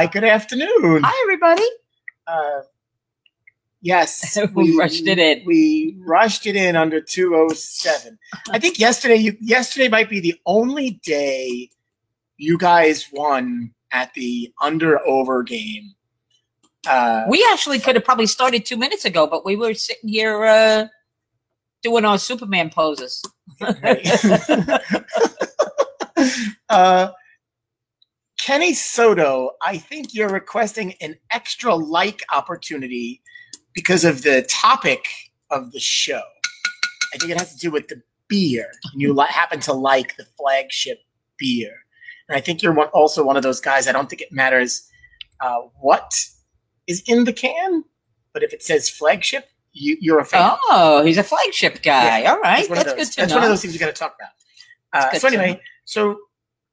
[0.00, 1.02] Hi, good afternoon.
[1.04, 1.68] Hi, everybody.
[2.26, 2.62] Uh,
[3.82, 5.42] yes, We rushed it in.
[5.44, 8.18] We rushed it in under 207.
[8.50, 11.68] I think yesterday you yesterday might be the only day
[12.38, 15.92] you guys won at the under over game.
[16.88, 20.46] Uh, We actually could have probably started two minutes ago, but we were sitting here
[20.46, 20.86] uh,
[21.82, 23.22] doing our Superman poses.
[26.70, 27.10] uh,
[28.50, 33.22] Kenny Soto, I think you're requesting an extra like opportunity
[33.74, 35.06] because of the topic
[35.50, 36.20] of the show.
[37.14, 38.66] I think it has to do with the beer.
[38.92, 40.98] And you happen to like the flagship
[41.38, 41.70] beer.
[42.28, 43.86] And I think you're one, also one of those guys.
[43.86, 44.82] I don't think it matters
[45.38, 46.12] uh, what
[46.88, 47.84] is in the can,
[48.32, 50.56] but if it says flagship, you, you're a fan.
[50.70, 52.24] Oh, he's a flagship guy.
[52.24, 53.36] All right, one that's good to that's know.
[53.36, 55.12] one of those things you got to talk about.
[55.12, 56.18] Uh, so anyway, so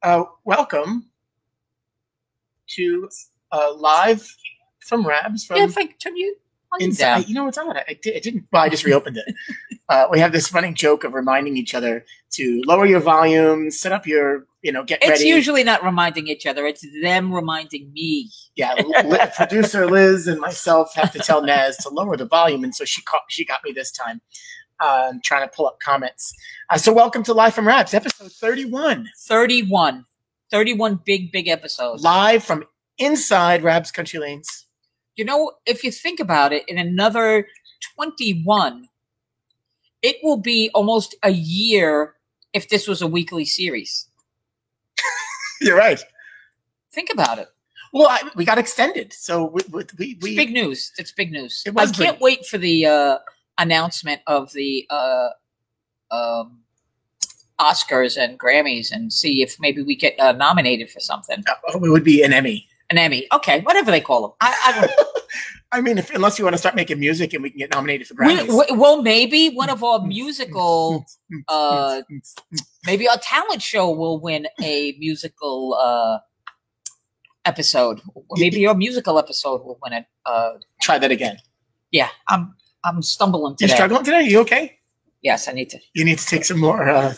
[0.02, 1.08] uh, welcome
[2.76, 3.08] to
[3.52, 4.28] uh, live
[4.80, 6.36] from Rabs from yeah, if I turn you
[6.72, 7.04] on inside.
[7.22, 7.24] down.
[7.28, 7.76] You know what's on?
[7.76, 8.44] I, did, I didn't.
[8.52, 9.34] Well, I just reopened it.
[9.90, 13.90] Uh, we have this running joke of reminding each other to lower your volume, set
[13.90, 15.22] up your, you know, get It's ready.
[15.22, 18.30] It's usually not reminding each other; it's them reminding me.
[18.54, 22.74] yeah, Li- producer Liz and myself have to tell Naz to lower the volume, and
[22.74, 24.20] so she caught, she got me this time.
[24.78, 26.34] Uh, trying to pull up comments.
[26.68, 29.08] Uh, so welcome to Live from Rabs, episode 31.
[29.26, 30.04] 31.
[30.50, 32.02] 31 big, big episodes.
[32.02, 32.64] live from
[32.98, 34.66] inside Rab's Country Lanes.
[35.16, 37.48] You know, if you think about it, in another
[37.96, 38.88] 21,
[40.02, 42.14] it will be almost a year
[42.52, 44.06] if this was a weekly series.
[45.60, 46.02] You're right.
[46.92, 47.48] Think about it.
[47.92, 50.92] Well, I, we got extended, so we we, we, It's big news.
[50.98, 51.62] It's big news.
[51.64, 52.20] It I can't big.
[52.20, 53.18] wait for the uh,
[53.56, 55.28] announcement of the uh,
[56.10, 56.60] um,
[57.60, 61.42] Oscars and Grammys and see if maybe we get uh, nominated for something.
[61.48, 62.66] uh, it would be an Emmy.
[62.90, 63.26] An Emmy.
[63.32, 64.30] Okay, whatever they call them.
[64.40, 64.90] I, I don't
[65.72, 68.06] I mean, if, unless you want to start making music and we can get nominated
[68.06, 68.48] for Grammys.
[68.48, 71.04] we- well, maybe one of our musical,
[71.48, 72.00] uh,
[72.86, 76.18] maybe our talent show will win a musical uh,
[77.44, 78.00] episode.
[78.32, 80.06] Maybe your musical episode will win it.
[80.24, 81.36] Uh, Try that again.
[81.90, 82.54] yeah, I'm
[82.84, 83.74] I'm stumbling You today.
[83.74, 84.22] struggling today?
[84.22, 84.78] You okay?
[85.22, 85.78] Yes, I need to.
[85.94, 86.88] You need to take some more.
[86.88, 87.12] Uh,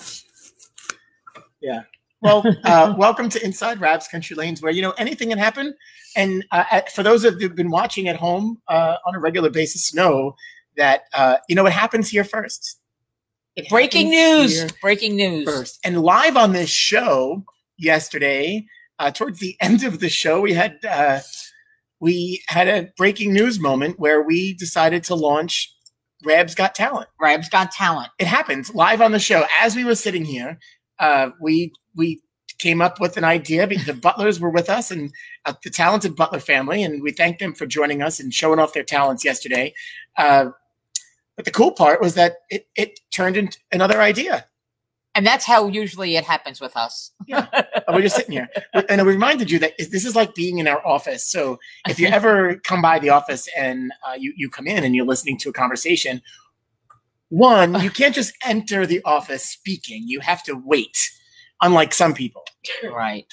[1.61, 1.83] yeah.
[2.23, 5.75] Well, uh, welcome to Inside Rab's Country Lanes, where you know anything can happen.
[6.17, 9.21] And uh, at, for those of you who've been watching at home uh, on a
[9.21, 10.35] regular basis, know
[10.77, 12.79] that uh, you know what happens here first.
[13.57, 14.71] It Breaking news!
[14.81, 15.45] Breaking news!
[15.45, 15.81] first.
[15.85, 17.45] And live on this show
[17.77, 18.67] yesterday,
[18.99, 21.21] uh, towards the end of the show, we had uh,
[22.01, 25.75] we had a breaking news moment where we decided to launch
[26.25, 27.09] Rab's Got Talent.
[27.21, 28.11] Rab's got talent.
[28.19, 30.59] It happened live on the show as we were sitting here.
[31.01, 32.23] Uh, we we
[32.61, 33.67] came up with an idea.
[33.67, 35.13] because The Butlers were with us, and
[35.47, 38.75] uh, the talented Butler family, and we thank them for joining us and showing off
[38.75, 39.75] their talents yesterday.
[40.17, 40.51] Uh,
[41.37, 44.47] but the cool part was that it, it turned into another idea.
[45.15, 47.11] And that's how usually it happens with us.
[47.33, 47.47] Uh,
[47.89, 48.49] we're just sitting here,
[48.89, 51.27] and I reminded you that this is like being in our office.
[51.27, 54.95] So if you ever come by the office and uh, you you come in and
[54.95, 56.23] you're listening to a conversation,
[57.31, 60.03] one you can't just enter the office speaking.
[60.07, 60.97] You have to wait,
[61.63, 62.45] unlike some people.
[62.93, 63.27] right.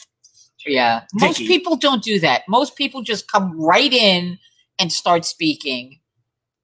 [0.66, 1.04] Yeah.
[1.14, 1.48] Most Vicky.
[1.48, 2.44] people don't do that.
[2.48, 4.38] Most people just come right in
[4.80, 6.00] and start speaking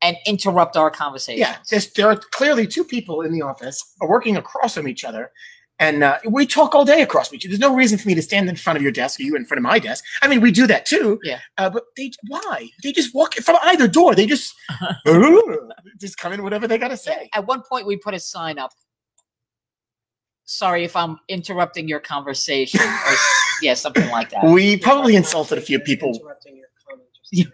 [0.01, 1.39] and interrupt our conversation.
[1.39, 5.03] Yeah, there's, there are clearly two people in the office are working across from each
[5.05, 5.31] other.
[5.83, 7.49] And uh, we talk all day across from each other.
[7.49, 9.43] There's no reason for me to stand in front of your desk or you in
[9.43, 10.05] front of my desk.
[10.21, 11.19] I mean, we do that too.
[11.23, 11.39] Yeah.
[11.57, 12.69] Uh, but they why?
[12.81, 14.15] They just walk from either door.
[14.15, 14.55] They just
[15.99, 17.29] just come in whatever they got to say.
[17.33, 18.71] At one point, we put a sign up.
[20.45, 22.79] Sorry if I'm interrupting your conversation.
[22.79, 23.15] Or,
[23.61, 24.45] yeah, something like that.
[24.45, 26.17] We probably insulted a few people.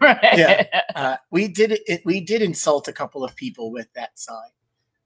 [0.00, 0.18] right.
[0.36, 0.66] Yeah.
[0.94, 2.02] Uh, we did it.
[2.04, 4.50] We did insult a couple of people with that sign,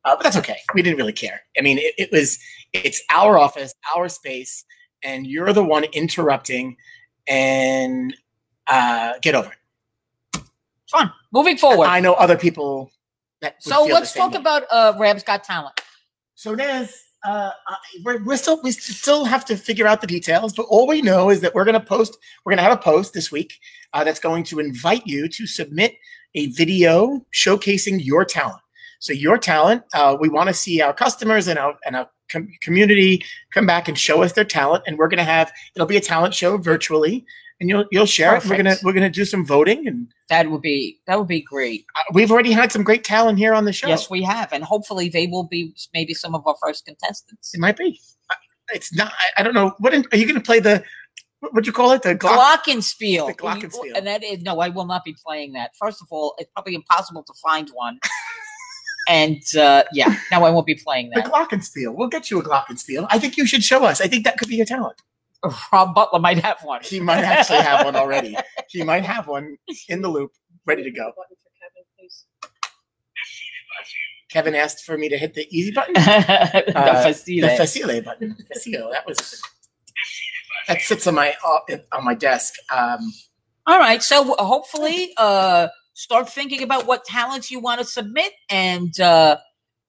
[0.05, 0.59] uh, but that's okay.
[0.75, 1.43] We didn't really care.
[1.59, 2.39] I mean, it, it was
[2.73, 4.65] it's our office, our space,
[5.03, 6.77] and you're the one interrupting.
[7.27, 8.15] And
[8.67, 10.43] uh, get over it.
[10.91, 11.13] Fun.
[11.33, 11.87] Moving forward.
[11.87, 12.91] I know other people
[13.41, 13.63] that.
[13.63, 14.39] so let's talk way.
[14.39, 15.81] about uh, Rab's Got Talent.
[16.35, 17.51] So Naz, uh,
[18.05, 21.31] we're, we're still we still have to figure out the details, but all we know
[21.31, 22.17] is that we're going to post.
[22.45, 23.59] We're going to have a post this week
[23.93, 25.95] uh, that's going to invite you to submit
[26.35, 28.61] a video showcasing your talent.
[29.05, 32.49] So your talent, uh, we want to see our customers and our and our com-
[32.63, 33.23] community
[33.53, 36.01] come back and show us their talent, and we're going to have it'll be a
[36.01, 37.27] talent show virtually,
[37.61, 38.47] and you'll you'll share it.
[38.47, 41.85] We're gonna we're gonna do some voting, and That would be that would be great.
[41.95, 43.89] uh, we've already had some great talent here on the show.
[43.89, 47.53] Yes, we have, and hopefully they will be maybe some of our first contestants.
[47.53, 48.01] It might be.
[48.73, 49.13] It's not.
[49.13, 49.75] I, I don't know.
[49.81, 50.83] What in- are you going to play the?
[51.41, 52.01] What'd you call it?
[52.01, 52.39] The Glock.
[52.39, 53.27] Glockenspiel.
[53.27, 53.93] The Glockenspiel.
[53.95, 55.73] And that is no, I will not be playing that.
[55.79, 57.99] First of all, it's probably impossible to find one.
[59.09, 61.33] And uh, yeah, no, I won't be playing The that.
[61.33, 61.95] Glockenspiel.
[61.95, 63.07] We'll get you a Glockenspiel.
[63.11, 64.01] I think you should show us.
[64.01, 65.01] I think that could be your talent.
[65.73, 66.81] Rob Butler might have one.
[66.83, 68.37] He might actually have one already.
[68.71, 69.57] He might have one
[69.89, 70.33] in the loop,
[70.67, 71.13] ready to go.
[74.31, 75.93] Kevin asked for me to hit the easy button.
[75.95, 77.49] the Uh, facile.
[77.49, 78.37] The facile button.
[78.53, 78.91] Facile.
[78.91, 79.41] That was
[80.67, 81.61] that sits on my uh,
[81.93, 82.55] on my desk.
[82.75, 83.13] Um,
[83.67, 88.99] All right, so hopefully, uh, start thinking about what talents you want to submit, and
[89.01, 89.39] uh,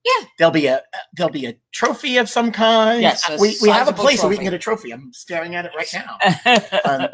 [0.05, 0.27] yeah.
[0.37, 0.81] there'll be a
[1.15, 3.01] there'll be a trophy of some kind.
[3.01, 4.91] Yes, we, we have a place where we can get a trophy.
[4.91, 6.61] I'm staring at it right now.
[6.85, 7.07] Um,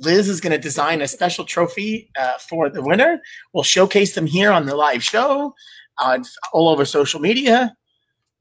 [0.00, 3.20] Liz is going to design a special trophy uh, for the winner.
[3.52, 5.54] We'll showcase them here on the live show,
[5.98, 7.74] on all over social media.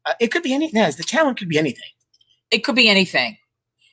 [0.06, 0.78] Uh, it could be anything.
[0.78, 1.90] Yes, the talent could be anything.
[2.52, 3.38] it could be anything,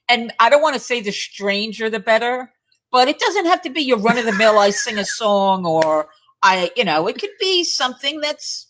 [0.08, 2.52] and I don't want to say the stranger the better,
[2.94, 4.56] but it doesn't have to be your run of the mill.
[4.56, 6.06] I sing a song, or
[6.44, 8.68] I, you know, it could be something that's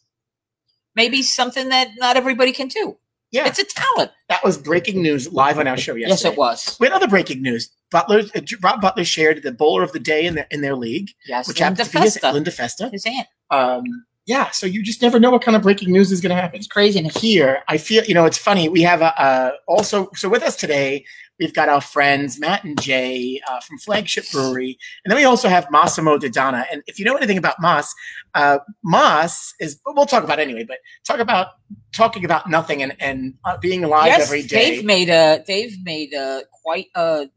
[0.96, 2.96] maybe something that not everybody can do.
[3.30, 4.12] Yeah, It's a talent.
[4.30, 6.08] that was breaking news live on our show yesterday.
[6.08, 6.76] Yes, it was.
[6.80, 7.68] We had other breaking news.
[7.90, 11.10] Butler, uh, Rob Butler shared the bowler of the day in their in their league,
[11.26, 12.88] Yes, which Linda happens to be his, Festa, Linda Festa.
[12.88, 13.26] his aunt.
[13.50, 16.40] Um, yeah, so you just never know what kind of breaking news is going to
[16.40, 16.58] happen.
[16.58, 17.14] It's craziness.
[17.20, 18.70] Here, I feel you know it's funny.
[18.70, 21.04] We have a, uh also so with us today.
[21.38, 25.48] We've got our friends Matt and Jay uh, from Flagship Brewery, and then we also
[25.48, 26.64] have Massimo Dodana.
[26.70, 27.92] And if you know anything about Moss,
[28.34, 30.64] uh, Moss is we'll talk about it anyway.
[30.64, 31.48] But talk about
[31.92, 34.76] talking about nothing and and uh, being live yes, every day.
[34.76, 37.28] Dave made a Dave made a quite a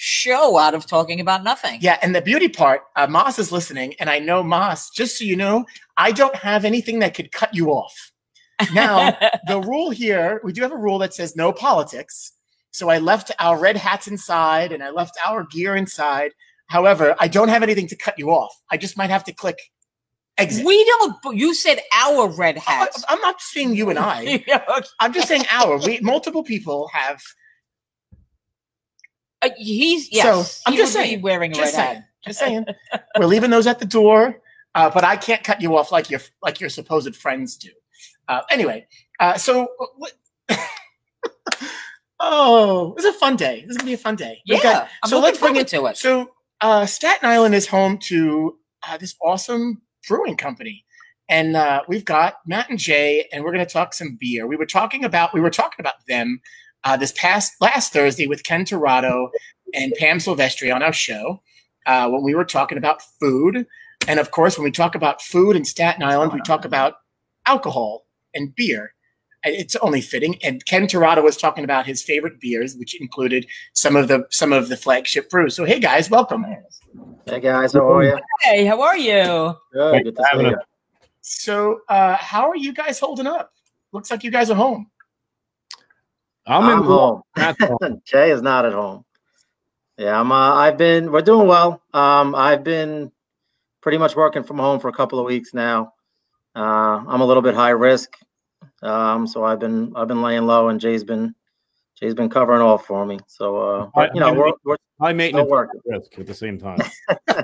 [0.00, 1.78] show out of talking about nothing.
[1.80, 4.90] Yeah, and the beauty part, uh, Moss is listening, and I know Moss.
[4.90, 5.66] Just so you know,
[5.96, 8.12] I don't have anything that could cut you off.
[8.72, 9.16] Now,
[9.48, 12.32] the rule here, we do have a rule that says no politics.
[12.70, 16.32] So I left our red hats inside, and I left our gear inside.
[16.66, 18.54] However, I don't have anything to cut you off.
[18.70, 19.58] I just might have to click
[20.36, 20.64] exit.
[20.64, 21.36] we don't.
[21.36, 23.04] You said our red hats.
[23.08, 24.44] I'm not saying you and I.
[25.00, 25.78] I'm just saying our.
[25.78, 27.20] We multiple people have.
[29.40, 30.62] Uh, he's yes.
[30.66, 31.96] I'm he just saying, wearing a Just red saying.
[31.96, 32.04] hat.
[32.26, 32.66] Just saying.
[33.18, 34.40] We're leaving those at the door,
[34.74, 37.70] uh, but I can't cut you off like your like your supposed friends do.
[38.26, 38.86] Uh, anyway,
[39.20, 40.12] uh, so what?
[42.20, 43.62] Oh, this is a fun day.
[43.62, 44.40] This is gonna be a fun day.
[44.44, 45.96] Yeah, We've got- I'm so let's bring it to it.
[45.96, 46.30] So
[46.60, 50.84] uh, Staten Island is home to uh, this awesome brewing company,
[51.28, 54.46] and uh, we've got Matt and Jay, and we're going to talk some beer.
[54.46, 56.40] We were talking about we were talking about them
[56.84, 59.30] uh, this past last Thursday with Ken Torado
[59.74, 61.42] and Pam Silvestri on our show
[61.86, 63.66] uh, when we were talking about food,
[64.08, 66.94] and of course, when we talk about food in Staten Island, we talk about
[67.46, 68.92] alcohol and beer.
[69.44, 70.36] And It's only fitting.
[70.42, 74.52] And Ken Torado was talking about his favorite beers, which included some of the some
[74.52, 75.54] of the flagship brews.
[75.54, 76.44] So hey guys, welcome.
[77.26, 78.18] Hey guys, how are you?
[78.42, 79.54] Hey, how are you?
[79.72, 80.56] Good, good to see you.
[81.20, 83.52] So uh, how are you guys holding up?
[83.92, 84.90] Looks like you guys are home.
[86.46, 87.22] I'm, I'm in home.
[87.36, 88.02] Home.
[88.06, 89.04] Jay is not at home.
[89.98, 90.32] Yeah, I'm.
[90.32, 91.12] Uh, I've been.
[91.12, 91.82] We're doing well.
[91.92, 93.12] Um, I've been
[93.82, 95.92] pretty much working from home for a couple of weeks now.
[96.56, 98.16] Uh, I'm a little bit high risk,
[98.82, 99.92] um, so I've been.
[99.96, 101.34] I've been laying low, and Jay's been.
[101.98, 103.18] Jay's been covering off for me.
[103.26, 105.80] So, uh, but, you know, we're we're High maintenance working.
[105.84, 106.78] risk at the same time.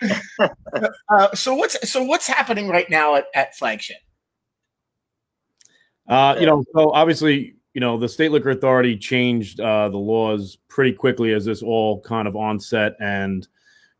[1.08, 3.96] Uh, so what's so what's happening right now at, at flagship?
[6.06, 10.58] Uh, you know, so obviously, you know, the state liquor authority changed uh, the laws
[10.68, 13.48] pretty quickly as this all kind of onset and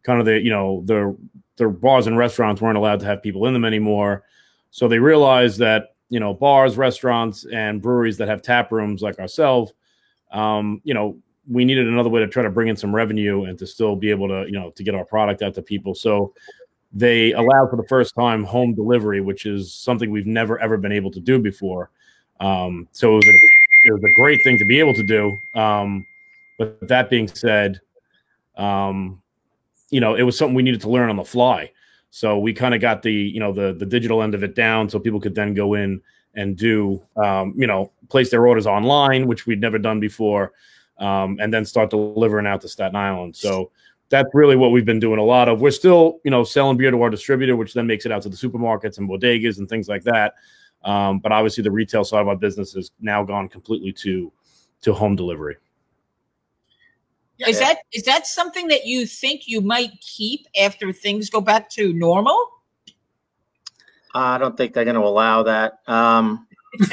[0.02, 1.16] kind of the, you know, the
[1.56, 4.24] the bars and restaurants weren't allowed to have people in them anymore.
[4.70, 9.18] So they realized that, you know, bars, restaurants, and breweries that have tap rooms like
[9.18, 9.72] ourselves,
[10.32, 11.16] um, you know,
[11.48, 14.10] we needed another way to try to bring in some revenue and to still be
[14.10, 15.94] able to, you know, to get our product out to people.
[15.94, 16.32] So
[16.92, 20.92] they allowed for the first time home delivery, which is something we've never ever been
[20.92, 21.90] able to do before.
[22.40, 23.34] Um, so it was, a,
[23.84, 25.38] it was a great thing to be able to do.
[25.54, 26.06] Um,
[26.58, 27.80] but that being said,
[28.56, 29.22] um,
[29.90, 31.70] you know, it was something we needed to learn on the fly.
[32.16, 34.88] So we kind of got the, you know, the the digital end of it down,
[34.88, 36.00] so people could then go in
[36.34, 40.54] and do, um, you know, place their orders online, which we'd never done before,
[40.96, 43.36] um, and then start delivering out to Staten Island.
[43.36, 43.70] So
[44.08, 45.60] that's really what we've been doing a lot of.
[45.60, 48.30] We're still, you know, selling beer to our distributor, which then makes it out to
[48.30, 50.36] the supermarkets and bodegas and things like that.
[50.84, 54.32] Um, but obviously, the retail side of our business has now gone completely to
[54.80, 55.56] to home delivery.
[57.40, 61.68] Is that is that something that you think you might keep after things go back
[61.70, 62.38] to normal?
[64.14, 65.80] I don't think they're going to allow that.
[65.86, 66.46] Um,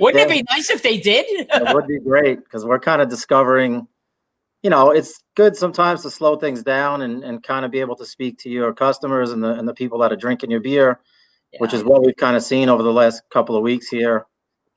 [0.00, 1.26] Wouldn't it be nice if they did?
[1.28, 3.88] it would be great because we're kind of discovering
[4.62, 7.96] you know, it's good sometimes to slow things down and, and kind of be able
[7.96, 11.00] to speak to your customers and the and the people that are drinking your beer,
[11.58, 14.26] which is what we've kind of seen over the last couple of weeks here.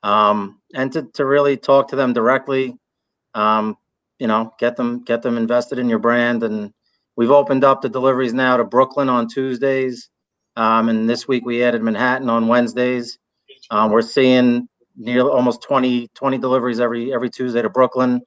[0.02, 2.78] Um, and to, to really talk to them directly,
[3.34, 3.76] um,
[4.18, 6.42] you know, get them get them invested in your brand.
[6.44, 6.72] And
[7.16, 10.10] we've opened up the deliveries now to Brooklyn on Tuesdays.
[10.56, 13.18] Um, and this week we added Manhattan on Wednesdays.
[13.70, 18.22] Um, we're seeing nearly almost 20, 20 deliveries every every Tuesday to Brooklyn.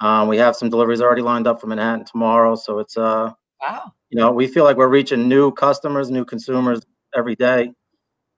[0.00, 2.56] Um, we have some deliveries already lined up for Manhattan tomorrow.
[2.56, 3.92] So it's uh Wow.
[4.10, 6.80] you know, we feel like we're reaching new customers, new consumers
[7.16, 7.72] every day,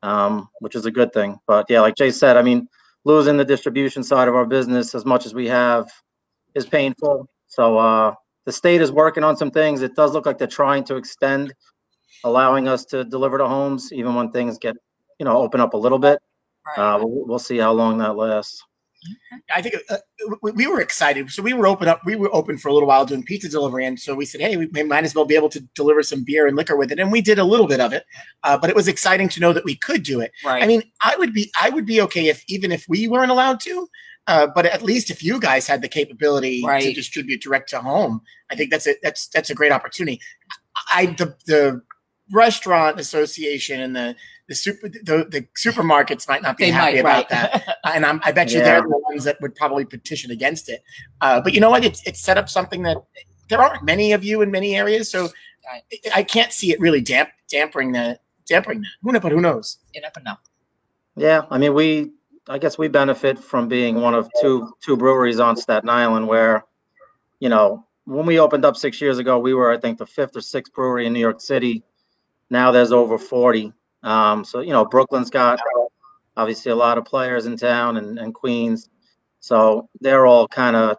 [0.02, 1.38] um, which is a good thing.
[1.47, 2.69] But yeah, like Jay said, I mean,
[3.05, 5.90] losing the distribution side of our business as much as we have
[6.55, 7.28] is painful.
[7.47, 8.14] So uh,
[8.45, 9.83] the state is working on some things.
[9.83, 11.55] It does look like they're trying to extend,
[12.25, 14.76] allowing us to deliver to homes, even when things get,
[15.19, 16.19] you know, open up a little bit.
[16.67, 16.95] Right.
[16.95, 18.62] Uh, we'll, we'll see how long that lasts.
[19.55, 19.99] I think uh,
[20.43, 21.31] we, we were excited.
[21.31, 22.00] So we were open up.
[22.05, 24.57] We were open for a little while doing pizza delivery, and so we said, "Hey,
[24.57, 27.12] we might as well be able to deliver some beer and liquor with it." And
[27.12, 28.05] we did a little bit of it,
[28.43, 30.33] uh, but it was exciting to know that we could do it.
[30.45, 30.62] right.
[30.62, 33.61] I mean, I would be I would be okay if even if we weren't allowed
[33.61, 33.88] to,
[34.28, 38.20] uh, but at least if you guys had the capability to distribute direct to home,
[38.50, 40.20] I think that's a that's that's a great opportunity.
[40.92, 41.82] I the the
[42.30, 44.14] restaurant association and the
[44.49, 47.52] the super the, the supermarkets might not be they happy might, about right.
[47.52, 48.64] that, and I'm, I bet you Yeah.
[48.64, 50.82] they're the ones that would probably petition against it.
[51.20, 51.85] Uh, but you know what?
[51.85, 52.99] It's it's set up something that
[53.49, 55.28] there aren't many of you in many areas, so
[55.73, 55.82] I,
[56.16, 58.90] I can't see it really damp dampering the dampering that.
[59.02, 59.23] Who knows?
[59.23, 59.78] But who knows?
[59.94, 60.35] you never know.
[61.16, 62.12] Yeah, I mean, we,
[62.49, 66.64] I guess we benefit from being one of two, two breweries on Staten Island where,
[67.40, 70.35] you know, when we opened up six years ago, we were, I think, the fifth
[70.35, 71.85] or sixth brewery in New York City.
[72.49, 73.73] Now there's over 40.
[74.02, 75.61] Um, so, you know, Brooklyn's got
[76.38, 78.88] obviously a lot of players in town and, and Queens.
[79.40, 80.97] So they're all kind of,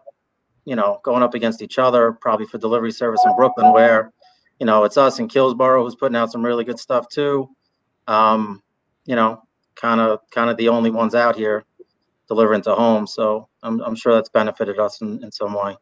[0.65, 4.11] you know, going up against each other, probably for delivery service in Brooklyn, where,
[4.59, 7.49] you know, it's us and Kills Boro who's putting out some really good stuff too.
[8.07, 8.61] Um,
[9.05, 9.41] you know,
[9.79, 11.65] kind of kind of the only ones out here
[12.27, 13.07] delivering to home.
[13.07, 15.75] So I'm I'm sure that's benefited us in, in some way.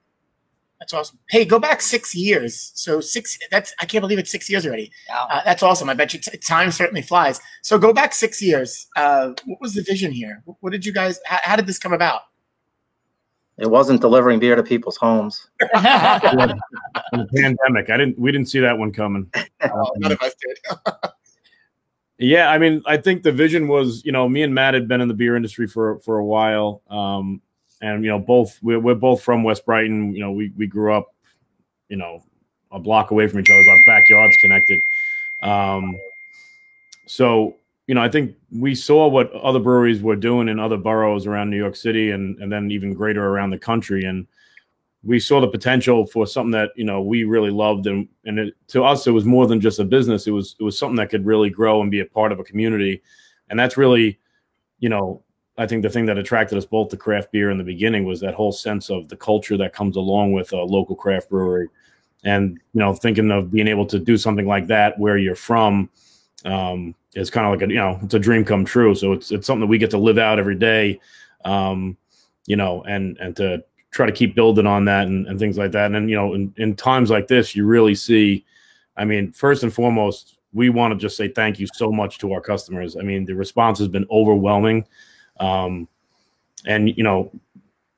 [0.80, 1.18] That's awesome.
[1.30, 2.72] Hey, go back six years.
[2.76, 3.38] So six.
[3.50, 4.92] That's I can't believe it's six years already.
[5.08, 5.24] Yeah.
[5.24, 5.90] Uh, that's awesome.
[5.90, 7.42] I bet you t- time certainly flies.
[7.64, 8.88] So go back six years.
[8.96, 10.42] Uh, what was the vision here?
[10.46, 11.20] What, what did you guys?
[11.26, 12.22] How, how did this come about?
[13.58, 15.50] It wasn't delivering beer to people's homes.
[17.14, 18.20] The pandemic, I didn't.
[18.20, 19.32] We didn't see that one coming.
[19.62, 21.12] Oh, none of us did.
[22.20, 25.02] Yeah, I mean, I think the vision was, you know, me and Matt had been
[25.02, 27.42] in the beer industry for for a while, um,
[27.82, 30.14] and you know, both we're, we're both from West Brighton.
[30.16, 31.14] You know, we we grew up,
[31.90, 32.24] you know,
[32.72, 33.70] a block away from each other.
[33.70, 34.82] Our backyards connected.
[35.44, 35.96] Um,
[37.06, 37.56] so
[37.86, 41.52] you know, I think we saw what other breweries were doing in other boroughs around
[41.52, 44.26] New York City, and and then even greater around the country, and
[45.04, 47.88] we saw the potential for something that you know we really loved.
[47.88, 50.28] And and it, to us it was more than just a business.
[50.28, 52.44] It was it was something that could really grow and be a part of a
[52.44, 53.02] community.
[53.50, 54.20] And that's really
[54.80, 55.24] you know
[55.58, 58.20] i think the thing that attracted us both to craft beer in the beginning was
[58.20, 61.68] that whole sense of the culture that comes along with a local craft brewery.
[62.24, 65.90] And you know thinking of being able to do something like that where you're from
[66.46, 68.96] um is kind of like a you know it's a dream come true.
[68.96, 71.00] So it's it's something that we get to live out every day
[71.46, 71.96] um
[72.48, 73.64] you know and and to
[73.98, 75.92] try to keep building on that and, and things like that.
[75.92, 78.46] And you know, in, in times like this, you really see,
[78.96, 82.32] I mean, first and foremost, we want to just say thank you so much to
[82.32, 82.96] our customers.
[82.96, 84.88] I mean, the response has been overwhelming.
[85.40, 85.88] Um,
[86.66, 87.32] and, you know,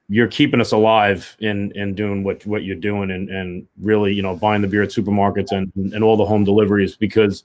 [0.07, 4.21] you're keeping us alive in, in doing what, what you're doing and, and really, you
[4.21, 7.43] know, buying the beer at supermarkets and, and all the home deliveries because,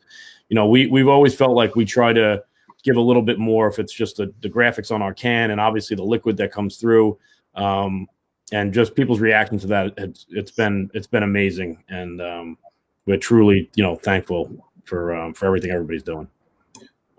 [0.49, 2.43] you know, we, we've always felt like we try to
[2.83, 5.61] give a little bit more if it's just the, the graphics on our can and
[5.61, 7.19] obviously the liquid that comes through.
[7.55, 8.07] Um,
[8.53, 12.59] and just people's reaction to that it's, it's been it's been amazing and um,
[13.07, 14.51] we're truly you know thankful
[14.85, 16.29] for um, for everything everybody's doing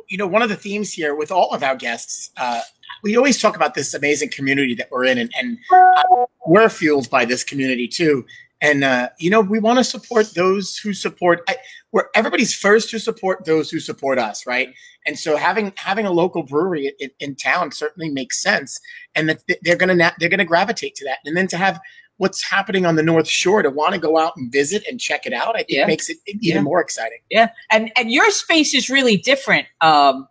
[0.08, 2.62] you know, one of the themes here with all of our guests, uh,
[3.03, 7.10] we always talk about this amazing community that we're in, and, and uh, we're fueled
[7.10, 8.25] by this community too.
[8.65, 11.41] And uh, you know, we want to support those who support.
[11.48, 11.57] I,
[11.91, 14.69] where everybody's first to support those who support us, right?
[15.05, 18.79] And so having having a local brewery in, in town certainly makes sense,
[19.13, 21.19] and that they're gonna na- they're gonna gravitate to that.
[21.25, 21.79] And then to have
[22.17, 25.25] what's happening on the North Shore to want to go out and visit and check
[25.25, 25.86] it out, I think Yeah.
[25.86, 26.62] makes it even Yeah.
[26.62, 27.19] more exciting.
[27.29, 30.27] Yeah, and and your space is really different um,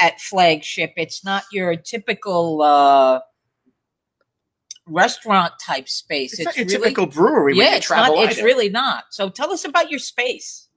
[0.00, 0.92] at Flagship.
[0.96, 3.20] It's not your typical uh,
[4.86, 6.38] restaurant type space.
[6.38, 7.54] It's, It's, not your really, typical brewery.
[7.54, 8.06] when yeah, you it's not.
[8.06, 8.44] travel It's either.
[8.44, 9.04] really not.
[9.10, 10.68] So tell us about your space.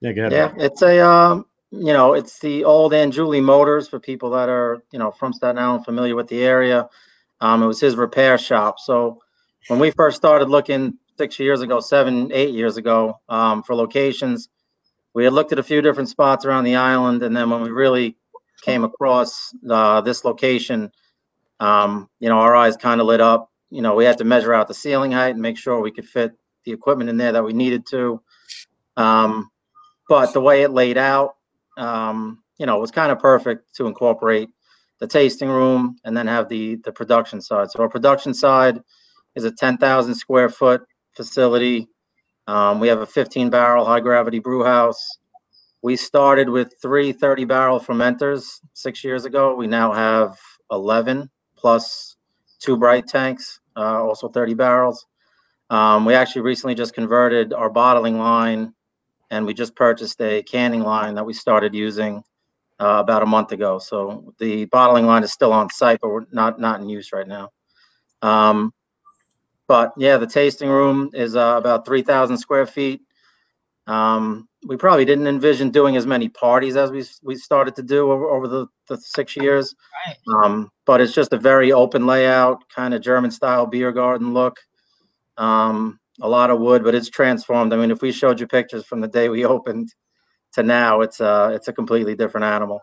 [0.00, 0.58] yeah go ahead Yeah, Bob.
[0.58, 4.98] it's a um, you know, it's the old Anjuli Motors for people that are you
[4.98, 6.88] know from Staten Island, familiar with the area.
[7.40, 9.20] Um, it was his repair shop, so
[9.68, 14.48] when we first started looking six years ago, seven, eight years ago, um, for locations,
[15.14, 17.70] we had looked at a few different spots around the island, and then when we
[17.70, 18.16] really
[18.62, 20.90] came across uh, this location,
[21.60, 23.50] um, you know, our eyes kind of lit up.
[23.70, 26.08] You know, we had to measure out the ceiling height and make sure we could
[26.08, 26.32] fit
[26.64, 28.20] the equipment in there that we needed to.
[28.96, 29.50] Um,
[30.08, 31.36] but the way it laid out,
[31.76, 34.48] um, you know, it was kind of perfect to incorporate
[34.98, 37.70] the tasting room and then have the the production side.
[37.70, 38.80] So our production side
[39.36, 40.82] is a 10,000 square foot
[41.14, 41.88] facility.
[42.46, 45.18] Um, we have a 15 barrel high gravity brew house.
[45.82, 49.54] We started with three 30 barrel fermenters six years ago.
[49.54, 50.38] We now have
[50.70, 52.16] 11 plus
[52.58, 55.06] two bright tanks, uh, also 30 barrels.
[55.68, 58.74] Um, we actually recently just converted our bottling line
[59.30, 62.22] and we just purchased a canning line that we started using
[62.80, 63.78] uh, about a month ago.
[63.78, 67.28] So the bottling line is still on site, but we're not not in use right
[67.28, 67.50] now.
[68.22, 68.72] Um,
[69.68, 73.02] but yeah, the tasting room is uh, about 3,000 square feet.
[73.90, 78.12] Um, we probably didn't envision doing as many parties as we we started to do
[78.12, 79.74] over, over the, the six years.
[80.06, 80.16] Right.
[80.44, 84.58] Um, but it's just a very open layout, kind of German style beer garden look.
[85.38, 87.72] Um, a lot of wood, but it's transformed.
[87.72, 89.92] I mean, if we showed you pictures from the day we opened
[90.52, 92.80] to now, it's a it's a completely different animal.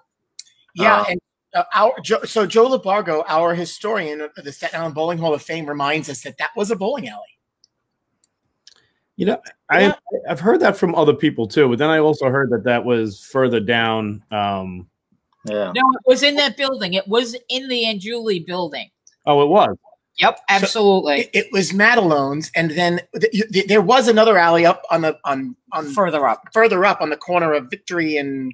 [0.76, 1.20] Yeah, Uh, and
[1.54, 5.42] uh, our Joe, so Joe Labargo, our historian of the Staten Island Bowling Hall of
[5.42, 7.37] Fame, reminds us that that was a bowling alley.
[9.18, 9.94] You know, I
[10.30, 13.20] I've heard that from other people too, but then I also heard that that was
[13.20, 14.24] further down.
[14.32, 14.88] Um,
[15.46, 15.72] Yeah.
[15.76, 16.94] No, it was in that building.
[16.94, 18.90] It was in the Anjuli building.
[19.26, 19.76] oh, it was.
[20.20, 21.22] Yep, absolutely.
[21.22, 25.18] It, it was Madalone's, and then th- th- there was another alley up on the
[25.26, 26.42] on on Further up.
[26.54, 28.54] further up on the corner of Victory and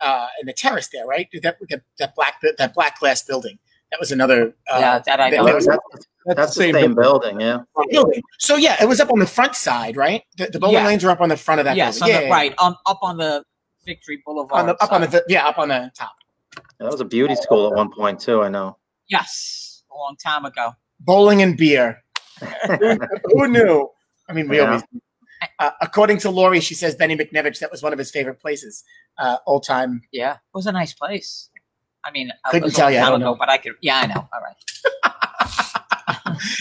[0.00, 1.28] uh, and the terrace there, right?
[1.42, 3.58] That that, that black that black glass building.
[3.90, 5.44] That was another uh, yeah, that I that- know.
[5.46, 5.78] that That's, was-
[6.26, 7.40] that's, that's the same, building.
[7.40, 7.58] Yeah.
[7.90, 8.20] building.
[8.40, 10.22] So yeah, it was up on the front side, right?
[10.38, 10.86] The, the bowling Yeah.
[10.86, 12.22] lanes were up on the front of that yes, on building.
[12.22, 13.44] the yeah, right, on up on the
[13.84, 14.60] Victory Boulevard.
[14.60, 16.12] on the up on the yeah up on the top.
[16.80, 18.42] That was a beauty school at one point too.
[18.42, 18.76] I know.
[19.08, 20.72] yes, a long time ago.
[20.98, 22.02] Bowling and beer.
[22.80, 23.88] Who knew?
[24.28, 24.66] I mean, we Yeah.
[24.66, 24.82] always.
[25.58, 28.82] Uh, according to Lori, she says Benny McNevich that was one of his favorite places.
[29.18, 30.02] Uh, old time.
[30.10, 31.50] Yeah, it was a nice place.
[32.06, 33.34] I mean, it Couldn't tell you, I don't ago, know.
[33.36, 33.72] but I could.
[33.82, 34.28] Yeah, I know.
[34.32, 34.56] All right.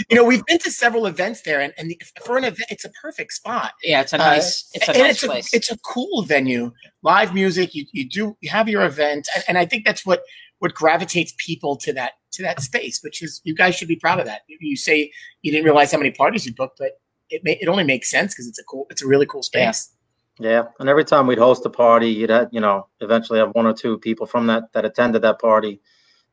[0.10, 2.90] You know, we've been to several events there, and, and for an event, it's a
[3.02, 3.74] perfect spot.
[3.84, 4.70] Yeah, it's a Uh, nice.
[4.74, 5.54] it's a nice it's a, place.
[5.54, 6.72] it's a cool venue.
[7.04, 10.22] Live music, you, you do you have your event, and, and I think that's what
[10.60, 13.02] what gravitates people to that to that space.
[13.04, 14.42] Which is you guys should be proud of that.
[14.48, 16.92] You say you didn't realize how many parties you booked, but
[17.30, 19.90] it may, it only makes sense because it's a cool it's a really cool space.
[20.40, 23.66] Yeah, and every time we'd host a party, you'd have, you know, eventually have one
[23.66, 25.80] or two people from that that attended that party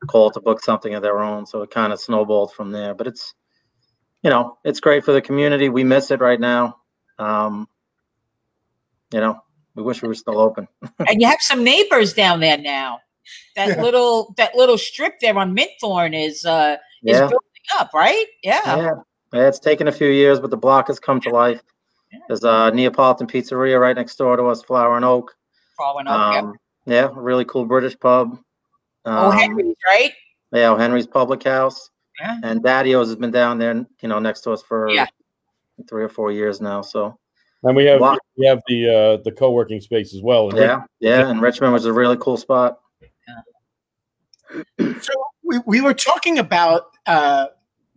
[0.08, 1.46] call to book something of their own.
[1.46, 2.94] So it kind of snowballed from there.
[2.94, 3.34] But it's,
[4.22, 5.68] you know, it's great for the community.
[5.68, 6.78] We miss it right now.
[7.18, 7.68] Um,
[9.12, 9.38] you know,
[9.76, 10.66] we wish we were still open.
[11.08, 13.00] and you have some neighbors down there now.
[13.54, 13.82] That Yeah.
[13.82, 17.38] little that little strip there on Minthorne is uh is Yeah, building
[17.78, 18.26] up, right?
[18.42, 18.60] Yeah.
[18.64, 18.94] yeah,
[19.32, 19.48] yeah.
[19.48, 21.62] It's taken a few years, but the block has come to life.
[22.12, 22.18] Yeah.
[22.29, 25.35] There's a Neapolitan pizzeria right next door to us, Flour and Oak.
[25.77, 26.35] Following up.
[26.35, 26.44] yep.
[26.44, 28.38] Um, yeah, a really cool British pub.
[29.05, 30.12] Oh, Um, Henry's, right?
[30.53, 30.77] Yeah, O.
[30.77, 31.90] Henry's Public House.
[32.20, 32.38] Yeah.
[32.42, 35.07] And Daddy-O's has been down there, you know, next to us for Yeah.
[35.88, 36.83] three or four years now.
[36.83, 37.18] So
[37.64, 38.18] And we have Wow.
[38.37, 40.51] we have the uh, the co working space as well.
[40.51, 41.29] And yeah, yeah.
[41.29, 42.81] And Richmond was a really cool spot.
[44.79, 44.92] Yeah.
[45.01, 47.46] So we, we were talking about uh,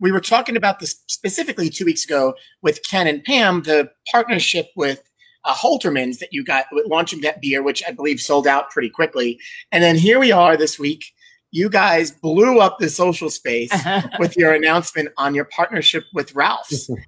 [0.00, 4.68] we were talking about this specifically two weeks ago with Ken and Pam, the partnership
[4.76, 5.02] with
[5.44, 8.90] uh, Holtermann's that you got with launching that beer, which I believe sold out pretty
[8.90, 9.38] quickly.
[9.72, 11.04] And then here we are this week.
[11.52, 13.72] You guys blew up the social space
[14.18, 16.88] with your announcement on your partnership with Ralph's.
[16.90, 16.98] and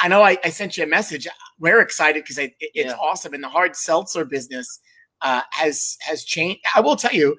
[0.00, 1.26] I know I, I sent you a message.
[1.58, 2.96] We're excited because it, it's Yeah.
[3.00, 4.78] awesome, and the hard seltzer business
[5.22, 6.60] uh, has has changed.
[6.74, 7.36] I will tell you,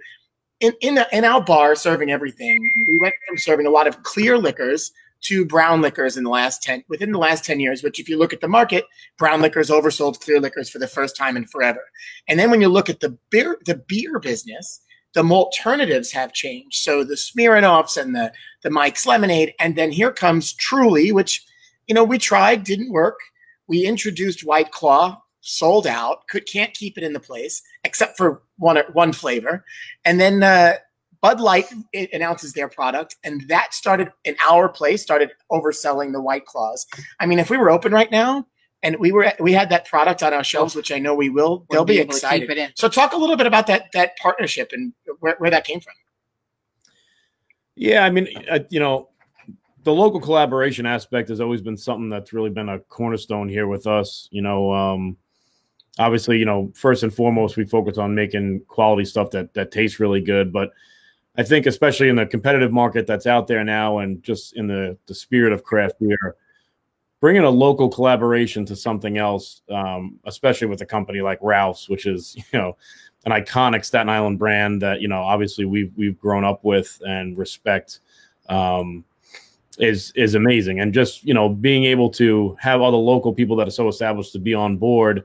[0.60, 4.38] in in, in our bar serving everything, we went from serving a lot of clear
[4.38, 7.84] liquors to brown liquors in the last ten within the last ten years.
[7.84, 8.86] Which, if you look at the market,
[9.18, 11.82] brown liquors oversold clear liquors for the first time in forever.
[12.28, 14.82] And then when you look at the beer the beer business,
[15.14, 16.78] the alternatives have changed.
[16.78, 18.32] So the Smirnoffs and the
[18.64, 21.44] the Mike's Lemonade, and then here comes Truly, which
[21.88, 23.20] you know we tried, didn't work.
[23.68, 28.42] We introduced White Claw, sold out, could can't keep it in the place except for
[28.58, 29.64] one one flavor,
[30.06, 30.74] and then uh,
[31.22, 36.22] Bud Light it announces their product, and that started in our place started overselling the
[36.22, 36.86] White Claws.
[37.20, 38.46] I mean, if we were open right now
[38.84, 41.66] and we were we had that product on our shelves, which I know we will,
[41.70, 42.50] they'll Wouldn't be able to excited.
[42.50, 42.72] it in.
[42.76, 45.94] So talk a little bit about that that partnership and where, where that came from.
[47.76, 49.10] Yeah, I mean, uh, you know,
[49.84, 53.88] the local collaboration aspect has always been something that's really been a cornerstone here with
[53.88, 54.28] us.
[54.32, 55.18] You know, um,
[56.00, 60.00] obviously, you know, first and foremost, we focus on making quality stuff that that tastes
[60.00, 60.52] really good.
[60.52, 60.72] But
[61.38, 64.98] I think, especially in the competitive market that's out there now, and just in the
[65.08, 66.36] the spirit of craft beer,
[67.20, 72.06] bringing a local collaboration to something else, um, especially with a company like Ralph's, which
[72.06, 72.78] is you know
[73.26, 77.38] an iconic Staten Island brand that you know obviously we've we've grown up with and
[77.38, 78.00] respect.
[78.50, 79.04] Um,
[79.80, 83.56] is is amazing and just you know being able to have all the local people
[83.56, 85.24] that are so established to be on board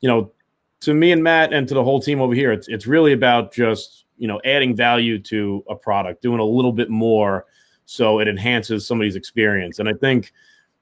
[0.00, 0.32] you know,
[0.80, 3.52] to me and Matt and to the whole team over here, it's it's really about
[3.52, 7.46] just you know adding value to a product, doing a little bit more
[7.84, 9.80] so it enhances somebody's experience.
[9.80, 10.32] And I think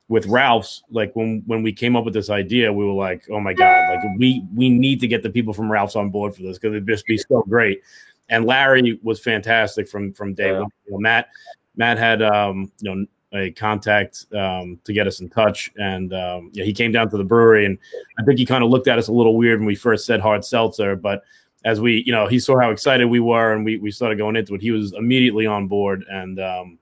[0.08, 3.40] with Ralph's, like when when we came up with this idea, we were like, oh
[3.40, 6.42] my god, like we we need to get the people from Ralph's on board for
[6.42, 7.82] this because it'd just be so great.
[8.28, 10.60] And Larry was fantastic from from day yeah.
[10.60, 10.68] one.
[10.86, 11.28] You know, Matt
[11.76, 15.70] Matt had um, you know a contact um, to get us in touch.
[15.76, 17.78] And um, yeah, he came down to the brewery, and
[18.18, 20.20] I think he kind of looked at us a little weird when we first said
[20.20, 20.96] hard seltzer.
[20.96, 21.22] But
[21.64, 24.36] as we, you know, he saw how excited we were, and we we started going
[24.36, 24.62] into it.
[24.62, 26.78] He was immediately on board, and um,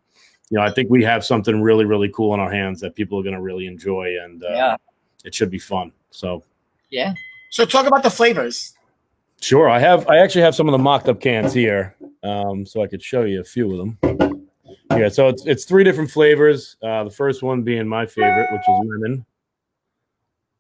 [0.50, 3.18] you know, I think we have something really really cool in our hands that people
[3.18, 4.76] are going to really enjoy, and uh, yeah,
[5.24, 5.92] it should be fun.
[6.10, 6.44] So
[6.90, 7.14] yeah.
[7.50, 8.74] So talk about the flavors.
[9.40, 10.08] Sure, I have.
[10.08, 13.22] I actually have some of the mocked up cans here, um, so I could show
[13.22, 14.35] you a few of them.
[14.90, 16.76] Yeah, so it's it's three different flavors.
[16.82, 19.26] Uh, the first one being my favorite, which is lemon.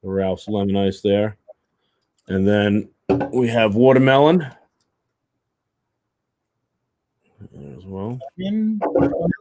[0.02, 1.36] Ralph's lemon ice there,
[2.28, 2.88] and then
[3.32, 4.46] we have watermelon
[7.76, 8.18] as well.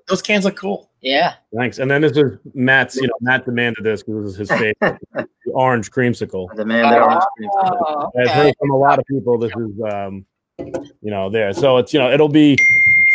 [0.07, 0.89] Those cans look cool.
[1.01, 1.35] Yeah.
[1.55, 1.79] Thanks.
[1.79, 2.95] And then this is Matt's.
[2.95, 5.01] You know, Matt demanded this because this is his favorite.
[5.13, 6.49] the orange creamsicle.
[6.51, 8.07] I demanded oh, orange creamsicle.
[8.07, 8.21] Okay.
[8.21, 9.37] I've heard from a lot of people.
[9.37, 10.25] This is, um,
[10.57, 11.53] you know, there.
[11.53, 12.57] So it's you know, it'll be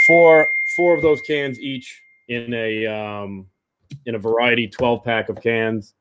[0.07, 3.47] four four of those cans each in a um,
[4.07, 5.95] in a variety 12 pack of cans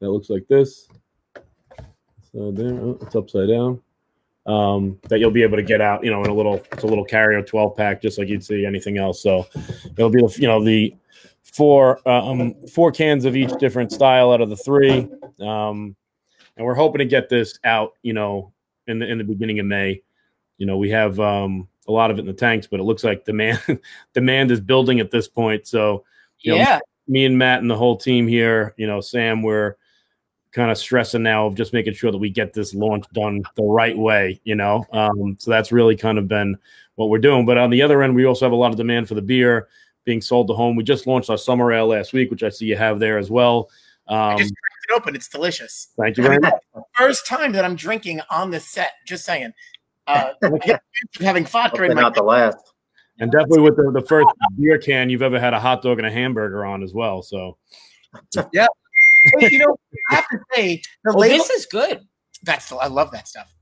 [0.00, 0.88] that looks like this.
[2.32, 3.80] So there, oh, it's upside down.
[4.46, 6.86] Um, that you'll be able to get out, you know, in a little it's a
[6.86, 9.22] little carrier 12 pack, just like you'd see anything else.
[9.22, 9.46] So
[9.96, 10.94] it'll be you know the
[11.42, 15.08] four um, four cans of each different style out of the three.
[15.40, 15.96] Um,
[16.56, 18.52] and we're hoping to get this out, you know,
[18.86, 20.02] in the in the beginning of May.
[20.58, 23.04] You know, we have um a lot of it in the tanks, but it looks
[23.04, 23.60] like demand
[24.14, 25.66] demand is building at this point.
[25.66, 26.04] So
[26.40, 29.76] yeah, know, me and Matt and the whole team here, you know, Sam, we're
[30.52, 33.62] kind of stressing now of just making sure that we get this launch done the
[33.62, 34.84] right way, you know.
[34.92, 36.56] Um, so that's really kind of been
[36.96, 37.46] what we're doing.
[37.46, 39.68] But on the other end, we also have a lot of demand for the beer
[40.04, 40.76] being sold to home.
[40.76, 43.30] We just launched our summer ale last week, which I see you have there as
[43.30, 43.70] well.
[44.08, 45.14] Um, just it open.
[45.14, 45.88] It's delicious.
[45.98, 46.54] Thank you very much.
[46.94, 48.92] First time that I'm drinking on the set.
[49.06, 49.52] Just saying.
[50.10, 50.78] Uh,
[51.20, 52.56] having vodka in my not the last.
[53.18, 56.06] And definitely with the, the first beer can you've ever had a hot dog and
[56.06, 57.22] a hamburger on as well.
[57.22, 57.58] So,
[58.52, 58.66] yeah,
[59.40, 59.76] you know,
[60.10, 62.00] I have to say, the well, label, this is good.
[62.42, 63.52] That's I love that stuff.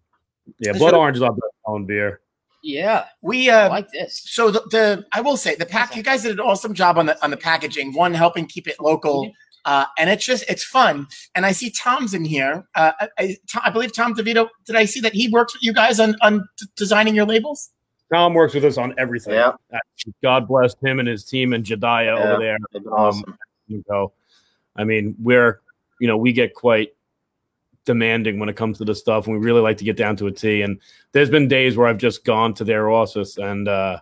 [0.61, 2.21] Yeah, Blood Orange is our best own beer.
[2.63, 4.23] Yeah, we uh, like this.
[4.27, 5.95] So the, the I will say the pack.
[5.97, 7.95] You guys did an awesome job on the on the packaging.
[7.95, 9.31] One helping keep it local.
[9.69, 11.07] Uh, and it's just it's fun.
[11.35, 12.67] And I see Tom's in here.
[12.75, 14.49] Uh, I, I, believe Tom DeVito.
[14.65, 17.69] Did I see that he works with you guys on on t- designing your labels?
[18.11, 19.35] Tom works with us on everything.
[19.35, 19.53] Yeah.
[20.23, 22.57] God bless him and his team and Jediah yeah, over there.
[22.91, 23.37] Awesome.
[23.93, 24.09] Um,
[24.75, 25.61] I mean, we're
[26.01, 26.95] you know we get quite
[27.85, 30.29] demanding when it comes to the stuff, and we really like to get down to
[30.29, 30.63] a T.
[30.63, 30.81] And
[31.13, 33.69] there's been days where I've just gone to their office and.
[33.69, 34.01] uh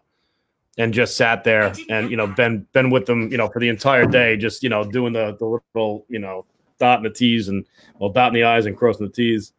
[0.79, 3.69] and just sat there and you know been been with them you know for the
[3.69, 6.45] entire day just you know doing the the little you know
[6.79, 7.65] dot dotting the t's and
[7.99, 9.53] well dotting the i's and crossing the t's.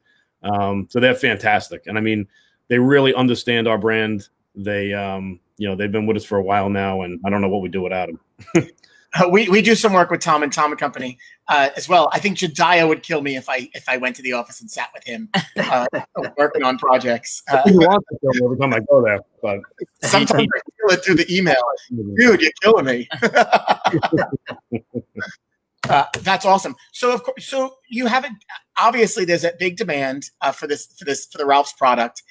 [0.43, 1.87] Um, so they're fantastic.
[1.87, 2.27] And i mean
[2.69, 4.27] they really understand our brand.
[4.55, 7.41] They um, you know they've been with us for a while now and i don't
[7.41, 8.19] know what we do without them
[9.13, 11.17] Uh, we, we do some work with Tom and Tom and Company
[11.47, 12.09] uh, as well.
[12.11, 14.69] I think Jediah would kill me if I if I went to the office and
[14.69, 15.85] sat with him uh,
[16.37, 17.41] working on projects.
[17.49, 19.59] Uh, every time I go there, but
[20.03, 21.55] sometimes I feel it through the email.
[21.89, 23.09] Dude, you're killing me.
[25.89, 26.75] Uh, that's awesome.
[26.91, 28.43] So of course, so you haven't
[28.77, 32.23] obviously there's a big demand uh, for this for this for the Ralph's product,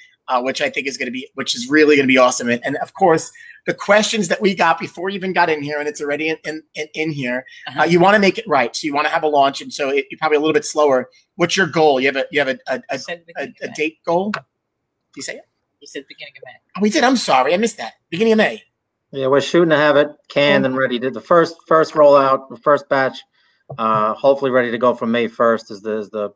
[0.43, 2.49] which I think is going to be which is really going to be awesome.
[2.49, 3.31] And, and of course,
[3.67, 6.63] the questions that we got before you even got in here, and it's already in
[6.75, 7.45] in, in here.
[7.69, 7.83] Uh-huh.
[7.83, 9.73] Uh, you want to make it right, so you want to have a launch, and
[9.73, 11.11] so it, you're probably a little bit slower.
[11.35, 12.01] What's your goal?
[12.01, 13.01] You have a you have a a, a,
[13.39, 14.31] a, a date goal.
[14.31, 14.41] Do
[15.17, 15.49] you say it?
[15.81, 16.53] You said beginning of May.
[16.77, 17.05] Oh, we did.
[17.05, 17.95] I'm sorry, I missed that.
[18.11, 18.63] Beginning of May.
[19.13, 20.99] Yeah, we're shooting to have it canned and ready.
[20.99, 23.19] Did the first first rollout, the first batch,
[23.79, 26.31] uh, hopefully ready to go from May first is the is the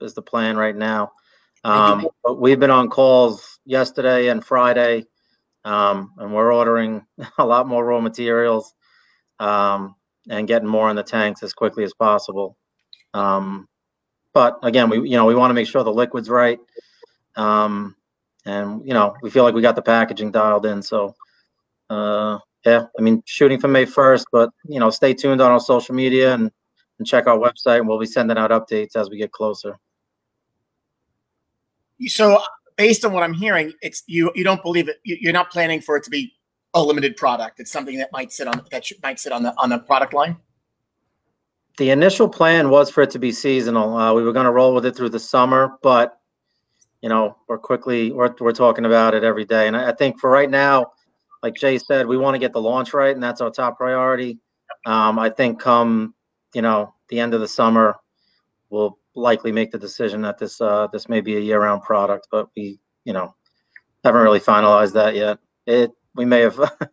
[0.00, 1.12] is the plan right now.
[1.66, 5.04] Um, but we've been on calls yesterday and Friday
[5.64, 7.04] um, and we're ordering
[7.38, 8.74] a lot more raw materials.
[9.38, 9.96] Um,
[10.28, 12.56] and getting more in the tanks as quickly as possible.
[13.14, 13.68] Um,
[14.34, 16.58] but again, we you know we want to make sure the liquid's right,
[17.36, 17.96] um,
[18.44, 20.82] and you know we feel like we got the packaging dialed in.
[20.82, 21.14] So
[21.88, 25.60] uh, yeah, I mean shooting for May first, but you know stay tuned on our
[25.60, 26.50] social media and
[26.98, 27.78] and check our website.
[27.78, 29.78] And we'll be sending out updates as we get closer.
[32.06, 32.42] So,
[32.76, 34.30] based on what I'm hearing, it's you.
[34.34, 34.98] You don't believe it.
[35.04, 36.32] you- You're not planning for it to be
[36.74, 37.58] a limited product.
[37.60, 40.12] It's something that might sit on that should, might sit on the on the product
[40.12, 40.36] line.
[41.78, 43.96] The initial plan was for it to be seasonal.
[43.96, 46.18] Uh, we were going to roll with it through the summer, but
[47.02, 49.66] you know, we're quickly we're we're talking about it every day.
[49.68, 50.92] And I, I think for right now,
[51.42, 54.38] like Jay said, we want to get the launch right, and that's our top priority.
[54.84, 56.14] Um, I think come
[56.54, 57.96] you know the end of the summer,
[58.70, 62.48] we'll likely make the decision that this uh, this may be a year-round product, but
[62.56, 63.34] we you know
[64.04, 65.38] haven't really finalized that yet.
[65.66, 66.58] It we may have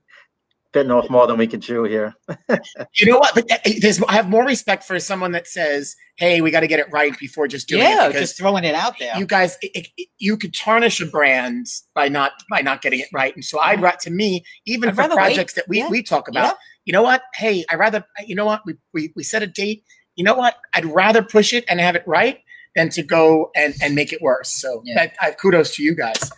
[0.73, 2.13] bitten off more than we could chew here.
[2.95, 3.33] You know what?
[3.33, 6.67] But uh, there's I have more respect for someone that says, "Hey, we got to
[6.67, 9.17] get it right before just doing yeah, it." Because just throwing it out there.
[9.17, 13.07] you guys, it, it, you could tarnish a brand by not by not getting it
[13.13, 13.35] right.
[13.35, 15.21] And so I'd rather, to me, even I'd for rather wait.
[15.23, 15.89] projects that we Yeah.
[15.89, 16.53] we talk about, Yeah.
[16.85, 17.23] you know what?
[17.35, 19.83] Hey, I rather you know what we, we we set a date.
[20.15, 20.57] You know what?
[20.73, 22.39] I'd rather push it and have it right
[22.75, 24.49] than to go and and make it worse.
[24.49, 24.95] So Yeah.
[24.95, 26.31] that uh, kudos to you guys.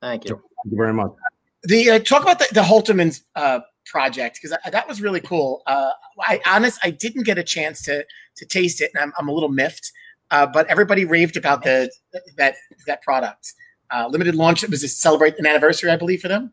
[0.00, 0.36] Thank you.
[0.36, 1.12] Thank you very much.
[1.64, 5.62] The uh, talk about the, the Holtermann's uh, project because that was really cool.
[5.66, 8.04] Uh, I honest, I didn't get a chance to
[8.36, 9.92] to taste it, and I'm, I'm a little miffed.
[10.30, 11.90] Uh, but everybody raved about the
[12.36, 13.52] that that product.
[13.90, 14.64] Uh, limited launch.
[14.64, 16.50] It was to celebrate an anniversary, I believe, for them.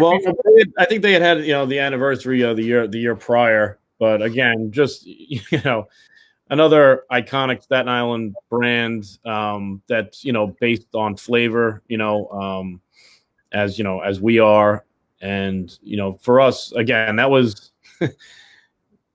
[0.00, 2.64] Well, I'm- they had- I think they had had you know the anniversary of the
[2.64, 5.88] year the year prior, but again, just you know
[6.50, 12.80] another iconic Staten Island brand um, that's you know based on flavor, you know, um,
[13.52, 14.84] as you know as we are,
[15.20, 17.72] and you know for us again that was.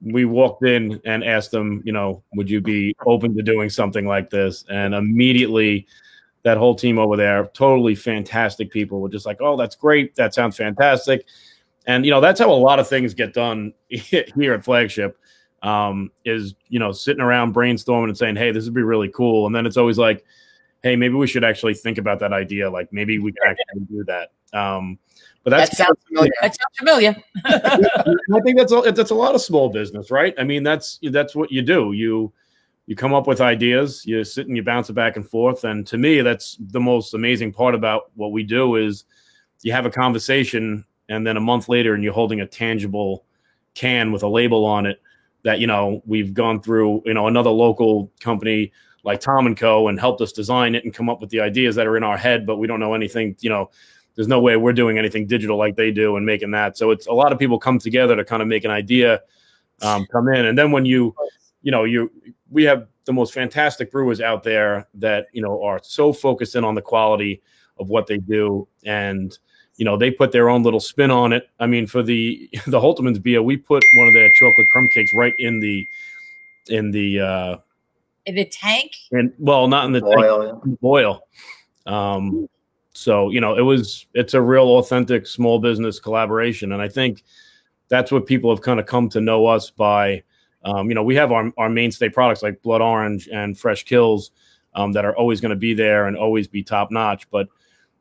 [0.04, 4.08] we walked in and asked them, you know, would you be open to doing something
[4.08, 4.66] like this?
[4.68, 5.86] And immediately
[6.44, 10.16] that whole team over there, totally fantastic people, were just like, oh, that's great.
[10.16, 11.26] That sounds fantastic.
[11.88, 15.18] And, you know, that's how a lot of things get done here at Flagship
[15.62, 19.46] um, is, you know, sitting around brainstorming and saying, hey, this would be really cool.
[19.46, 20.24] And then it's always like,
[20.84, 22.70] hey, maybe we should actually think about that idea.
[22.70, 24.32] Like maybe we can actually do that.
[24.58, 24.98] Um,
[25.44, 26.32] but that sounds familiar.
[26.42, 27.16] that sounds familiar.
[27.46, 30.36] I think that's a, that's a lot of small business, right?
[30.38, 31.94] I mean, that's that's what you do.
[31.94, 32.32] You
[32.88, 35.64] you come up with ideas, you sit and you bounce it back and forth.
[35.64, 39.06] And to me, that's the most amazing part about what we do is
[39.62, 43.26] you have a conversation, and then a month later, and you're holding a tangible
[43.74, 45.02] can with a label on it
[45.44, 47.02] that you know we've gone through.
[47.06, 48.72] You know, another local company
[49.04, 49.88] like Tom and Co.
[49.88, 52.18] and helped us design it and come up with the ideas that are in our
[52.18, 53.36] head, but we don't know anything.
[53.40, 53.70] You know
[54.16, 56.78] there's no way we're doing anything digital like they do and making that.
[56.78, 59.22] So it's a lot of people come together to kind of make an idea
[59.82, 61.16] um, come in, and then when you,
[61.62, 62.12] you know, you
[62.50, 66.64] we have the most fantastic brewers out there that you know are so focused in
[66.64, 67.42] on the quality
[67.78, 69.38] of what they do, and
[69.78, 71.50] you know they put their own little spin on it.
[71.60, 75.14] I mean, for the the Holtman's beer, we put one of their chocolate crumb cakes
[75.14, 75.88] right in the
[76.68, 77.58] in the uh
[78.26, 78.92] In the tank.
[79.12, 80.74] and well not in the tank, Boil, yeah.
[80.82, 81.28] boil.
[81.88, 82.48] Um,
[82.94, 87.24] so you know, it was it's a real authentic small business collaboration, and I think
[87.88, 90.24] that's what people have kind of come to know us by.
[90.64, 94.32] Um, you know, we have our our mainstay products like Blood Orange and Fresh Kills
[94.76, 97.30] um, that are always going to be there and always be top notch.
[97.30, 97.48] But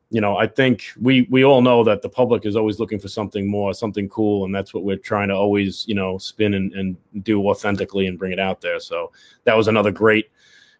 [0.09, 3.07] you know, I think we we all know that the public is always looking for
[3.07, 6.73] something more, something cool, and that's what we're trying to always you know spin and,
[6.73, 8.79] and do authentically and bring it out there.
[8.79, 9.11] So
[9.45, 10.29] that was another great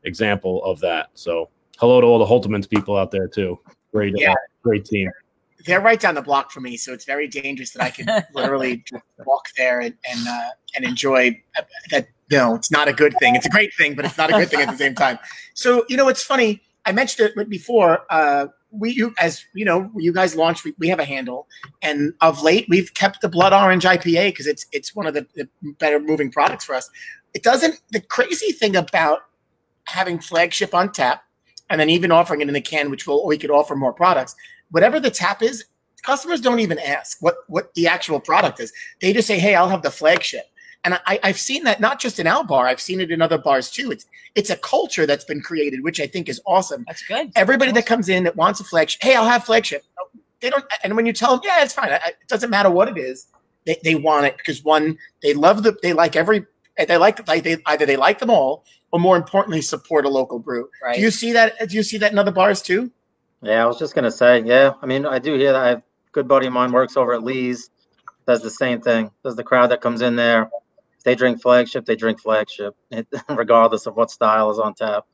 [0.03, 1.09] example of that.
[1.13, 3.57] So hello to all the Holtman's people out there too.
[3.91, 4.31] Great, Yeah.
[4.33, 5.09] uh, great team.
[5.65, 8.84] They're right down the block for me, so it's very dangerous that I can literally
[8.89, 12.08] just walk there and and, uh, and enjoy uh, that.
[12.32, 13.36] No, it's not a good thing.
[13.36, 15.19] It's a great thing, but it's not a good thing at the same time.
[15.54, 16.62] So you know, it's funny.
[16.86, 18.06] I mentioned it before.
[18.10, 20.63] Uh, we, you, as you know, you guys launched.
[20.63, 21.47] We, we have a handle,
[21.82, 25.28] and of late we've kept the Blood Orange IPA because it's it's one of the,
[25.36, 25.47] the
[25.80, 26.89] better moving products for us.
[27.34, 27.80] It doesn't.
[27.91, 29.19] The crazy thing about
[29.86, 31.24] having flagship on tap,
[31.69, 34.36] and then even offering it in the can, which will we could offer more products.
[34.71, 35.65] Whatever the tap is,
[36.03, 38.73] customers don't even ask what what the actual product is.
[38.99, 40.45] They just say, "Hey, I'll have the flagship."
[40.84, 43.38] And I, I've seen that not just in our bar, I've seen it in other
[43.38, 43.91] bars too.
[43.91, 46.86] It's it's a culture that's been created, which I think is awesome.
[46.88, 47.31] That's good.
[47.36, 49.84] Everybody that comes in that wants a flagship, hey, I'll have flagship.
[50.39, 51.91] They don't, and when you tell them, yeah, it's fine.
[51.91, 53.27] It doesn't matter what it is.
[53.65, 56.47] They, they want it because one, they love the, they like every,
[56.88, 60.39] they like, like they either they like them all, or more importantly, support a local
[60.39, 60.67] brew.
[60.84, 60.95] Right.
[60.95, 61.69] Do you see that?
[61.69, 62.91] Do you see that in other bars too?
[63.41, 64.73] Yeah, I was just gonna say, yeah.
[64.82, 65.62] I mean, I do hear that.
[65.63, 67.71] I have a good buddy of mine works over at Lee's
[68.27, 69.12] does the same thing.
[69.23, 70.49] Does the crowd that comes in there?
[70.97, 72.75] If they drink flagship, they drink flagship,
[73.30, 75.06] regardless of what style is on tap.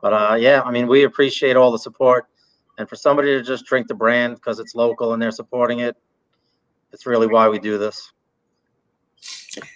[0.00, 2.26] But uh, yeah, I mean, we appreciate all the support,
[2.78, 5.96] and for somebody to just drink the brand because it's local and they're supporting it,
[6.92, 8.13] it's really why we do this.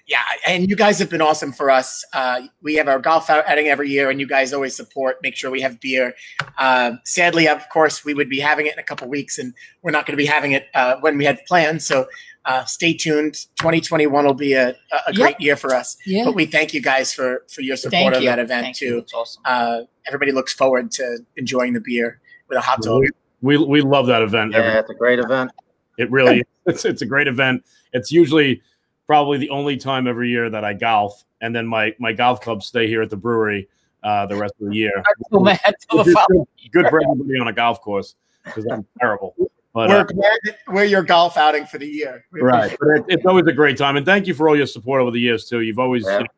[0.06, 2.04] Yeah, and you guys have been awesome for us.
[2.12, 5.16] Uh, we have our golf outing every year, and you guys always support.
[5.22, 6.14] Make sure we have beer.
[6.58, 9.90] Uh, sadly, of course, we would be having it in a couple weeks, and we're
[9.90, 11.82] not going to be having it uh, when we had planned.
[11.82, 12.06] So
[12.44, 13.34] uh, stay tuned.
[13.60, 14.70] 2021 will be a,
[15.06, 15.40] a great Yep.
[15.40, 15.96] year for us.
[16.06, 16.24] Yeah.
[16.24, 18.28] But we thank you guys for for your support Thank of you.
[18.28, 18.86] that event Thank too.
[18.86, 19.04] you.
[19.14, 19.42] Awesome.
[19.44, 23.04] Uh, everybody looks forward to enjoying the beer with a hot dog.
[23.42, 24.54] We we love that event.
[24.54, 25.50] every- it's a great event.
[25.98, 27.64] It really it's it's a great event.
[27.92, 28.62] It's usually
[29.08, 32.66] probably the only time every year that I golf, and then my my golf clubs
[32.66, 33.68] stay here at the brewery
[34.04, 35.02] uh, the rest of the year.
[35.32, 35.58] So mad
[35.90, 39.34] till the following- good, good for everybody on a golf course because I'm terrible.
[39.74, 42.24] But we're uh, glad we're your golf outing for the year.
[42.30, 44.66] We right, but it, it's always a great time, and thank you for all your
[44.66, 45.60] support over the years too.
[45.62, 46.18] You've always Yeah.
[46.18, 46.30] you know,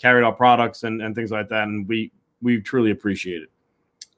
[0.00, 2.10] carried our products and, and things like that, and we
[2.42, 3.50] we truly appreciate it.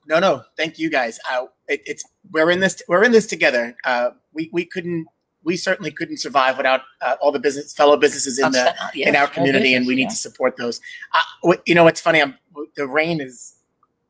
[0.05, 1.19] No, no, thank you guys.
[1.31, 3.75] Uh, it, it's we're in this we're in this together.
[3.83, 5.07] Uh, we we couldn't
[5.47, 9.15] we certainly couldn't survive without uh, all the business fellow businesses in the Yeah, in
[9.15, 10.81] our small community, and we need business, to support those.
[11.13, 12.21] Uh, you know, what's funny?
[12.21, 12.35] I'm,
[12.75, 13.55] the rain is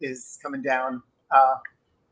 [0.02, 1.54] is coming down, uh,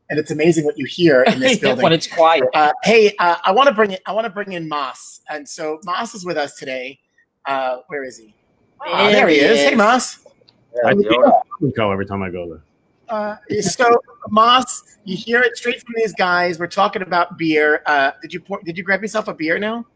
[0.08, 1.82] and it's amazing what you hear in this building.
[1.82, 2.44] when it's quiet.
[2.54, 4.00] Uh, hey, uh, I want to bring it.
[4.06, 7.00] I want to bring in Moss, and so Moss is with us today.
[7.46, 8.32] Uh, where is he?
[8.86, 9.70] Oh, There there he he is.
[9.70, 9.74] Hey.
[9.74, 10.20] Moss.
[10.72, 12.62] Yeah, I the go every time I go there.
[13.08, 16.58] Uh, so Moss, you hear it straight from these guys.
[16.58, 17.82] We're talking about beer.
[17.86, 19.86] Uh, did you pour, did you grab yourself a beer now?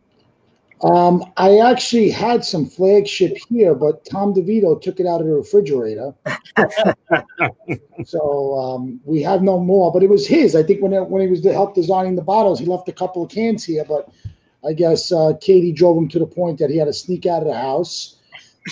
[0.83, 5.35] Um, I actually had some flagship here, but Tom DeVito took it out of the
[5.35, 6.15] refrigerator.
[8.07, 10.57] so um, we have no more, but it was his.
[10.57, 12.93] I think when it, when he was to help designing the bottles, he left a
[12.93, 14.09] couple of cans here, but
[14.67, 17.43] I guess uh, Katie drove him to the point that he had to sneak out
[17.43, 18.17] of the house,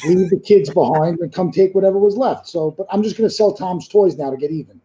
[0.05, 2.47] leave the kids behind, and come take whatever was left.
[2.47, 4.81] So, but I'm just going to sell Tom's toys now to get even.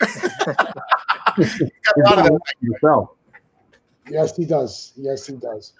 [0.00, 0.58] Got
[1.36, 2.38] a lot of them.
[2.60, 3.10] Yourself.
[4.10, 4.92] Yes, he does.
[4.96, 5.72] Yes, he does.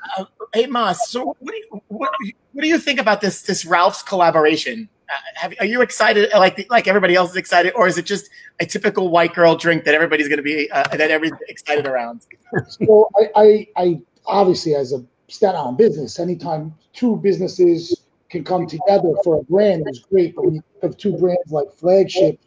[0.55, 2.11] Hey Moss, so what do you what,
[2.53, 4.89] what do you think about this this Ralph's collaboration?
[5.11, 8.31] Uh, have, are you excited like like everybody else is excited, or is it just
[8.61, 12.23] a typical white girl drink that everybody's going to be uh, that everybody's excited around?
[12.69, 18.04] So I, I, I obviously, as a Staten Island business, anytime two businesses
[18.35, 20.35] can come together for a brand is great.
[20.35, 22.39] But when you have two brands like Flagship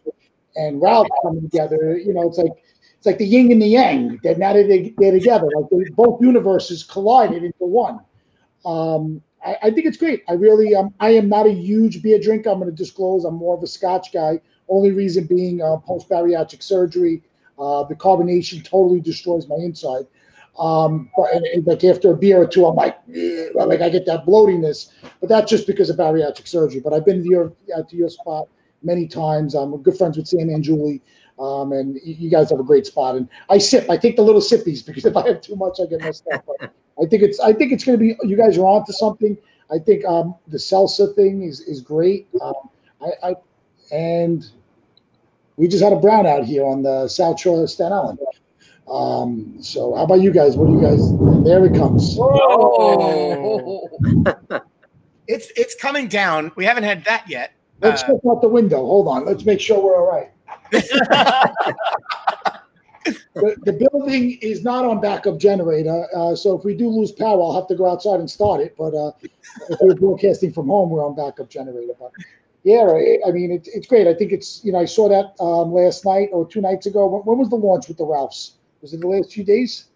[0.55, 2.51] and Ralph coming together, you know, it's like
[2.97, 4.19] it's like the yin and the yang.
[4.23, 7.99] That now that they, they're together, like they, both universes collided into one.
[8.65, 10.23] Um, I, I think it's great.
[10.27, 12.49] I really, um, I am not a huge beer drinker.
[12.49, 13.23] I'm going to disclose.
[13.23, 14.41] I'm more of a Scotch guy.
[14.67, 17.23] Only reason being uh, post bariatric surgery.
[17.57, 20.05] Uh, the carbonation totally destroys my inside.
[20.57, 21.29] Um, but
[21.65, 24.89] like after a beer or two, I'm like, "Ugh," like I get that bloatiness.
[25.19, 26.81] But that's just because of bariatric surgery.
[26.81, 28.47] But I've been to your to your spot
[28.81, 29.53] many times.
[29.53, 31.01] I'm good friends with Sam and Julie,
[31.39, 33.15] um, and you guys have a great spot.
[33.15, 33.89] And I sip.
[33.89, 36.45] I take the little sippies because if I have too much, I get messed up.
[36.45, 38.17] But I think it's I think it's going to be.
[38.27, 39.37] You guys are onto something.
[39.71, 42.27] I think um, the salsa thing is is great.
[42.41, 42.69] Um,
[43.01, 43.35] I, I
[43.91, 44.49] and
[45.57, 48.19] we just had a brown out here on the South Shore of Staten Island.
[48.89, 50.55] Um, so how about you guys?
[50.57, 51.01] What do you guys?
[51.43, 52.17] There it comes.
[52.19, 53.89] Oh.
[55.29, 56.53] It's it's coming down.
[56.55, 57.51] We haven't had that yet.
[57.81, 58.77] Let's Uh, check out the window.
[58.77, 59.25] Hold on.
[59.25, 60.31] Let's make sure we're all right.
[63.33, 67.41] The, the building is not on backup generator, uh, so if we do lose power,
[67.41, 68.75] I'll have to go outside and start it.
[68.77, 69.11] But uh,
[69.69, 71.93] if we're broadcasting from home, we're on backup generator.
[71.97, 72.11] But
[72.63, 74.07] yeah, I, I mean, it's it's great.
[74.07, 77.07] I think it's you know I saw that um, last night or two nights ago.
[77.07, 78.56] When, when was the launch with the Ralphs?
[78.87, 79.87] Was it the last few days?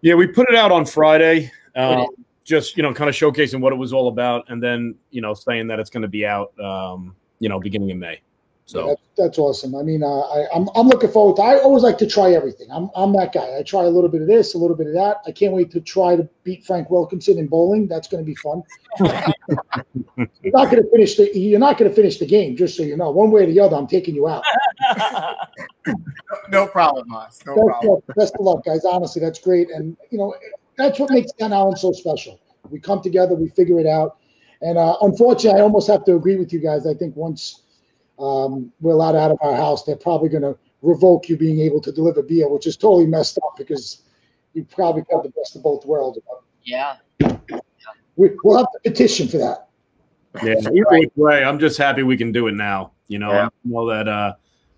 [0.00, 2.06] Yeah, we put it out on Friday, um,
[2.44, 5.34] just you know, kind of showcasing what it was all about, and then you know,
[5.34, 8.20] saying that it's going to be out, um, you know, beginning of May.
[8.68, 9.76] So That's, that's awesome.
[9.76, 11.42] I mean, uh, I, I'm I'm looking forward to.
[11.42, 12.66] I always like to try everything.
[12.72, 13.56] I'm I'm that guy.
[13.56, 15.18] I try a little bit of this, a little bit of that.
[15.24, 17.86] I can't wait to try to beat Frank Wilkinson in bowling.
[17.86, 18.64] That's going to be fun.
[20.42, 21.30] you're not going to finish the.
[21.38, 22.56] You're not going to finish the game.
[22.56, 24.42] Just so you know, one way or the other, I'm taking you out.
[26.48, 27.40] no problem, Moss.
[27.46, 28.02] No Best, problem.
[28.08, 28.84] of- best of luck, guys.
[28.84, 30.34] Honestly, that's great, and you know
[30.76, 32.40] that's what makes Staten Island so special.
[32.68, 34.16] We come together, we figure it out,
[34.60, 36.84] and uh, unfortunately, I almost have to agree with you guys.
[36.84, 37.62] I think once
[38.18, 41.80] um, we're allowed out of our house, they're probably going to revoke you being able
[41.80, 44.02] to deliver beer, which is totally messed up because
[44.54, 46.18] you probably got the best of both worlds.
[46.64, 46.96] yeah.
[48.16, 49.68] We, we'll have to petition for that.
[50.42, 52.92] yeah, either which way, I'm just happy we can do it now.
[53.08, 53.46] You know, Yeah.
[53.46, 54.34] I know that uh,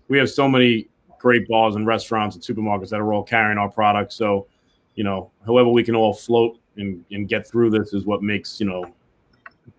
[0.09, 3.69] we have so many great bars and restaurants and supermarkets that are all carrying our
[3.69, 4.15] products.
[4.15, 4.47] So,
[4.95, 8.59] you know, however we can all float and and get through this is what makes
[8.59, 8.85] you know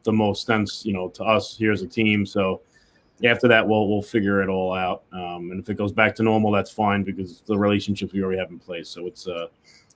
[0.05, 2.25] the most sense you know to us here as a team.
[2.25, 2.63] So
[3.25, 5.05] after that, we'll we'll figure it all out.
[5.13, 8.39] Um, and if it goes back to normal, that's fine because the relationships we already
[8.39, 8.89] have in place.
[8.89, 9.47] So it's uh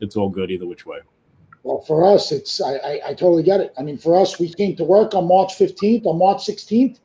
[0.00, 0.98] it's all good either which way.
[1.62, 3.72] Well, for us, it's I, I, I totally get it.
[3.78, 6.04] I mean, for us, we came to work on March 15th.
[6.04, 6.98] On March 16th,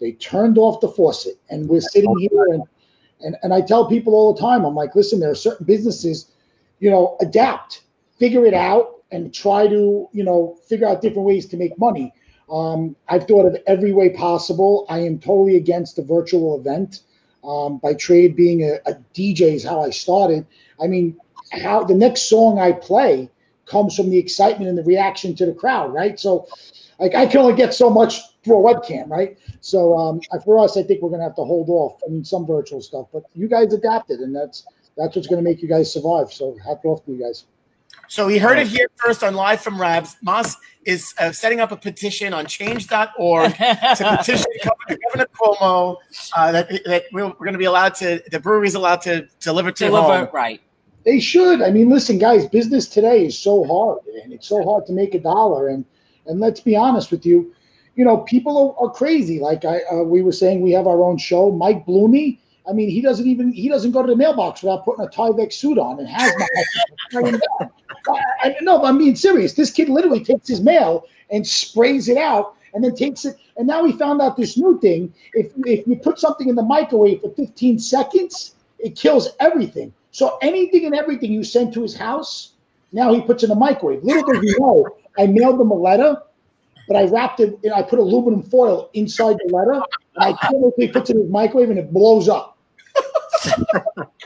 [0.00, 2.62] they turned off the faucet, and we're sitting here and
[3.20, 6.30] and and I tell people all the time, I'm like, listen, there are certain businesses,
[6.80, 7.82] you know, adapt,
[8.18, 12.12] figure it out, and try to you know figure out different ways to make money.
[12.50, 14.86] Um, I've thought of every way possible.
[14.88, 17.00] I am totally against a virtual event.
[17.44, 20.46] Um, by trade, being a, a DJ is how I started.
[20.82, 21.16] I mean,
[21.52, 23.30] how the next song I play
[23.66, 26.18] comes from the excitement and the reaction to the crowd, right?
[26.18, 26.46] So,
[26.98, 29.38] like, I can only get so much through a webcam, right?
[29.60, 32.00] So, um, for us, I think we're gonna have to hold off.
[32.06, 34.64] I mean, some virtual stuff, but you guys adapted, and that's
[34.96, 36.32] that's what's gonna make you guys survive.
[36.32, 37.44] So, hats off to you guys.
[38.08, 40.16] So we heard it here first on Live from Rabs.
[40.22, 44.46] Moss is uh, setting up a petition on change.org to petition
[44.88, 45.96] Governor Cuomo
[46.36, 49.72] uh, that, that we're, we're going to be allowed to, the brewery's allowed to deliver
[49.72, 50.28] to Deliver, home.
[50.32, 50.60] right.
[51.04, 51.62] They should.
[51.62, 55.14] I mean, listen, guys, business today is so hard, and it's so hard to make
[55.14, 55.68] a dollar.
[55.68, 55.84] And
[56.26, 57.54] and let's be honest with you,
[57.94, 59.38] you know, people are, are crazy.
[59.38, 61.52] Like I, uh, we were saying, we have our own show.
[61.52, 62.40] Mike Bloomy.
[62.68, 65.52] I mean, he doesn't even he doesn't go to the mailbox without putting a Tyvek
[65.52, 66.32] suit on and has
[67.12, 67.68] my.
[68.08, 69.54] I, no, but I'm being serious.
[69.54, 73.36] This kid literally takes his mail and sprays it out, and then takes it.
[73.56, 75.12] And now he found out this new thing.
[75.32, 79.92] If if you put something in the microwave for 15 seconds, it kills everything.
[80.10, 82.52] So anything and everything you send to his house,
[82.92, 84.04] now he puts in the microwave.
[84.04, 84.86] Little does he know,
[85.18, 86.22] I mailed him a letter,
[86.86, 87.58] but I wrapped it.
[87.64, 89.82] And I put aluminum foil inside the letter,
[90.16, 92.58] and I he puts it in his microwave, and it blows up.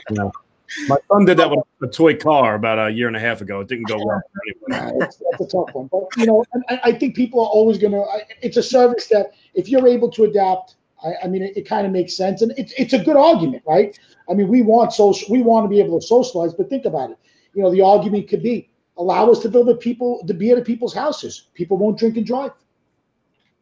[0.87, 3.61] My son did that with a toy car about a year and a half ago.
[3.61, 4.21] It didn't go well.
[4.67, 5.87] Nah, that's, that's a tough one.
[5.87, 8.05] But you know, I, I think people are always going to.
[8.41, 11.85] It's a service that if you're able to adapt, I, I mean, it, it kind
[11.85, 13.97] of makes sense, and it's it's a good argument, right?
[14.29, 17.11] I mean, we want social, we want to be able to socialize, but think about
[17.11, 17.17] it.
[17.53, 20.63] You know, the argument could be allow us to build at people to be at
[20.65, 21.49] people's houses.
[21.53, 22.51] People won't drink and drive.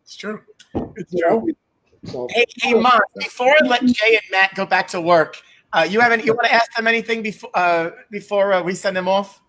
[0.03, 0.41] It's true.
[0.95, 1.55] It's true.
[2.05, 5.38] So Hey, hey, Moss, before I let Jay and Matt go back to work,
[5.74, 8.95] uh, you haven't you want to ask them anything before uh, before uh, we send
[8.95, 9.41] them off?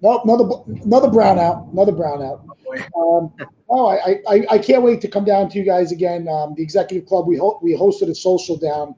[0.00, 0.44] no, another
[0.84, 2.40] another brownout, another brownout.
[2.96, 3.32] Um,
[3.68, 6.28] oh, I, I I can't wait to come down to you guys again.
[6.28, 8.94] Um, the executive club we ho- we hosted a social down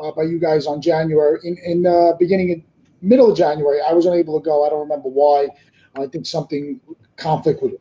[0.00, 2.64] uh, by you guys on January in in uh, beginning in
[3.02, 3.80] middle of January.
[3.80, 4.64] I was unable to go.
[4.64, 5.48] I don't remember why.
[5.96, 6.80] I think something
[7.16, 7.74] conflict with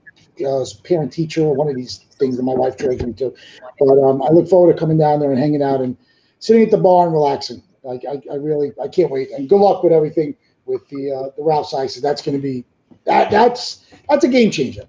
[0.45, 3.33] uh, parent teacher or one of these things that my wife dragged me to.
[3.79, 5.95] But um, I look forward to coming down there and hanging out and
[6.39, 7.61] sitting at the bar and relaxing.
[7.87, 9.31] Like I, I really I can't wait.
[9.31, 10.35] And good luck with everything
[10.65, 12.01] with the uh, the Ralph's ices.
[12.01, 12.65] That's going to be
[13.05, 14.83] that that's that's a game changer.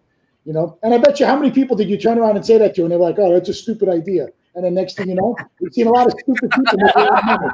[0.44, 2.58] You know, and I bet you how many people did you turn around and say
[2.58, 5.08] that to, and they were like, "Oh, that's a stupid idea." And then next thing
[5.08, 6.78] you know, we've seen a lot of stupid people.
[6.78, 7.52] make a lot of money.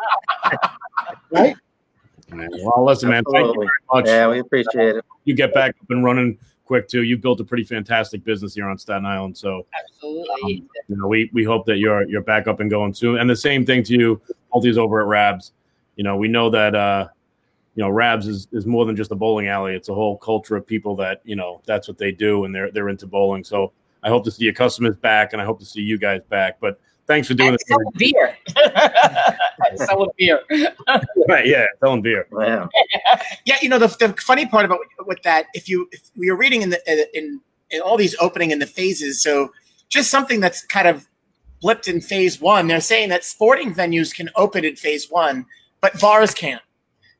[1.30, 1.56] Right?
[2.30, 3.24] Well, listen, man.
[3.24, 3.66] Thank you Absolutely.
[3.66, 4.06] very much.
[4.06, 5.04] Yeah, we appreciate it.
[5.24, 7.02] You get back up and running quick too.
[7.02, 9.36] You've built a pretty fantastic business here on Staten Island.
[9.36, 10.64] So Absolutely.
[10.88, 13.18] you know, we we hope that you're you're back up and going soon.
[13.18, 14.22] And the same thing to you,
[14.54, 15.52] Multi's over at Rabs.
[15.96, 17.08] You know, we know that uh,
[17.74, 19.74] you know, Rabs is, is more than just a bowling alley.
[19.74, 22.70] It's a whole culture of people that, you know, that's what they do and they're
[22.70, 23.42] they're into bowling.
[23.44, 26.20] So I hope to see your customers back and I hope to see you guys
[26.28, 26.60] back.
[26.60, 27.66] But thanks for doing And this.
[27.66, 28.36] selling beer.
[29.70, 30.42] And selling beer.
[31.28, 32.26] Right, yeah, selling beer.
[32.38, 32.66] Yeah.
[33.44, 36.36] Yeah, you know the, the funny part about with that, if you if we were
[36.36, 37.40] reading in the in
[37.70, 39.52] in all these opening in the phases, so
[39.88, 41.06] just something that's kind of
[41.64, 42.66] blipped in phase one.
[42.66, 45.46] They're saying that sporting venues can open in phase one,
[45.80, 46.62] but bars can't.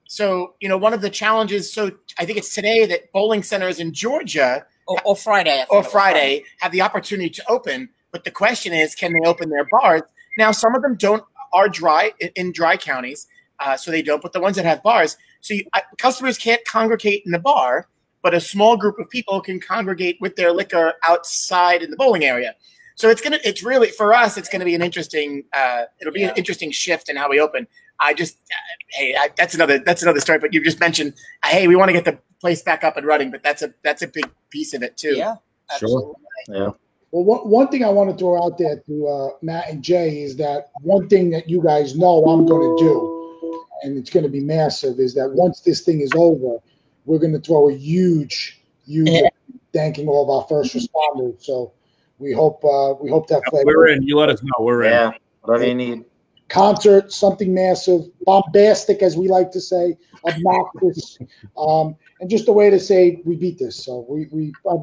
[0.06, 1.72] So you know one of the challenges.
[1.72, 5.62] So I think it's today that bowling centers in Georgia Or, or Friday.
[5.62, 7.88] I thought it or Friday have the opportunity to open.
[8.12, 10.02] But the question is, can they open their bars?
[10.36, 13.26] Now, some of them don't are dry in, in dry counties,
[13.60, 14.22] uh, so they don't.
[14.22, 17.88] But the ones that have bars, so you, uh, customers can't congregate in the bar,
[18.22, 22.24] but a small group of people can congregate with their liquor outside in the bowling
[22.24, 22.54] area.
[22.96, 26.20] So it's gonna, it's really for us, it's gonna be an interesting, uh, it'll be
[26.20, 26.28] Yeah.
[26.30, 27.66] an interesting shift in how we open.
[28.00, 28.54] I just, uh,
[28.90, 30.38] hey, I, that's another, that's another story.
[30.38, 33.06] But you just mentioned, uh, hey, we want to get the place back up and
[33.06, 35.16] running, but that's a, that's a big piece of it too.
[35.16, 35.36] Yeah.
[35.78, 36.14] Sure.
[36.48, 36.70] Yeah.
[37.10, 40.22] Well, one, one thing I want to throw out there to uh, Matt and Jay
[40.22, 44.24] is that one thing that you guys know I'm going to do, and it's going
[44.24, 46.58] to be massive, is that once this thing is over,
[47.06, 49.28] we're going to throw a huge, huge Yeah.
[49.72, 51.42] thanking all of our first responders.
[51.44, 51.72] So
[52.18, 53.64] we hope uh, we hope that flag.
[53.66, 54.02] We're in.
[54.02, 54.64] You let us know.
[54.64, 54.90] We're in.
[54.90, 55.10] Yeah.
[55.42, 56.04] Whatever you need.
[56.48, 59.96] concert, something massive, bombastic, as we like to say,
[60.26, 61.18] obnoxious,
[61.58, 63.84] um, and just a way to say we beat this.
[63.84, 64.76] So we we uh,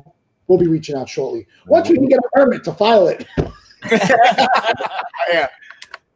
[0.47, 3.25] we'll be reaching out shortly once we can get a permit to file it.
[3.91, 5.47] yeah.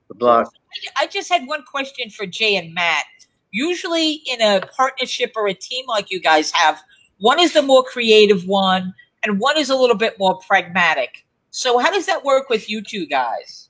[0.08, 0.52] Good luck.
[0.98, 3.06] I just had one question for Jay and Matt.
[3.52, 6.82] Usually, in a partnership or a team like you guys have,
[7.20, 8.94] one is the more creative one,
[9.26, 11.26] and one is a little bit more pragmatic.
[11.52, 13.70] So, how does that work with you two guys?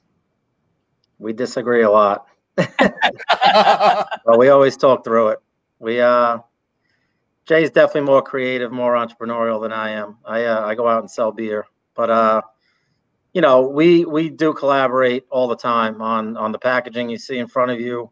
[1.20, 5.40] We disagree a lot, but we always talk through it.
[5.80, 6.40] We uh,
[7.46, 10.18] Jay's definitely more creative, more entrepreneurial than I am.
[10.26, 12.42] I uh, I go out and sell beer, but uh,
[13.34, 17.38] you know, we we do collaborate all the time on on the packaging you see
[17.38, 18.10] in front of you,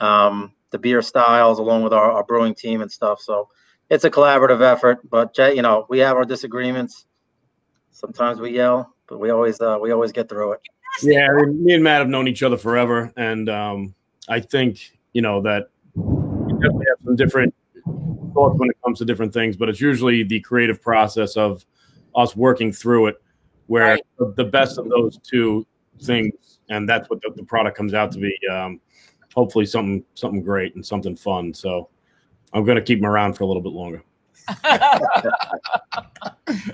[0.00, 3.20] um, the beer styles, along with our, our brewing team and stuff.
[3.20, 3.48] So
[3.90, 5.08] it's a collaborative effort.
[5.08, 7.06] But you know, we have our disagreements.
[7.90, 10.60] Sometimes we yell, but we always uh, we always get through it.
[11.02, 13.94] Yeah, I mean, me and Matt have known each other forever, and um,
[14.28, 17.54] I think you know that we definitely have some different
[18.34, 21.64] thoughts when it comes to different things, but it's usually the creative process of
[22.14, 23.22] us working through it,
[23.66, 24.06] where Right.
[24.18, 25.66] the, the best of those two
[26.02, 28.36] things, and that's what the, the product comes out to be.
[28.50, 28.80] Um,
[29.34, 31.54] hopefully, something something great and something fun.
[31.54, 31.88] So,
[32.52, 34.02] I'm going to keep him around for a little bit longer.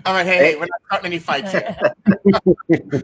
[0.06, 1.52] All right, hey, hey, we're not starting any fights.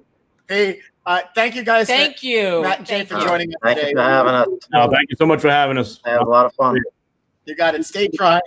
[0.49, 1.89] hey, uh, thank you guys.
[1.89, 2.63] Thank you.
[2.63, 3.91] Matt and Jay for joining us Thank today.
[3.91, 4.47] you for having us.
[4.73, 6.01] No, thank you so much for having us.
[6.05, 6.79] I had a lot of fun.
[7.47, 7.85] You got it.
[7.85, 8.41] Stay dry,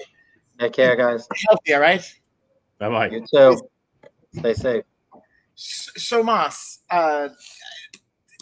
[0.60, 1.28] Take care, guys.
[1.50, 1.74] healthy.
[1.74, 2.20] All right.
[2.80, 3.10] Bye bye.
[3.10, 3.60] You too.
[4.38, 4.84] Stay safe.
[5.56, 7.30] So, Moss, uh,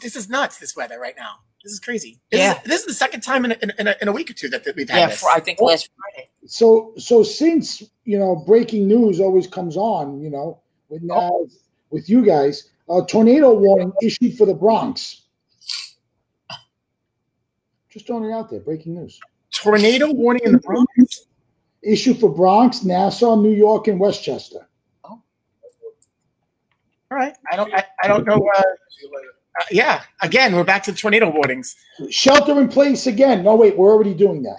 [0.01, 0.59] this is nuts.
[0.59, 1.37] This weather right now.
[1.63, 2.19] This is crazy.
[2.31, 2.57] This Yeah.
[2.57, 4.49] Is, this is the second time in a, in a, in a week or two
[4.49, 5.21] that, that we've had Yeah, this.
[5.21, 6.29] for, I think last Friday.
[6.47, 10.59] So so since you know breaking news always comes on, you know,
[10.89, 11.45] with now
[11.91, 15.23] with you guys, a tornado warning issued for the Bronx.
[17.89, 19.19] Just throwing it out there, breaking news.
[19.51, 21.27] Tornado warning in the Bronx.
[21.83, 24.67] Issued for Bronx, Nassau, New York, and Westchester.
[25.03, 25.09] Oh.
[25.09, 25.23] All
[27.17, 27.33] right.
[27.51, 27.73] I don't.
[27.73, 28.49] I, I don't know.
[28.55, 28.61] Uh,
[29.59, 30.03] uh, yeah.
[30.21, 31.75] Again, we're back to tornado warnings.
[32.09, 33.43] Shelter in place again.
[33.43, 34.57] No, wait, we're already doing that.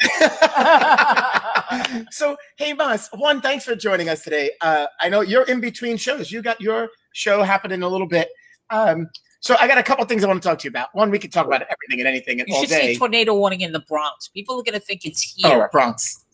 [2.10, 3.08] so, hey, Moss.
[3.14, 4.50] One, thanks for joining us today.
[4.60, 6.30] Uh, I know you're in between shows.
[6.30, 8.28] You got your show happening in a little bit.
[8.70, 9.08] Um,
[9.40, 10.94] so, I got a couple things I want to talk to you about.
[10.94, 12.92] One, we could talk about everything and anything and You all should day.
[12.92, 14.28] see tornado warning in the Bronx.
[14.28, 15.52] People are going to think it's here.
[15.52, 15.68] oh, here.
[15.72, 16.24] Bronx.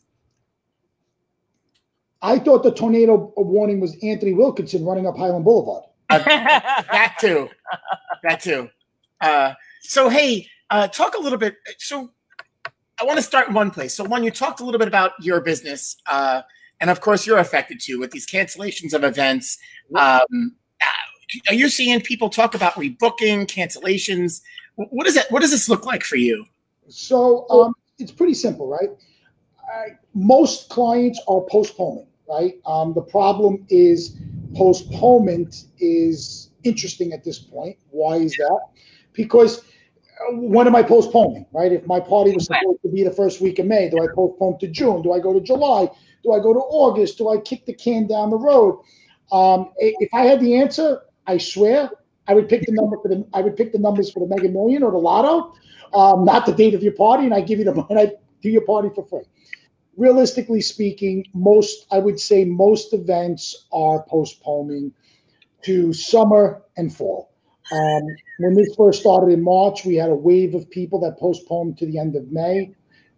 [2.21, 5.85] I thought the tornado warning was Anthony Wilkinson running up Highland Boulevard.
[6.19, 7.49] that too.
[8.23, 8.71] That too.
[9.21, 11.57] Uh, so hey, uh, talk a little bit.
[11.79, 12.11] So
[13.01, 13.95] I want to start in one place.
[13.95, 16.43] So one, you talked a little bit about your business, uh,
[16.81, 19.59] and of course you're affected too with these cancellations of events.
[19.95, 20.87] Um, uh,
[21.49, 24.41] are you seeing people talk about rebooking, cancellations?
[24.77, 25.31] Wh- What does that?
[25.31, 26.45] What does this look like for you?
[26.89, 28.89] So um, it's pretty simple, right?
[29.59, 32.55] Uh, most clients are postponing, right?
[32.67, 34.17] Um, the problem is
[34.55, 37.77] postponement is interesting at this point.
[37.91, 38.61] Why is that?
[39.13, 41.73] Because uh, when am I postponing, right?
[41.73, 44.59] If my party was supposed to be the first week of May, do I postpone
[44.61, 45.03] to June?
[45.03, 45.89] Do I go to July?
[46.25, 47.19] Do I go to August?
[47.19, 48.83] Do I kick the can down the road?
[49.31, 51.91] Um, if I had the answer, I swear
[52.27, 54.49] I would pick the number for the I would pick the numbers for the Mega
[54.49, 55.55] Million or the Lotto,
[55.95, 58.13] um, not the date of your party, and I give you the and I
[58.43, 59.25] do your party for free.
[59.99, 64.93] Realistically speaking, most I would say most events are postponing
[65.65, 67.31] to summer and fall.
[67.73, 68.03] Um,
[68.41, 71.87] when this first started in March, we had a wave of people that postponed to
[71.87, 72.73] the end of May,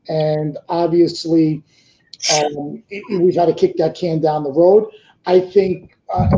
[0.08, 1.62] and obviously
[2.34, 4.90] um, it- we've had to kick that can down the road.
[5.26, 6.28] I think uh,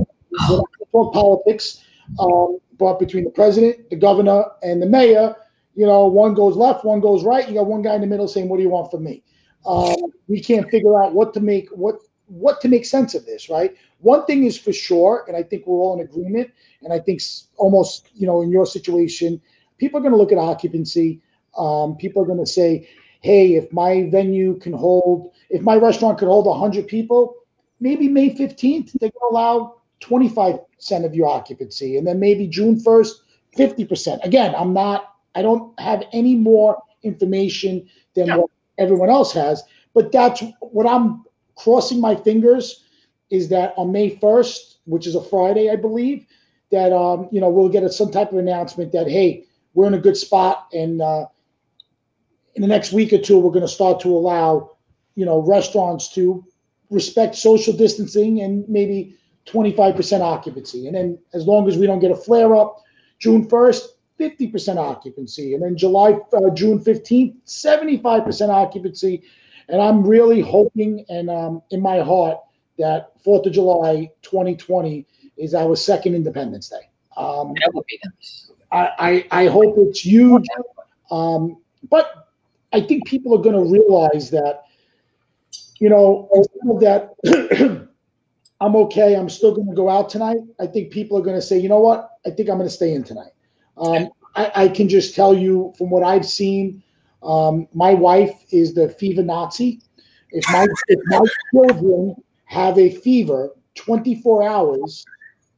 [1.12, 1.84] politics,
[2.18, 5.36] um, but between the president, the governor, and the mayor,
[5.74, 7.48] you know, one goes left, one goes right.
[7.48, 9.22] You got one guy in the middle saying, "What do you want from me?"
[9.66, 9.96] Um,
[10.28, 11.96] we can't figure out what to make what
[12.26, 13.76] what to make sense of this, right?
[13.98, 16.50] One thing is for sure, and I think we're all in agreement.
[16.82, 17.20] And I think
[17.56, 19.40] almost, you know, in your situation,
[19.78, 21.20] people are going to look at occupancy.
[21.56, 22.88] Um, people are going to say,
[23.20, 27.36] "Hey, if my venue can hold, if my restaurant could hold 100 people,
[27.80, 32.80] maybe May 15th they're going to allow 25% of your occupancy, and then maybe June
[32.80, 33.12] 1st,
[33.56, 35.14] 50%." Again, I'm not.
[35.34, 39.62] I don't have any more information than what everyone else has,
[39.94, 41.24] but that's what I'm
[41.56, 42.84] crossing my fingers
[43.30, 46.26] is that on May 1st, which is a Friday, I believe,
[46.70, 49.44] that um, you know we'll get some type of announcement that hey,
[49.74, 51.26] we're in a good spot, and uh,
[52.54, 54.76] in the next week or two, we're going to start to allow
[55.14, 56.44] you know restaurants to
[56.90, 59.16] respect social distancing and maybe
[59.46, 62.82] 25% occupancy, and then as long as we don't get a flare up,
[63.18, 63.82] June 1st,
[64.22, 65.54] 50% occupancy.
[65.54, 69.22] And then July, uh, June 15th, 75% occupancy.
[69.68, 72.38] And I'm really hoping and um, in my heart
[72.78, 75.06] that 4th of July 2020
[75.36, 76.88] is our second Independence Day.
[77.16, 78.50] Um, That would be nice.
[78.70, 80.46] I, I, I hope it's huge.
[81.10, 81.58] Um,
[81.90, 82.28] but
[82.72, 84.62] I think people are going to realize that,
[85.78, 86.28] you know,
[86.80, 87.88] that,
[88.60, 90.38] I'm okay, I'm still going to go out tonight.
[90.60, 92.10] I think people are going to say, you know what?
[92.24, 93.32] I think I'm going to stay in tonight.
[93.76, 96.82] Um, I, I can just tell you from what I've seen,
[97.22, 99.80] um, my wife is the fever Nazi.
[100.30, 101.20] If my, if my
[101.52, 102.16] children
[102.46, 105.04] have a fever 24 hours,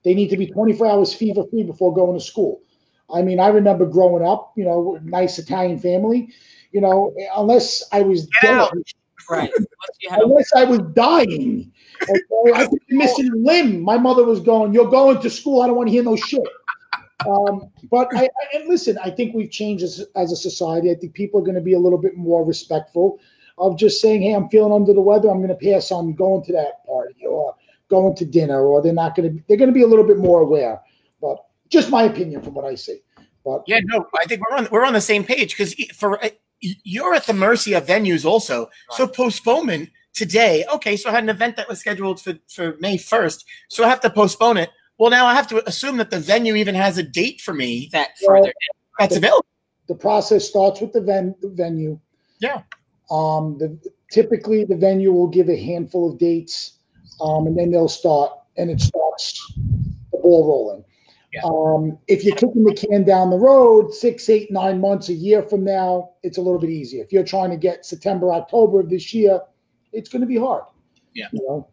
[0.04, 2.60] they need to be 24 hours fever free before going to school.
[3.12, 6.32] I mean, I remember growing up, you know, nice Italian family,
[6.72, 8.68] you know, unless I was dead.
[9.30, 9.50] Right.
[9.56, 13.80] Once you have unless I was dying, okay, I could be missing a limb.
[13.80, 15.62] My mother was going, "You're going to school.
[15.62, 16.42] I don't want to hear no shit."
[17.26, 20.90] Um, but I, I and listen, I think we've changed as, as a society.
[20.90, 23.20] I think people are going to be a little bit more respectful
[23.58, 25.30] of just saying, "Hey, I'm feeling under the weather.
[25.30, 27.54] I'm going to pass on going to that party or
[27.88, 29.44] going to dinner," or they're not going to.
[29.48, 30.80] They're going to be a little bit more aware.
[31.20, 33.00] But just my opinion from what I see.
[33.44, 36.30] But Yeah, no, I think we're on we're on the same page because for uh,
[36.60, 38.70] you're at the mercy of venues also.
[38.90, 40.64] So postponement today.
[40.72, 43.88] Okay, so I had an event that was scheduled for for May first, so I
[43.88, 44.70] have to postpone it.
[44.98, 47.88] Well, now I have to assume that the venue even has a date for me
[47.92, 48.52] that further.
[48.98, 49.46] that's available.
[49.88, 51.98] the process starts with the, ven- the venue.
[52.38, 52.62] Yeah.
[53.10, 53.78] Um, the
[54.10, 56.78] typically the venue will give a handful of dates,
[57.20, 59.52] um, and then they'll start, and it starts
[60.12, 60.84] the ball rolling.
[61.32, 61.42] Yeah.
[61.44, 65.42] Um, if you're kicking the can down the road six, eight, nine months, a year
[65.42, 67.02] from now, it's a little bit easier.
[67.02, 69.40] If you're trying to get September, October of this year,
[69.92, 70.62] it's going to be hard.
[71.12, 71.26] Yeah.
[71.32, 71.68] You know?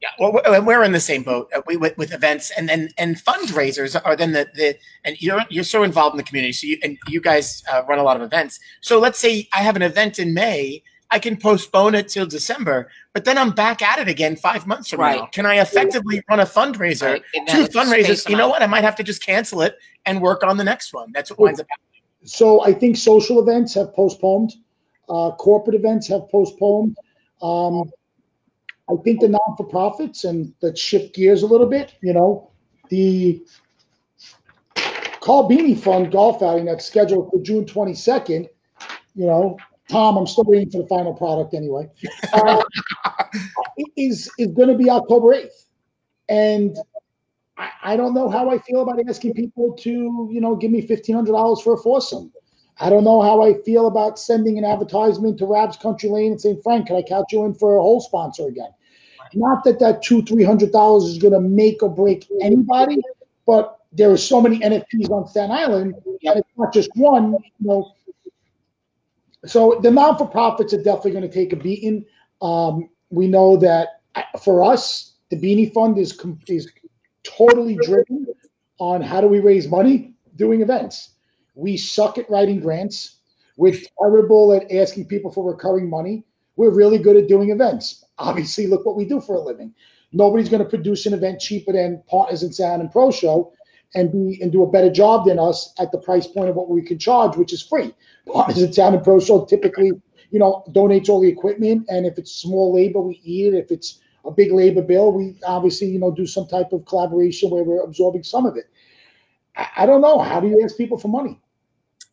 [0.00, 1.50] Yeah, well, we're- we're in the same boat.
[1.54, 5.40] Uh, We with, with events and then and fundraisers are then the the and you're
[5.50, 6.52] you're so involved in the community.
[6.52, 8.60] So you and you guys uh, run a lot of events.
[8.80, 12.90] So let's say I have an event in May, I can postpone it till December,
[13.12, 15.26] but then I'm back at it again five months from now.
[15.26, 17.02] Can I effectively run a fundraiser?
[17.12, 18.28] Right, Two fundraisers.
[18.28, 18.62] You know what?
[18.62, 19.76] I might have to just cancel it
[20.06, 21.10] and work on the next one.
[21.12, 21.66] That's what winds up.
[21.68, 22.02] happening.
[22.24, 24.54] So I think social events have postponed,
[25.08, 26.96] uh, corporate events have postponed.
[27.42, 27.90] Um,
[28.92, 31.94] I think the non for profits and let's shift gears a little bit.
[32.02, 32.50] You know,
[32.88, 33.42] the
[35.20, 38.48] Carl Bini Fund golf outing that's scheduled for June 22nd.
[39.14, 39.56] You know,
[39.88, 41.88] Tom, I'm still waiting for the final product anyway.
[42.32, 42.62] Uh,
[43.96, 45.66] is is going to be October 8th,
[46.28, 46.76] and
[47.56, 50.80] I, I don't know how I feel about asking people to, you know, give me
[50.86, 52.32] fifteen hundred dollars for a foursome.
[52.80, 56.40] I don't know how I feel about sending an advertisement to Rab's Country Lane and
[56.40, 58.70] saying, Frank, can I count you in for a whole sponsor again?
[59.34, 63.00] Not that that two, three hundred dollars is going to make or break anybody,
[63.46, 67.32] but there are so many NFTs on Staten Island, and it's not just one.
[67.32, 67.92] You know,
[69.44, 72.04] so the non-for-profits are definitely going to take a beating.
[72.40, 76.70] Um, we know that uh, for us, the Bini Fund is is
[77.24, 78.26] totally driven
[78.78, 81.10] on how do we raise money doing events.
[81.54, 83.16] We suck at writing grants.
[83.56, 86.24] We're terrible at asking people for recurring money.
[86.56, 88.01] We're really good at doing events.
[88.18, 89.74] Obviously, look what we do for a living.
[90.12, 93.52] Nobody's going to produce an event cheaper than Partners in Sound and Pro Show
[93.94, 96.68] and be and do a better job than us at the price point of what
[96.68, 97.94] we can charge, which is free.
[98.26, 99.92] Partners in Sound and Pro Show typically,
[100.30, 103.56] you know, donates all the equipment, and if it's small labor, we eat it.
[103.56, 107.50] If it's a big labor bill, we obviously, you know, do some type of collaboration
[107.50, 108.70] where we're absorbing some of it.
[109.56, 110.18] I, I don't know.
[110.18, 111.41] How do you ask people for money?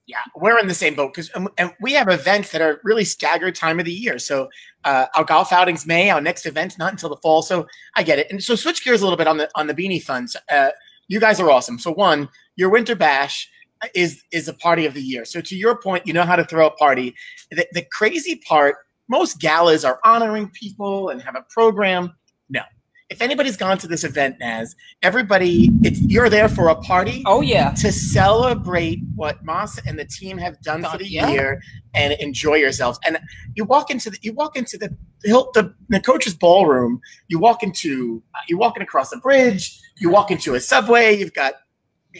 [0.10, 3.05] Yeah, we're in the same boat because and, and we have events that are really
[3.05, 4.18] staggered time of the year.
[4.18, 4.49] So
[4.84, 7.43] uh, our golf outings May, our next event's not until the fall.
[7.43, 8.26] So I get it.
[8.32, 10.36] And so switch gears a little bit on the on the Bini funds.
[10.51, 10.70] Uh,
[11.10, 11.78] you guys are awesome.
[11.78, 13.47] So one, your winter bash
[13.93, 15.26] is is a party of the year.
[15.26, 17.14] So to your point, you know how to throw a party.
[17.51, 18.78] The, the crazy part,
[19.10, 22.16] most galas are honoring people and have a program.
[22.49, 22.62] No.
[23.10, 27.41] If anybody's gone to this event, Naz, everybody, it's you're there for a party Oh
[27.41, 27.72] yeah.
[27.72, 31.28] to celebrate what Moss and the team have done for the Yeah.
[31.30, 31.62] year
[31.95, 32.99] and enjoy yourselves.
[33.03, 33.18] And
[33.55, 37.01] you walk into the you walk into the the, the coach's ballroom.
[37.30, 39.80] You walk into you walking across the bridge.
[39.97, 41.18] You walk into a subway.
[41.18, 41.53] You've got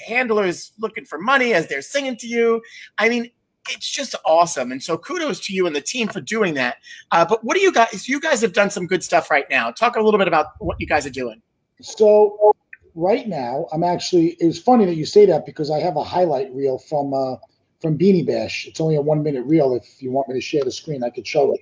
[0.08, 2.62] handlers looking for money as they're singing to you.
[2.98, 3.30] I mean,
[3.70, 4.72] it's just awesome.
[4.72, 6.78] And so kudos to you and the team for doing that.
[7.11, 8.07] Uh, but what do you guys?
[8.07, 9.72] You guys have done some good stuff right now.
[9.72, 11.41] Talk a little bit about what you guys are doing.
[11.82, 12.55] So
[12.95, 14.38] right now, I'm actually.
[14.39, 17.36] It was funny that you say that because I have a highlight reel from uh,
[17.82, 18.67] from Bini Bash.
[18.67, 19.76] It's only a one minute reel.
[19.76, 21.61] If you want me to share the screen, I could show it.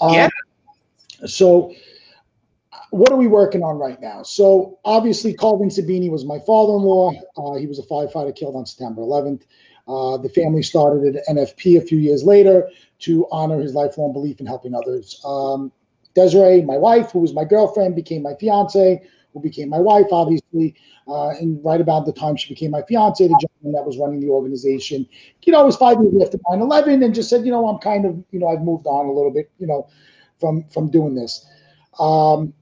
[0.00, 0.28] Um, Yeah.
[1.26, 1.74] So,
[2.90, 4.22] what are we working on right now?
[4.22, 7.12] So obviously, Carl Sabini was my father-in-law.
[7.36, 9.42] Uh, he was a firefighter killed on September 11th.
[9.90, 12.68] Uh, the family started an NFP a few years later
[13.00, 15.20] to honor his lifelong belief in helping others.
[15.24, 15.72] Um,
[16.14, 20.76] Desiree, my wife, who was my girlfriend, became my fiance, who became my wife, obviously.
[21.08, 24.20] Uh, and right about the time she became my fiance, the gentleman that was running
[24.20, 25.08] the organization,
[25.42, 27.78] you know, it was five years after 9 11 and just said, you know, I'm
[27.78, 29.88] kind of, you know, I've moved on a little bit, you know,
[30.38, 31.46] from from doing this.
[31.98, 32.54] Um,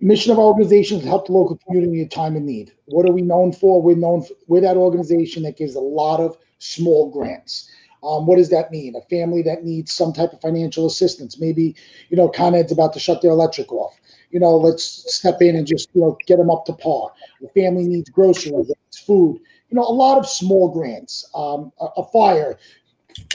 [0.00, 2.72] mission of our organization is to help the local community in time of need.
[2.86, 3.80] What are we known for?
[3.80, 7.70] We're known for, we're that organization that gives a lot of small grants.
[8.02, 8.94] Um, what does that mean?
[8.96, 11.40] A family that needs some type of financial assistance.
[11.40, 11.74] Maybe,
[12.10, 13.98] you know, ConEd's about to shut their electric off.
[14.30, 14.84] You know, let's
[15.14, 17.12] step in and just, you know, get them up to par.
[17.40, 18.70] The family needs groceries,
[19.06, 19.40] food.
[19.70, 21.28] You know, a lot of small grants.
[21.34, 22.58] Um, a, a, fire,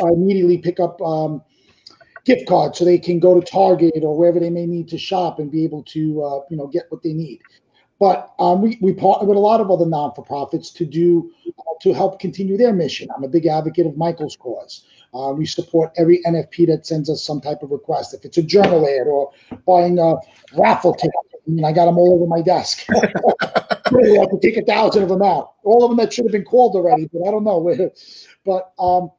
[0.03, 1.41] I immediately pick up um,
[2.29, 5.39] gift cards so they can go to Target or wherever they may need to shop
[5.39, 7.41] and be able to, uh, you know, get what they need.
[7.99, 11.31] But um, we, we partner with a lot of other non for profits to do
[11.47, 13.09] uh, to help continue their mission.
[13.15, 14.85] I'm a big advocate of Michael's cause.
[15.13, 18.13] Uh, we support every NFP that sends us some type of request.
[18.13, 19.31] If it's a journal ad or
[19.65, 20.15] buying a
[20.55, 22.85] raffle ticket, I, mean, I got them all over my desk.
[23.91, 25.53] really, I could take a thousand of them out.
[25.63, 27.91] All of them that should have been called already, but I don't know.
[28.45, 29.09] but um,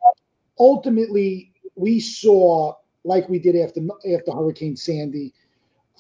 [0.61, 3.81] ultimately, we saw, like we did after
[4.13, 5.33] after Hurricane Sandy,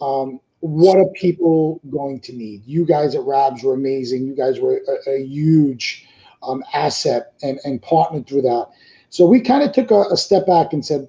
[0.00, 2.62] um, what are people going to need?
[2.66, 4.26] You guys at Rabs were amazing.
[4.26, 6.06] You guys were a, a huge
[6.42, 8.68] um, asset and, and partnered through that.
[9.08, 11.08] So we kind of took a, a step back and said,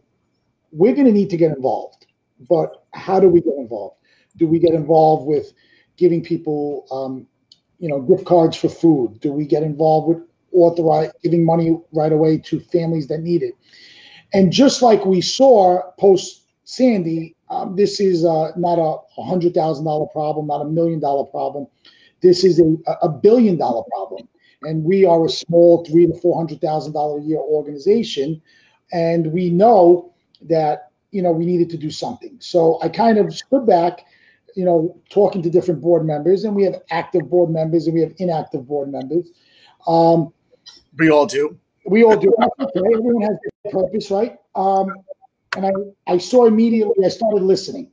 [0.72, 2.08] we're going to need to get involved.
[2.50, 3.98] But how do we get involved?
[4.38, 5.54] Do we get involved with
[5.98, 7.28] giving people, um,
[7.80, 9.20] you know, gift cards for food?
[9.20, 13.54] Do we get involved with authorize giving money right away to families that need it?
[14.34, 19.86] And just like we saw post Sandy, um, this is uh, not a hundred thousand
[19.86, 21.68] dollar problem, not a million dollar problem.
[22.22, 24.28] This is a, a billion dollar problem,
[24.64, 28.42] and we are a small three to four hundred thousand dollar a year organization,
[28.94, 30.14] and we know
[30.44, 32.38] that you know we needed to do something.
[32.40, 34.06] So I kind of stood back,
[34.56, 38.02] you know, talking to different board members, and we have active board members and we
[38.02, 39.30] have inactive board members.
[39.88, 40.32] Um,
[40.98, 41.58] we all do.
[41.86, 42.34] We all do.
[42.42, 42.72] okay.
[42.78, 43.38] Everyone has
[43.70, 44.38] purpose, right?
[44.56, 44.90] Um,
[45.56, 45.72] and I,
[46.08, 47.92] I saw immediately, I started listening.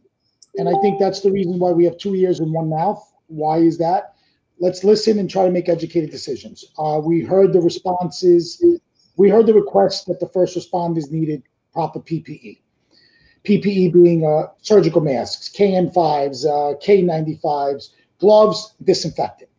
[0.57, 3.13] And I think that's the reason why we have two ears and one mouth.
[3.27, 4.15] Why is that?
[4.61, 6.65] Let's listen and try to make educated decisions.
[6.79, 8.65] Uh, we heard the responses.
[9.17, 11.43] We heard the request that the first responders needed
[11.73, 12.61] proper PPE.
[13.45, 19.51] PPE being uh, surgical masks, KN5s, uh, K95s, gloves, disinfectant.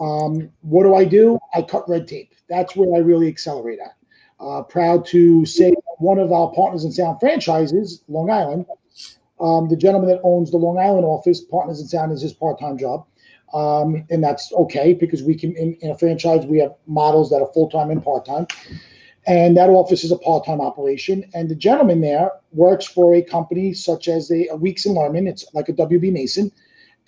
[0.00, 1.38] Um, what do I do?
[1.54, 2.34] I cut red tape.
[2.48, 3.96] That's where I really accelerate at.
[4.38, 8.66] Uh, proud to say one of our partners in Sound franchises, Long Island,
[9.40, 12.78] um, the gentleman that owns the Long Island office, Partners in Sound, is his part-time
[12.78, 13.06] job,
[13.52, 17.42] um, and that's okay because we can in, in a franchise we have models that
[17.42, 18.46] are full-time and part-time,
[19.26, 21.28] and that office is a part-time operation.
[21.34, 25.28] And the gentleman there works for a company such as a, a Weeks and Lerman.
[25.28, 26.50] It's like a WB Mason,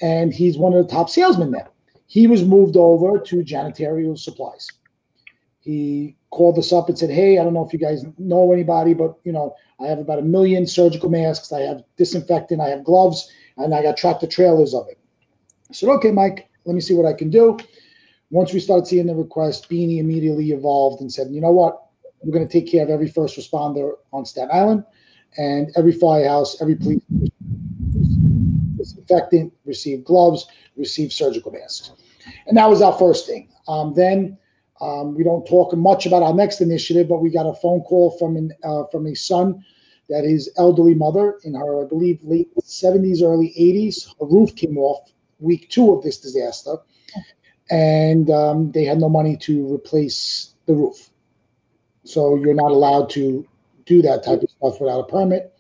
[0.01, 1.69] and he's one of the top salesmen there.
[2.07, 4.69] He was moved over to janitorial supplies.
[5.61, 8.95] He called us up and said, "Hey, I don't know if you guys know anybody,
[8.95, 11.53] but you know, I have about a million surgical masks.
[11.53, 12.61] I have disinfectant.
[12.61, 14.99] I have gloves, and I got tractor trailers of it."
[15.71, 17.59] I said, "Okay, Mike, let me see what I can do."
[18.31, 21.83] Once we started seeing the request, Bini immediately evolved and said, "You know what?
[22.23, 24.85] We're going to take care of every first responder on Staten Island,
[25.39, 27.01] and every firehouse, every police
[28.77, 31.93] disinfectant, receive gloves, receive surgical masks."
[32.47, 33.49] And that was our first thing.
[33.67, 34.37] Um, then
[34.81, 38.17] um, we don't talk much about our next initiative, but we got a phone call
[38.19, 39.65] from an, uh, from a son
[40.09, 44.79] that his elderly mother in her, I believe, late 70s, early 80s, a roof came
[44.79, 45.11] off
[45.41, 46.77] week two of this disaster,
[47.71, 51.11] and um, they had no money to replace the roof.
[52.05, 53.47] So you're not allowed to
[53.85, 55.53] do that type of stuff without a permit.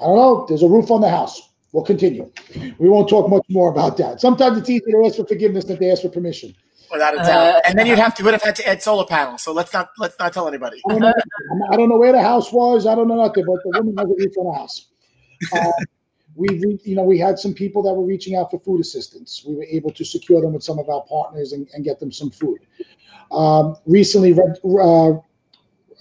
[0.00, 0.46] I don't know.
[0.48, 1.50] There's a roof on the house.
[1.72, 2.30] We'll continue.
[2.78, 4.20] We won't talk much more about that.
[4.20, 6.54] Sometimes it's easier to ask for forgiveness than to ask for permission
[6.92, 7.28] without a doubt.
[7.28, 9.42] Uh, and then you'd have to would have had to add solar panels.
[9.42, 10.80] So let's not let's not tell anybody.
[10.88, 11.14] I don't know,
[11.70, 12.86] I don't know where the house was.
[12.86, 14.88] I don't know nothing, but the woman has a roof on the house.
[15.52, 15.72] Uh,
[16.34, 19.44] we, you know, we had some people that were reaching out for food assistance.
[19.46, 22.12] We were able to secure them with some of our partners and, and get them
[22.12, 22.60] some food.
[23.30, 25.12] Um, recently, uh,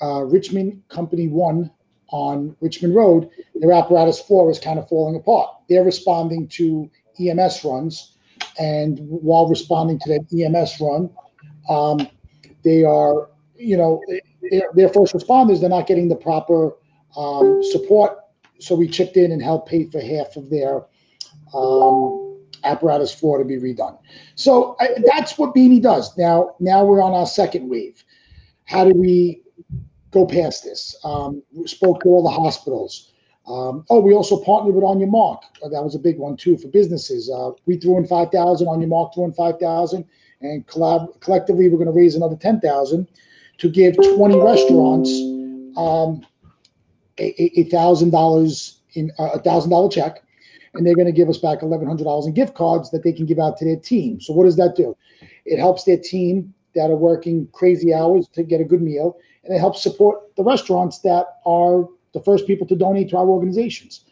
[0.02, 1.72] uh, Richmond Company One
[2.10, 5.50] on Richmond Road, their apparatus floor is kind of falling apart.
[5.70, 6.89] They're responding to
[7.20, 8.18] EMS runs
[8.60, 11.10] and while responding to that EMS run,
[11.70, 12.08] um,
[12.64, 14.02] they are, you know,
[14.74, 15.62] they're, first responders.
[15.62, 16.72] They're not getting the proper
[17.18, 18.20] um, support,
[18.60, 20.86] so we chipped in and helped pay for half of their
[21.54, 23.97] um, apparatus floor to be redone.
[24.36, 26.16] So I, that's what Bini does.
[26.18, 28.04] Now, now we're on our second wave.
[28.66, 29.41] how do we
[30.12, 30.95] go past this?
[31.04, 33.11] Um, spoke to all the hospitals.
[33.48, 35.42] Um, oh, we also partnered with On Your Mark.
[35.64, 37.30] Uh, that was a big one too for businesses.
[37.30, 38.68] Uh, we threw in five thousand.
[38.68, 40.06] On Your Mark threw in five thousand,
[40.42, 43.08] and collab- collectively we're going to raise another ten thousand
[43.58, 45.10] to give twenty restaurants
[45.76, 46.26] um,
[47.18, 50.24] a thousand dollars in uh, a thousand dollar check,
[50.74, 53.12] and they're going to give us back eleven hundred dollars in gift cards that they
[53.12, 54.22] can give out to their team.
[54.22, 54.96] So what does that do?
[55.46, 59.56] It helps their team that are working crazy hours to get a good meal, and
[59.56, 64.05] it helps support the restaurants that are the first people to donate to our organizations.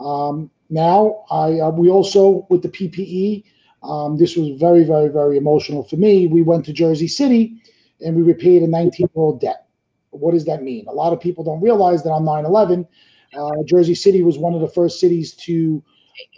[0.00, 3.44] Um, now, I uh, we also with the PPE.
[3.82, 6.26] Um, this was very, very, very emotional for me.
[6.26, 7.60] We went to Jersey City
[8.00, 9.66] and we repaid a 19 year old debt.
[10.10, 10.86] What does that mean?
[10.88, 12.86] A lot of people don't realize that on 9 11,
[13.36, 15.82] uh, Jersey City was one of the first cities to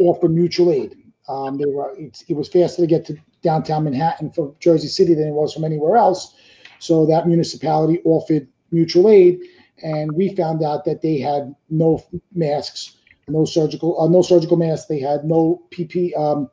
[0.01, 0.97] offer mutual aid.
[1.29, 5.15] Um, they were, it, it was faster to get to downtown Manhattan from Jersey City
[5.15, 6.35] than it was from anywhere else.
[6.79, 9.41] So that municipality offered mutual aid
[9.83, 12.03] and we found out that they had no
[12.35, 12.97] masks,
[13.29, 14.87] no surgical, uh, no surgical masks.
[14.87, 16.51] They had no PP, um,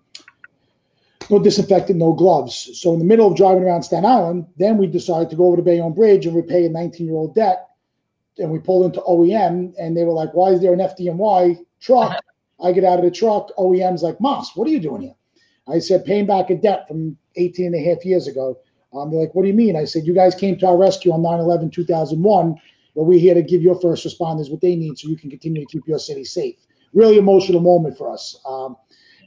[1.30, 2.70] no disinfectant, no gloves.
[2.74, 5.58] So in the middle of driving around Staten Island, then we decided to go over
[5.58, 7.70] to Bayonne Bridge and repay a 19-year-old debt.
[8.40, 12.20] And we pulled into OEM, and they were like, "Why is there an FDNY truck?"
[12.62, 13.52] I get out of the truck.
[13.58, 15.16] OEM's like, "Moss, what are you doing here?"
[15.68, 18.58] I said, "Paying back a debt from 18 and a half years ago."
[18.92, 21.12] Um, they're like, "What do you mean?" I said, "You guys came to our rescue
[21.12, 22.60] on 9/11 2001."
[22.96, 25.62] Well, we're here to give your first responders what they need so you can continue
[25.62, 26.56] to keep your city safe.
[26.94, 28.40] Really emotional moment for us.
[28.46, 28.78] Um,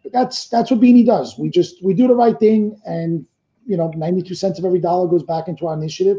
[0.03, 1.37] but that's that's what Bini does.
[1.37, 3.27] We just we do the right thing, and
[3.67, 6.19] you know, 92 cents of every dollar goes back into our initiative.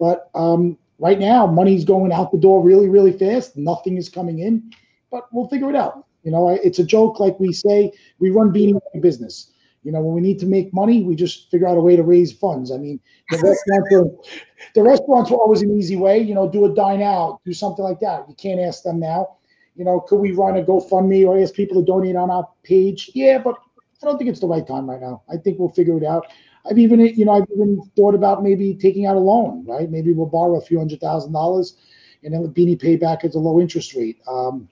[0.00, 3.56] But um, right now, money's going out the door really, really fast.
[3.56, 4.72] Nothing is coming in,
[5.10, 6.06] but we'll figure it out.
[6.22, 9.52] You know, it's a joke, like we say, we run Beanie business.
[9.86, 12.02] You know, when we need to make money, we just figure out a way to
[12.02, 12.72] raise funds.
[12.72, 12.98] I mean,
[13.30, 14.32] the restaurants are,
[14.74, 16.18] the restaurants were always an easy way.
[16.18, 18.28] You know, do a dine out, do something like that.
[18.28, 19.36] You can't ask them now.
[19.76, 23.12] You know, could we run a GoFundMe or ask people to donate on our page?
[23.14, 23.54] Yeah, but
[24.02, 25.22] I don't think it's the right time right now.
[25.32, 26.26] I think we'll figure it out.
[26.68, 29.88] I've even, you know, I've even thought about maybe taking out a loan, right?
[29.88, 31.76] Maybe we'll borrow a few hundred thousand dollars
[32.24, 34.68] and then Beanie pay back at a low interest rate um,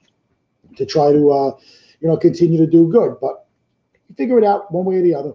[0.75, 1.51] to try to, uh,
[2.01, 3.15] you know, continue to do good.
[3.21, 3.44] But
[4.17, 5.33] figure it out one way or the other.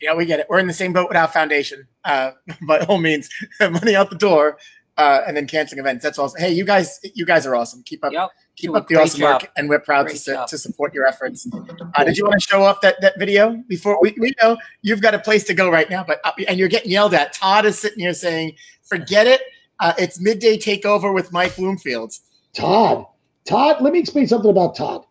[0.00, 0.46] Yeah, we get it.
[0.48, 1.86] We're in the same boat with our foundation.
[2.04, 2.32] Uh,
[2.66, 3.28] by all means,
[3.60, 4.58] money out the door,
[4.96, 6.02] uh, and then canceling events.
[6.02, 6.40] That's awesome.
[6.40, 7.82] Hey, you guys, you guys are awesome.
[7.84, 8.30] Keep up, yep.
[8.56, 9.42] keep up the awesome job.
[9.42, 11.46] work, and we're proud to, to support your efforts.
[11.94, 15.02] Uh, did you want to show off that, that video before we, we know you've
[15.02, 17.32] got a place to go right now, but uh, and you're getting yelled at.
[17.34, 19.42] Todd is sitting here saying, "Forget it.
[19.80, 22.14] Uh, it's midday takeover with Mike Bloomfield."
[22.52, 23.06] Todd,
[23.46, 25.04] Todd, let me explain something about Todd.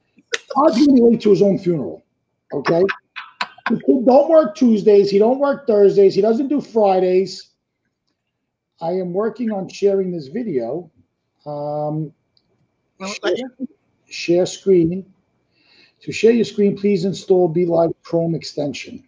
[0.54, 2.04] Todd's going to be late to his own funeral.
[2.54, 2.84] Okay.
[3.70, 5.10] he don't work Tuesdays.
[5.10, 6.16] He don't work Thursdays.
[6.16, 7.50] He doesn't do Fridays.
[8.82, 10.89] I am working on sharing this video.
[11.45, 12.14] Um,
[13.06, 13.36] share,
[14.08, 15.06] share, screen.
[16.02, 19.04] To share your screen, please install Be Live Chrome extension.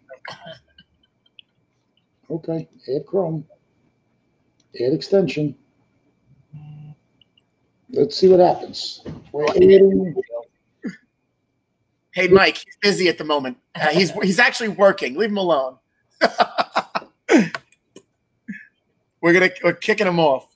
[2.30, 3.46] Okay, add Chrome.
[4.80, 5.54] Add extension.
[7.90, 9.02] Let's see what happens.
[9.32, 10.14] We're adding
[12.12, 13.56] Hey, Mike, he's busy at the moment.
[13.74, 15.16] Uh, he's he's actually working.
[15.16, 15.78] Leave him alone.
[19.20, 20.46] we're gonna we're kicking him off.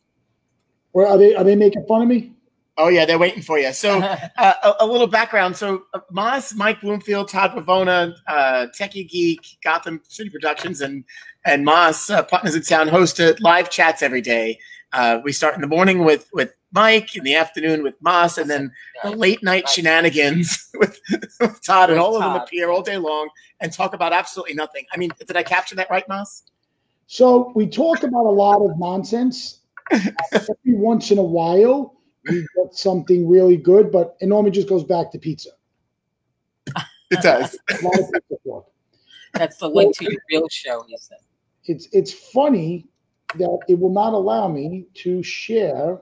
[0.92, 1.34] Where are they?
[1.34, 2.32] Are they making fun of me?
[2.78, 3.72] Oh yeah, they're waiting for you.
[3.72, 5.56] So uh, a, a, little background.
[5.56, 11.04] So uh, Moss, Mike Bloomfield, Todd Pavona, uh, Techie Geek, Gotham City Productions, and
[11.46, 14.58] and Moss uh, Partners in Sound host live chats every day.
[14.92, 18.50] Uh, we start in the morning with with Mike, in the afternoon with Moss, and
[18.50, 18.72] then
[19.02, 21.00] the late night shenanigans with,
[21.40, 23.28] with Todd, and all of them appear all day long
[23.60, 24.84] and talk about absolutely nothing.
[24.92, 26.44] I mean, did I capture that right, Moss?
[27.06, 29.60] So we talk about a lot of nonsense.
[29.92, 31.94] Every once in a while,
[32.28, 35.50] we get something really good, but it normally just goes back to pizza.
[37.08, 37.56] It does.
[39.32, 41.18] That's the link to your real show, he said.
[41.64, 42.88] It's it's funny
[43.34, 46.00] that it will not allow me to share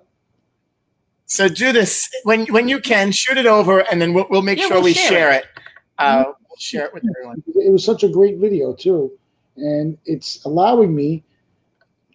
[1.27, 3.11] so do this when when you can.
[3.13, 5.45] Shoot it over, and then we'll, we'll make yeah, sure we'll we share, share it.
[5.45, 5.63] it.
[5.99, 7.43] Uh, we'll share it with everyone.
[7.47, 9.11] It was such a great video too,
[9.57, 11.25] and it's allowing me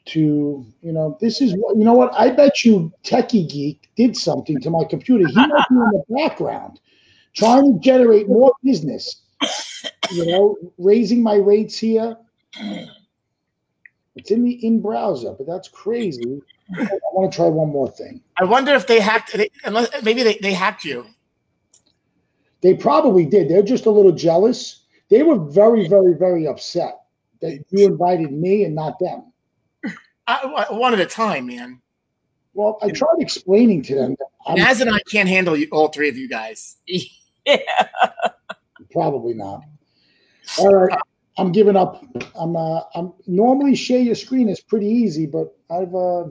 [0.05, 4.16] to you know this is what you know what I bet you Techie Geek did
[4.16, 5.28] something to my computer.
[5.28, 6.80] He might be in the background
[7.36, 9.22] trying to generate more business.
[10.12, 12.18] You know, raising my rates here.
[14.20, 16.41] It's in the in browser, but that's crazy.
[16.78, 18.22] I want to try one more thing.
[18.38, 19.34] I wonder if they hacked.
[19.34, 21.05] They, unless maybe they, they hacked you.
[22.61, 23.49] They probably did.
[23.49, 24.84] They're just a little jealous.
[25.09, 26.99] They were very, very, very upset
[27.41, 29.32] that you invited me and not them.
[30.28, 31.82] I, one at a time, man.
[32.53, 34.15] Well, I tried explaining to them.
[34.20, 36.76] that I'm Naz and I can't handle you, all three of you guys.
[37.45, 37.57] yeah.
[38.91, 39.61] probably not.
[40.59, 40.97] All right, uh,
[41.38, 42.03] I'm giving up.
[42.36, 42.55] I'm.
[42.55, 45.93] Uh, I'm normally share your screen is pretty easy, but I've.
[45.93, 46.25] Uh,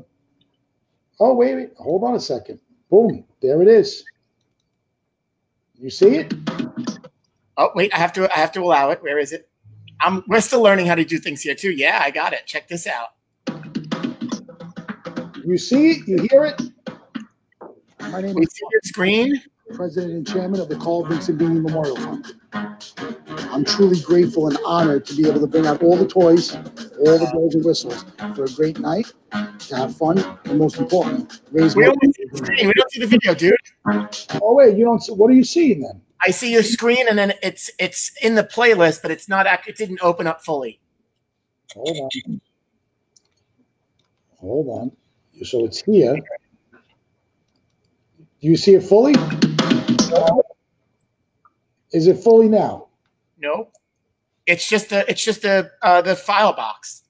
[1.21, 2.61] oh wait, wait, hold on a second.
[2.91, 4.05] Boom, there it is.
[5.79, 6.35] You see it?
[7.57, 8.31] Oh wait, I have to.
[8.35, 9.03] I have to allow it.
[9.03, 9.49] Where is it?
[10.01, 10.25] I'm.
[10.29, 11.71] We're still learning how to do things here too.
[11.71, 12.47] Yeah, I got it.
[12.47, 13.09] Check this out.
[15.45, 16.09] You see it?
[16.09, 16.61] You hear it?
[18.11, 19.43] My name We is see your screen.
[19.75, 22.35] President and Chairman of the Carl Vincent Bini Memorial Fund.
[23.51, 27.19] I'm truly grateful and honored to be able to bring out all the toys, all
[27.19, 28.05] the bells and whistles
[28.35, 31.97] for a great night, to have fun, and most importantly, raise We money.
[32.03, 32.67] only see the screen.
[32.69, 33.55] We don't see the video, dude.
[34.43, 35.03] Oh wait, you don't.
[35.03, 36.01] See, what are you seeing then?
[36.25, 39.47] I see your screen, and then it's it's in the playlist, but it's not.
[39.47, 40.81] act- It didn't open up fully.
[41.75, 42.41] Hold on.
[44.39, 44.93] Hold on.
[45.45, 46.15] So it's here.
[48.41, 49.15] Do you see it fully?
[51.93, 52.89] Is it fully now?
[53.39, 53.69] No,
[54.47, 57.05] it's just the it's just the uh, the file box.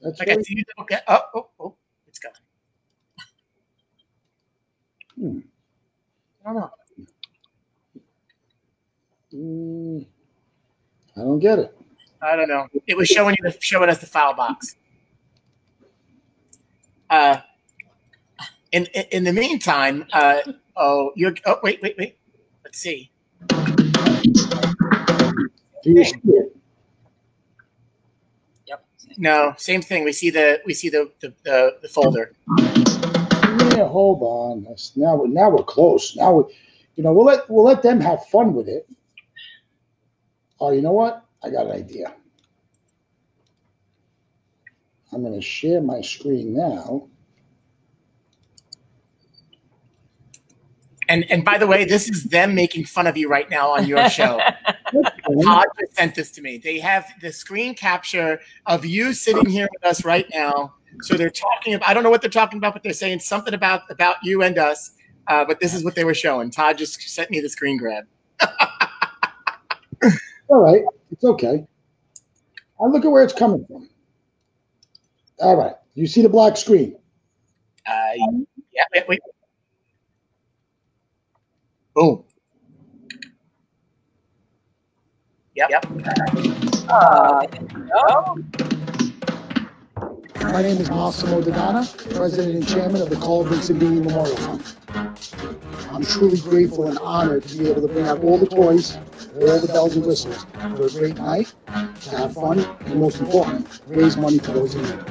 [0.00, 0.66] That's Like I see it.
[0.80, 0.98] Okay.
[1.06, 1.74] Oh, oh, oh,
[2.08, 2.32] it's gone.
[5.16, 5.38] Hmm.
[6.44, 6.70] I don't know.
[9.34, 10.06] Mm,
[11.16, 11.76] I don't get it.
[12.20, 12.66] I don't know.
[12.86, 14.76] It was showing you the, showing us the file box.
[17.08, 17.38] Uh,
[18.72, 20.40] in in, in the meantime, uh,
[20.76, 22.18] oh, you're oh wait wait wait.
[22.72, 23.10] Let's see.
[25.82, 26.56] Do you see it?
[28.66, 28.84] Yep.
[29.18, 30.04] No, same thing.
[30.04, 32.32] We see the we see the the, the, the folder.
[33.76, 34.64] Yeah, hold on.
[34.64, 36.16] That's, now, we're- now we're close.
[36.16, 36.54] Now we,
[36.96, 38.88] you know, we'll let we'll let them have fun with it.
[40.58, 41.26] Oh, you know what?
[41.44, 42.14] I got an idea.
[45.12, 47.06] I'm going to share my screen now.
[51.08, 53.86] And and by the way, this is them making fun of you right now on
[53.86, 54.40] your show.
[55.42, 56.58] Todd just sent this to me.
[56.58, 60.74] They have the screen capture of you sitting here with us right now.
[61.00, 63.54] So they're talking about I don't know what they're talking about, but they're saying something
[63.54, 64.92] about about you and us.
[65.28, 66.50] Uh, but this is what they were showing.
[66.50, 68.04] Todd just sent me the screen grab.
[70.48, 71.64] All right, it's okay.
[72.80, 73.88] I look at where it's coming from.
[75.38, 76.96] All right, you see the black screen.
[77.86, 78.10] Uh,
[78.72, 79.20] yeah, wait, wait.
[81.94, 82.24] Boom.
[85.56, 85.86] Yep, yep.
[86.88, 87.46] Uh,
[90.52, 91.84] My name is Massimo Dodana,
[92.16, 94.74] President and Chairman of the Carl Vincent Bini Memorial Fund.
[95.90, 98.96] I'm truly grateful and honored to be able to bring out all the toys,
[99.36, 100.44] all the bells and whistles
[100.76, 101.52] for a great night,
[102.02, 105.04] to have fun, and most important, raise money for those in need.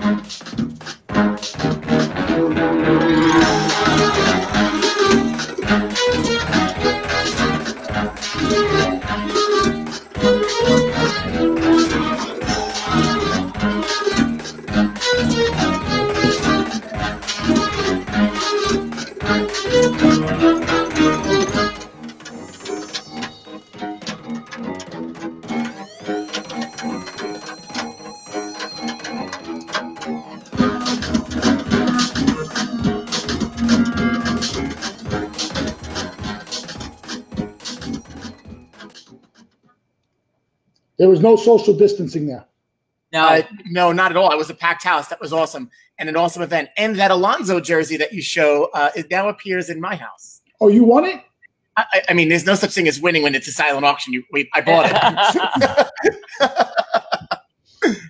[20.42, 20.71] There
[41.22, 42.46] was no social distancing there.
[43.14, 43.26] no.
[43.26, 44.32] Uh, no, not at all.
[44.32, 45.08] It was a packed house.
[45.10, 46.70] That was awesome, and an awesome event.
[46.78, 50.42] And that Alonzo jersey that you show, uh, it now appears in my house.
[50.60, 51.22] Oh, you won it?
[51.78, 54.14] I, I- I mean, there's no such thing as winning when it's a silent auction.
[54.14, 55.88] You, we, I bought it,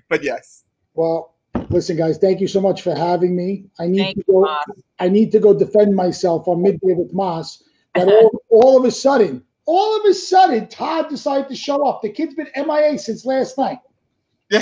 [0.09, 0.63] but yes.
[0.93, 1.35] Well,
[1.69, 3.65] listen, guys, thank you so much for having me.
[3.79, 4.41] I need Thank to go.
[4.41, 4.63] Moss.
[4.99, 7.63] I need to go defend myself on midday with Moss.
[7.93, 12.01] But all, all of a sudden, all of a sudden, Todd decided to show up.
[12.01, 13.79] The kid's been MIA since last night.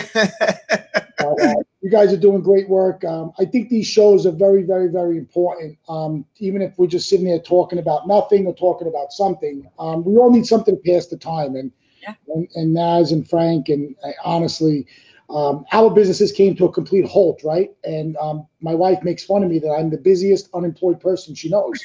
[1.19, 3.03] Uh, you guys are doing great work.
[3.03, 5.77] Um, I think these shows are very, very, very important.
[5.89, 10.05] Um, even if we're just sitting there talking about nothing or talking about something, um,
[10.05, 11.55] we all need something to pass the time.
[11.55, 11.71] And
[12.01, 12.13] Yeah.
[12.33, 14.87] and, and Naz and Frank and uh, honestly,
[15.29, 17.69] um, our businesses came to a complete halt, right?
[17.83, 21.49] And um, my wife makes fun of me that I'm the busiest unemployed person she
[21.49, 21.77] knows.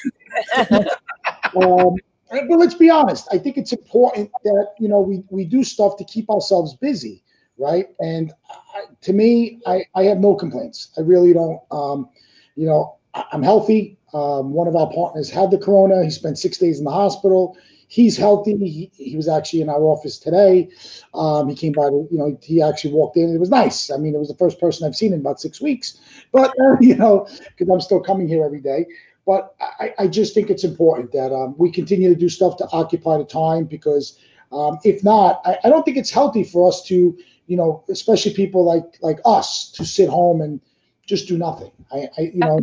[2.47, 3.27] but let's be honest.
[3.31, 7.23] I think it's important that you know we we do stuff to keep ourselves busy,
[7.57, 7.87] right?
[7.99, 8.33] And
[8.73, 10.91] I, to me, I I have no complaints.
[10.97, 11.61] I really don't.
[11.71, 12.09] Um,
[12.55, 13.97] you know, I, I'm healthy.
[14.13, 16.03] Um, one of our partners had the corona.
[16.03, 17.57] He spent six days in the hospital.
[17.87, 18.57] he's healthy.
[18.57, 20.69] He, he was actually in our office today.
[21.13, 23.33] Um, he came by to, you know, he actually walked in.
[23.33, 23.91] It was nice.
[23.91, 25.99] I mean, it was the first person I've seen in about six weeks,
[26.31, 27.27] but, uh, you know,
[27.57, 28.85] because I'm still coming here every day.
[29.25, 32.67] But I, I just think it's important that um, we continue to do stuff to
[32.71, 34.19] occupy the time because
[34.51, 37.17] um, if not, I, I don't think it's healthy for us to,
[37.47, 40.61] you know, especially people like like us to sit home and
[41.05, 41.71] just do nothing.
[41.91, 42.59] I, I you know,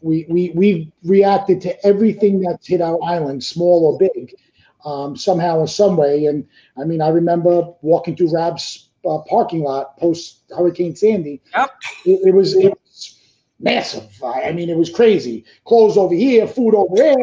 [0.00, 4.34] we we we reacted to everything that's hit our island, small or big,
[4.84, 6.26] um, somehow or some way.
[6.26, 6.46] And
[6.76, 11.42] I mean, I remember walking through Rab's uh, parking lot post Hurricane Sandy.
[11.54, 11.70] Yep.
[12.06, 12.87] It, it was it was
[13.60, 14.08] massive.
[14.22, 15.44] I, I mean, it was crazy.
[15.64, 17.16] Clothes over here, food over there,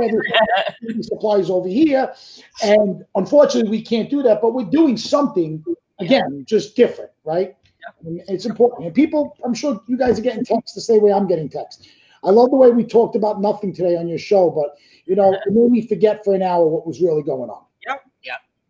[1.02, 2.14] supplies over here,
[2.64, 4.42] and unfortunately, we can't do that.
[4.42, 5.64] But we're doing something
[6.00, 7.56] again, just different, right?
[8.04, 8.86] And it's important.
[8.86, 11.88] And people, I'm sure you guys are getting texts the same way I'm getting texts.
[12.24, 15.32] I love the way we talked about nothing today on your show, but you know,
[15.34, 17.64] it made me forget for an hour what was really going on.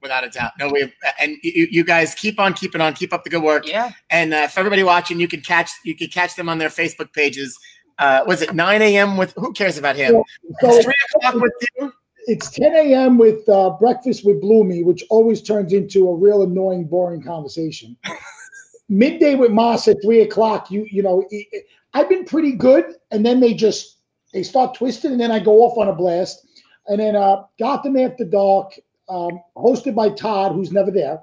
[0.06, 0.52] Without a doubt.
[0.60, 3.68] No, we and you, you guys keep on keeping on, keep up the good work.
[3.68, 3.90] Yeah.
[4.12, 7.12] And uh, for everybody watching, you can catch you can catch them on their Facebook
[7.12, 7.58] pages.
[7.98, 9.18] Uh, was it 9 a.m.
[9.18, 10.22] with who cares about him?
[10.62, 11.92] So Three o'clock with you.
[12.28, 13.18] it's 10 a.m.
[13.18, 17.98] with uh, breakfast with Bloomy, which always turns into a real annoying, boring conversation.
[18.90, 20.70] Midday with Moss at three o'clock.
[20.70, 23.98] You you know, it- it- I've been pretty good, and then they just
[24.34, 26.46] they start twisting, and then I go off on a blast.
[26.88, 28.74] And then uh, Gotham After Dark,
[29.10, 31.22] um, hosted by Todd, who's never there,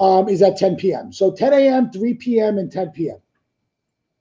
[0.00, 1.12] um, is at 10 p.m.
[1.12, 3.16] So 10 a.m., 3 p.m., and 10 p.m.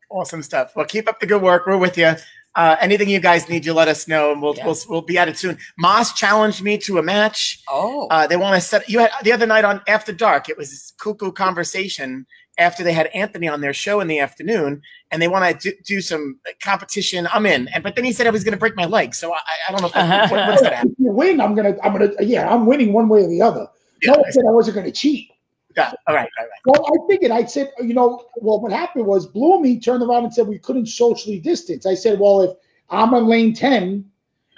[0.10, 0.76] Awesome stuff.
[0.76, 1.66] Well, keep up the good work.
[1.68, 2.16] We're with you.
[2.56, 4.66] Uh, anything you guys need, you let us know, and we'll Yeah.
[4.66, 5.60] we'll, we'll be at it soon.
[5.78, 7.62] Moss challenged me to a match.
[7.70, 8.08] Oh.
[8.08, 10.50] Uh, they want to set you had the other night on After Dark.
[10.50, 12.26] It was this cuckoo conversation
[12.60, 15.78] after they had Anthony on their show in the afternoon, and they want to do,
[15.86, 17.28] do some competition.
[17.34, 19.34] I'm in, and but then he said I was going to break my leg, so
[19.34, 20.96] I, I don't know if that, what, what's going to happen.
[21.00, 23.68] You win, I'm gonna I'm gonna yeah, I'm winning one way or the other.
[24.04, 25.32] Yeah, no one said I wasn't gonna cheat.
[25.76, 26.62] yeah, all right, all right.
[26.66, 30.34] Well, I figured I'd said, you know, well, what happened was Bloomy turned around and
[30.34, 31.86] said we couldn't socially distance.
[31.86, 32.52] I said, well, if
[32.90, 34.06] I'm on lane 10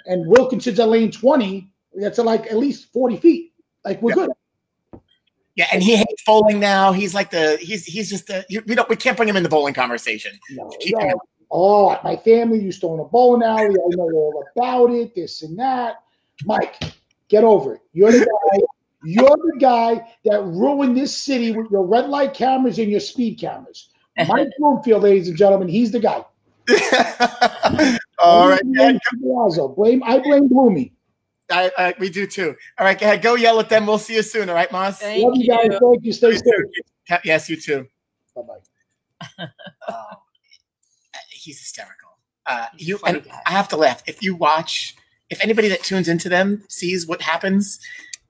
[0.06, 3.52] and Wilkinson's at lane 20, that's like at least 40 feet.
[3.84, 4.26] Like we're Yeah.
[4.26, 4.30] good.
[5.54, 6.92] Yeah, and he hates bowling now.
[6.92, 9.42] He's like the he's he's just the you, we don't we can't bring him in
[9.42, 10.38] the bowling conversation.
[10.50, 11.08] No, Keep no.
[11.08, 11.18] him.
[11.50, 13.66] Oh, my family used to own a bowling alley.
[13.66, 15.96] I know all about it, this and that.
[16.46, 16.82] Mike,
[17.28, 17.80] get over it.
[17.92, 18.58] You're the guy.
[19.04, 23.38] You're the guy that ruined this city with your red light cameras and your speed
[23.38, 23.90] cameras.
[24.28, 26.24] Mike Bloomfield, ladies and gentlemen, he's the guy.
[28.18, 29.68] all right, Blame Palazzo.
[29.68, 30.92] Blame I blame Bloomy.
[31.52, 32.56] I, I, we do too.
[32.78, 33.86] All right, go ahead, go yell at them.
[33.86, 34.48] We'll see you soon.
[34.48, 34.98] All right, Moss.
[35.00, 35.66] Thank Love you guys.
[35.66, 35.78] you.
[35.78, 36.12] Thank you.
[36.12, 37.20] Stay safe.
[37.24, 37.86] Yes, you too.
[38.34, 39.46] Bye bye.
[39.88, 40.04] Oh,
[41.30, 42.10] he's hysterical.
[42.46, 43.40] Uh, He's you and guy.
[43.46, 44.02] I have to laugh.
[44.06, 44.96] If you watch,
[45.30, 47.78] if anybody that tunes into them sees what happens,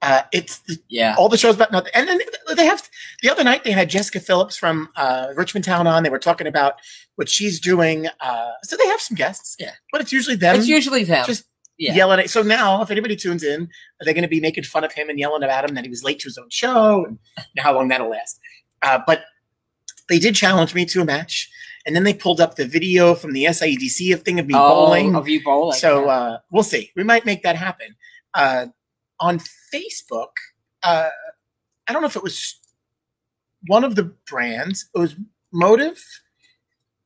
[0.03, 1.15] uh, it's Yeah.
[1.17, 1.91] all the shows about nothing.
[1.95, 2.19] And then
[2.55, 2.87] they have
[3.23, 6.03] the other night they had Jessica Phillips from uh, Richmond Town on.
[6.03, 6.73] They were talking about
[7.15, 8.07] what she's doing.
[8.19, 9.55] Uh, so they have some guests.
[9.59, 9.71] Yeah.
[9.91, 10.55] but it's usually them.
[10.57, 11.25] It's usually them.
[11.25, 11.45] just
[11.77, 11.93] yeah.
[11.95, 12.29] yelling at.
[12.29, 15.09] So now, if anybody tunes in, are they're going to be making fun of him
[15.09, 17.17] and yelling about him that he was late to his own show and
[17.57, 18.39] how long that'll last.
[18.81, 19.23] Uh, but
[20.09, 21.49] they did challenge me to a match,
[21.85, 24.85] and then they pulled up the video from the SIEDC of thing of me Oh,
[24.85, 25.15] bowling.
[25.15, 25.77] Of you bowling.
[25.77, 26.11] so yeah.
[26.11, 26.91] uh, we'll see.
[26.95, 27.95] We might make that happen.
[28.33, 28.67] Uh,
[29.19, 29.39] on
[29.73, 30.31] Facebook,
[30.83, 31.09] uh,
[31.87, 32.59] I don't know if it was
[33.67, 34.89] one of the brands.
[34.93, 35.15] It was
[35.51, 36.03] Motive.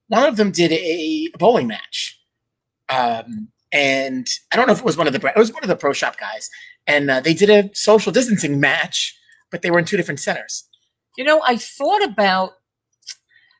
[0.07, 2.19] One of them did a bowling match,
[2.87, 5.27] um, and I don't know if it was one of the.
[5.27, 6.49] It was one of the pro shop guys,
[6.85, 9.17] and uh, they did a social distancing match,
[9.51, 10.67] but they were in two different centers.
[11.17, 12.53] You know, I thought about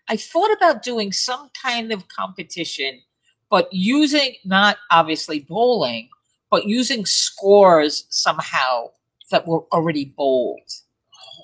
[0.09, 3.01] I thought about doing some kind of competition,
[3.49, 6.09] but using not obviously bowling,
[6.49, 8.91] but using scores somehow
[9.31, 10.71] that were already bowled.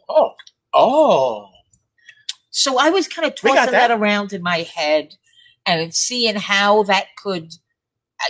[0.07, 0.33] Oh,
[0.73, 1.49] oh,
[2.51, 3.71] So I was kind of tossing that.
[3.71, 3.91] that.
[3.91, 5.15] around in my head
[5.65, 7.53] and seeing how that could,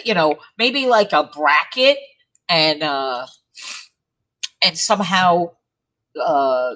[0.04, 1.98] you know, maybe like a bracket
[2.50, 3.26] and uh
[4.64, 5.52] and somehow
[6.22, 6.76] uh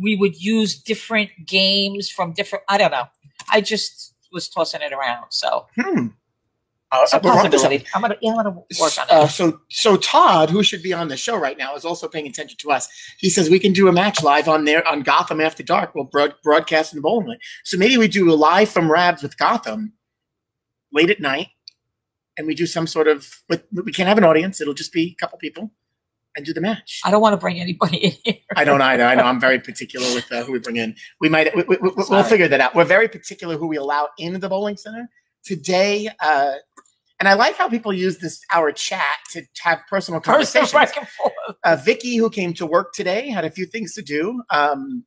[0.00, 2.64] we would use different games from different.
[2.68, 3.08] I don't know.
[3.50, 5.26] I just was tossing it around.
[5.30, 6.08] So hmm.
[6.90, 7.80] Uh, it's a we're onto something.
[7.80, 7.86] possibility.
[7.94, 11.08] I'm gonna yeah, I'm gonna work on Uh, so, so Todd, who should be on
[11.08, 12.88] the show right now, is also paying attention to us.
[13.18, 15.94] He says we can do a match live on there on Gotham After Dark.
[15.94, 17.38] We'll broad, broadcast in the bowling.
[17.64, 19.92] So maybe we do a live from Rabs with Gotham
[20.90, 21.48] late at night,
[22.38, 23.42] and we do some sort of.
[23.50, 25.70] With, we can't have an audience; it'll just be a couple people,
[26.36, 27.00] and do the match.
[27.04, 28.36] I don't want to bring anybody in here.
[28.56, 29.04] I don't either.
[29.04, 30.94] I know I'm very particular with uh, who we bring in.
[31.20, 32.74] We might we, we, we, we'll figure that out.
[32.74, 35.10] We're very particular who we allow into the bowling center.
[35.44, 36.54] Today, uh,
[37.20, 39.02] And I like how people use this our chat
[39.32, 40.72] to have personal Personal conversations.
[40.72, 41.32] back and forth.
[41.64, 45.04] uh, Vicky, who came to work today, had a few things to do, um,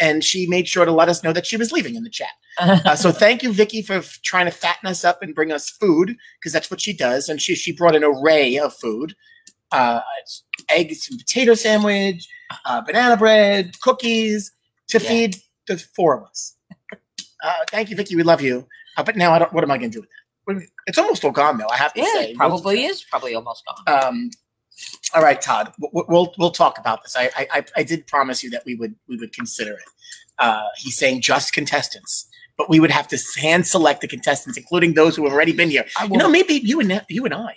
[0.00, 2.28] and she made sure to let us know that she was leaving in the chat.
[2.60, 5.70] Uh, so thank you, Vicky, for f- trying to fatten us up and bring us
[5.70, 7.28] food because that's what she does.
[7.28, 9.14] And she she brought an array of food:
[9.70, 10.00] uh,
[10.68, 12.26] eggs and potato sandwich,
[12.64, 14.50] uh, banana bread, cookies
[14.88, 15.08] to Yeah.
[15.08, 15.36] feed
[15.68, 16.56] the four of us.
[17.44, 18.16] Uh, thank you, Vicky.
[18.16, 18.66] We love you.
[18.96, 20.06] Uh, but now, I don't, what am I going to do
[20.46, 20.66] with that?
[20.88, 21.68] It's almost all gone, though.
[21.68, 24.04] I have to yeah, say, it probably is Probably almost gone.
[24.04, 24.30] Um,
[25.14, 25.72] all right, Todd.
[25.78, 27.16] We'll we'll talk about this.
[27.16, 29.88] I I, I- did promise you that we would we would consider it.
[30.38, 34.94] Uh, he's saying just contestants, but we would have to hand select the contestants, including
[34.94, 35.84] those who have already been here.
[35.98, 37.56] I You know, maybe you and you and I.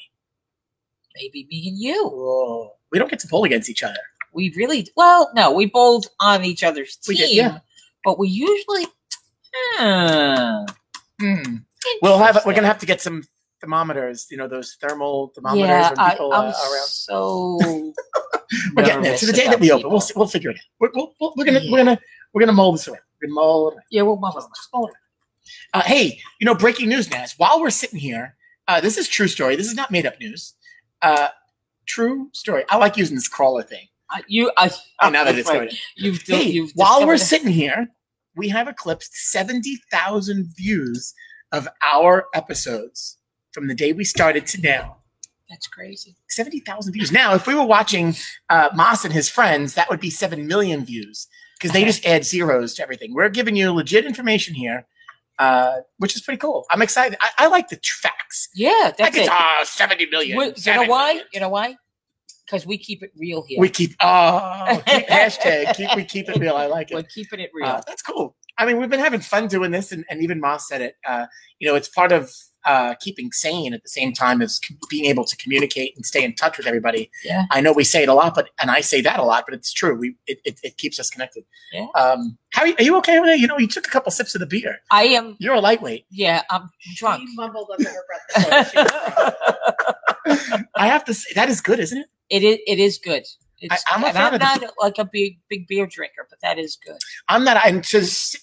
[1.16, 2.08] maybe me and you.
[2.08, 2.72] Whoa.
[2.92, 4.00] We don't get to pull against each other.
[4.34, 7.60] We really well, no, we bowled on each other's team, did, yeah.
[8.06, 8.86] but we usually.
[9.54, 10.66] Hmm.
[11.20, 11.56] Hmm.
[12.02, 13.24] We'll have we're gonna have to get some
[13.62, 14.28] thermometers.
[14.30, 16.86] You know those thermal thermometers Yeah, when I, people I'm uh, around.
[16.88, 17.60] so.
[18.76, 19.12] We're getting there.
[19.14, 19.92] nervous To the day that about we open, people.
[19.92, 20.62] we'll see, we'll figure it out.
[20.80, 22.00] We're, we'll, we'll, we're gonna we're gonna
[22.34, 23.00] we're gonna mold this around.
[23.22, 23.74] We're gonna mold.
[23.74, 23.84] it around.
[23.92, 24.34] Yeah, well, mama.
[24.36, 24.98] Just- just mold it around.
[25.74, 27.34] Uh, hey, you know, breaking news, Naz.
[27.38, 28.36] While we're sitting here,
[28.68, 29.56] uh, this is true story.
[29.56, 30.54] This is not made up news.
[31.02, 31.30] Uh,
[31.86, 32.64] true story.
[32.70, 33.88] I like using this crawler thing.
[34.10, 34.70] I- You, I,
[35.02, 35.56] Oh, now that it's right.
[35.70, 35.70] going.
[35.96, 37.88] You've, Hey, you've while we're discovered- sitting here,
[38.36, 41.14] we have eclipsed seventy thousand views
[41.54, 43.18] of our episodes
[43.52, 44.98] from the day we started to now.
[45.50, 46.16] That's crazy.
[46.30, 47.12] 70,000 views.
[47.12, 48.16] Now, if we were watching
[48.50, 51.28] uh, Moss and his friends, that would be 7 million views
[51.60, 53.14] because they just add zeros to everything.
[53.14, 54.88] We're giving you legit information here,
[55.40, 56.66] uh, which is pretty cool.
[56.72, 57.18] I'm excited.
[57.22, 58.48] I, I like the facts.
[58.56, 59.30] Yeah, I that's could, it.
[59.32, 60.38] oh, 70 million.
[60.38, 61.08] Wait, you know why?
[61.08, 61.28] million.
[61.34, 61.76] You know why?
[62.52, 63.62] Because we keep it real here.
[63.62, 66.58] We keep, oh, keep, hashtag, keep, we keep it real.
[66.58, 66.96] I like it.
[66.96, 67.66] We're keeping it real.
[67.66, 68.36] Uh, that's cool.
[68.58, 70.96] I mean, we've been having fun doing this, and, and even Ma said it.
[71.08, 71.28] Uh,
[71.60, 72.30] you know, it's part of
[72.66, 76.24] uh, keeping sane at the same time as c- being able to communicate and stay
[76.24, 77.10] in touch with everybody.
[77.24, 77.46] Yeah.
[77.52, 79.56] I know we say it a lot, but and I say that a lot, but
[79.56, 79.96] it's true.
[79.96, 81.46] We it, it, it keeps us connected.
[81.72, 81.88] Yeah.
[81.96, 83.40] Um, how are you, are you okay with it?
[83.40, 84.80] You know, you took a couple sips of the beer.
[84.92, 85.38] I am.
[85.40, 86.06] You're a lightweight.
[86.12, 87.22] Yeah, I'm drunk.
[87.28, 88.06] She mumbled under her
[88.36, 88.72] breath.
[90.76, 92.08] I have to say that is good, isn't it?
[92.32, 92.58] It is.
[92.66, 93.24] It is good.
[93.64, 96.40] It's, I'm a fan I'm of the- not like a big big beer drinker, but
[96.42, 96.98] that is good.
[97.28, 97.58] I'm not.
[97.64, 98.38] I'm just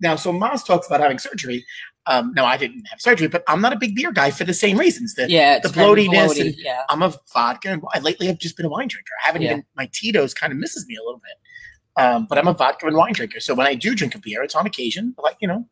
[0.00, 0.16] now.
[0.16, 1.64] So Moss talks about having surgery.
[2.06, 4.52] Um, no, I didn't have surgery, but I'm not a big beer guy for the
[4.52, 5.14] same reasons.
[5.14, 6.80] That Yeah, the bloatiness bloaty, yeah.
[6.90, 8.02] I'm a vodka and wine.
[8.02, 9.12] Lately, I've just been a wine drinker.
[9.22, 9.50] I haven't Yeah.
[9.52, 12.02] even my Tito's kind of misses me a little bit.
[12.02, 13.40] Um, but I'm a vodka and wine drinker.
[13.40, 15.14] So when I do drink a beer, it's on occasion.
[15.22, 15.66] Like you know.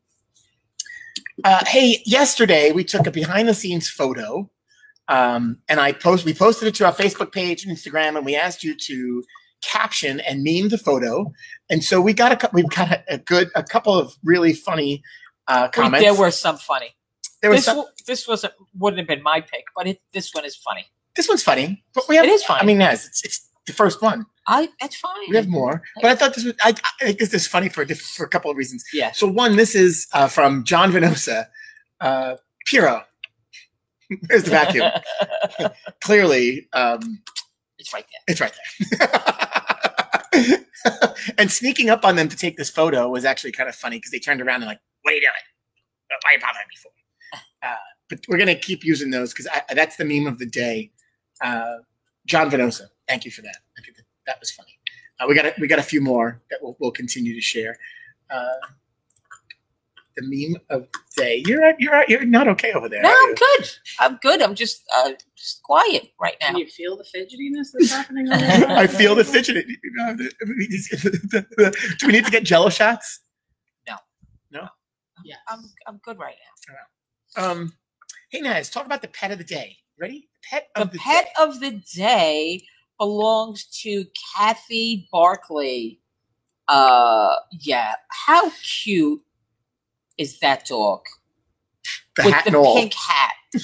[1.44, 4.49] Uh, hey, yesterday we took a behind the scenes photo,
[5.09, 6.24] um, and I post.
[6.24, 9.24] We posted it to our Facebook page and Instagram, and we asked you to
[9.62, 11.33] caption and meme the photo.
[11.70, 15.03] And so we got a we've got a, a good a couple of really funny
[15.49, 16.05] uh, comments.
[16.05, 16.95] there were some funny.
[17.41, 20.45] there was This some, this wasn't wouldn't have been my pick, but it, this one
[20.45, 20.87] is funny.
[21.16, 22.61] this one's funny, but we have It is funny.
[22.61, 24.27] I mean, yes, it's it's the first one.
[24.47, 25.12] I that's fine.
[25.31, 26.55] We have more, but I thought this was.
[26.62, 28.85] I, I think this is funny for a diff- for a couple of reasons.
[28.93, 29.12] Yeah.
[29.12, 31.47] So one, this is uh, from John Venosa,
[32.01, 33.05] uh, Piro.
[34.22, 34.90] There's the vacuum.
[36.02, 37.22] Clearly, um,
[37.78, 38.22] it's right there.
[38.28, 38.52] it's right
[40.32, 40.64] there.
[41.39, 44.10] and sneaking up on them to take this photo was actually kind of funny because
[44.10, 45.32] they turned around and like, "What are you doing?
[46.09, 46.90] Why are you bothering me for?"
[47.62, 47.76] Uh,
[48.09, 50.90] but we're gonna keep using those because that's the meme of the day.
[51.40, 51.78] Uh,
[52.26, 53.56] John Venosa, thank you for that.
[53.78, 54.78] I think that, that was funny.
[55.18, 57.78] Uh, we got a, we got a few more that we'll, we'll continue to share.
[58.30, 58.48] Uh,
[60.16, 61.43] the meme of day.
[61.47, 63.02] You're you're you're not okay over there.
[63.02, 63.70] No, I'm good.
[64.01, 64.43] I'm good.
[64.43, 66.48] I'm just uh, just quiet right now.
[66.48, 68.70] Can you feel the fidgetiness that's happening over there?
[68.70, 69.66] I feel the fidget.
[71.98, 73.20] Do we need to get Jello shots?
[75.24, 75.39] Yes.
[75.48, 76.34] I'm I'm good right
[77.36, 77.51] now.
[77.51, 77.72] Um,
[78.30, 79.76] hey, Naz, talk about the pet of the day.
[80.01, 80.28] Ready?
[80.43, 81.30] Pet The the pet day.
[81.43, 82.62] of the day
[82.98, 84.05] belongs to
[84.36, 86.01] Kathy Barkley.
[86.68, 87.94] Uh, yeah.
[88.09, 89.20] How cute
[90.18, 91.01] is that dog
[92.16, 92.76] the with the all.
[92.76, 93.32] pink hat?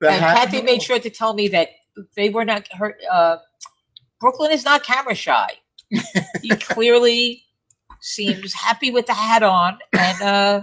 [0.00, 1.68] The and hat Kathy and made sure to tell me that
[2.16, 2.96] they were not her.
[3.08, 3.36] Uh,
[4.20, 5.48] Brooklyn is not camera shy.
[6.42, 7.44] he clearly
[8.00, 10.62] seems happy with the hat on and uh,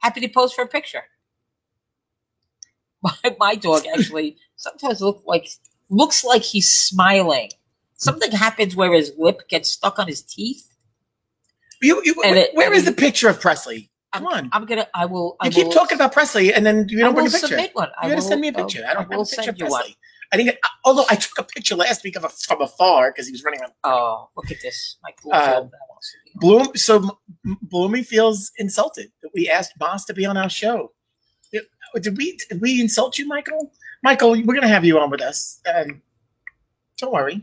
[0.00, 1.04] happy to pose for a picture.
[3.02, 5.48] My, my dog actually sometimes look like
[5.88, 7.50] looks like he's smiling.
[7.96, 10.74] Something happens where his lip gets stuck on his teeth.
[11.80, 13.90] You, you, and it- where and the picture of Presley?
[14.14, 14.48] Come on.
[14.52, 14.86] I'm gonna.
[14.94, 15.36] I will.
[15.40, 17.48] I You keep will- talking about Presley, and then you I don't bring a picture.
[17.48, 17.88] submit one.
[18.00, 18.84] I You gotta will- send me a I'll- picture.
[18.88, 19.80] I don't have a picture of you one.
[19.82, 19.96] Presley.
[20.32, 20.46] I didn't.
[20.52, 23.44] Get, although I took a picture last week of a, from afar because he was
[23.44, 24.96] running on Oh, look at this!
[25.22, 26.38] Cool Uh, film that wants to be.
[26.40, 26.68] Bloom.
[26.76, 27.18] So
[27.62, 30.92] Bloomy feels insulted that we asked Moss to be on our show.
[31.52, 31.68] It-
[32.00, 33.72] did we did we insult you, Michael?
[34.02, 35.60] Michael, we're gonna have you on with us.
[35.72, 36.02] Um,
[36.98, 37.42] don't worry.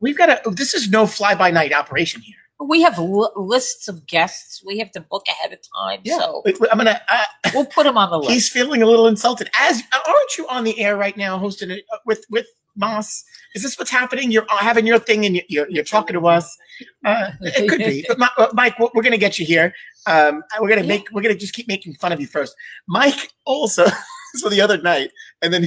[0.00, 0.50] We've got a.
[0.50, 2.36] This is no fly by night operation here.
[2.60, 4.62] We have li- lists of guests.
[4.64, 6.00] We have to book ahead of time.
[6.04, 7.00] So Wait, wait, I'm gonna.
[7.10, 7.24] Uh,
[7.54, 8.30] we'll put him on the list.
[8.30, 9.50] he's feeling a little insulted.
[9.58, 13.24] As aren't you on the air right now, hosting it uh, with with Moss?
[13.54, 14.30] Is this what's happening?
[14.30, 16.56] You're uh, having your thing and you're you're, you're talking to us.
[17.04, 19.74] Uh, it could be, but Mi- uh, Mike, we're, we're gonna get you here.
[20.06, 22.54] Um, we're gonna make we're gonna just keep making fun of you first.
[22.88, 23.84] Mike also.
[24.34, 25.10] so the other night,
[25.42, 25.66] and then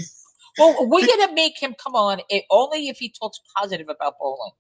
[0.57, 4.51] well, we're gonna make him come on only if he talks positive about bowling.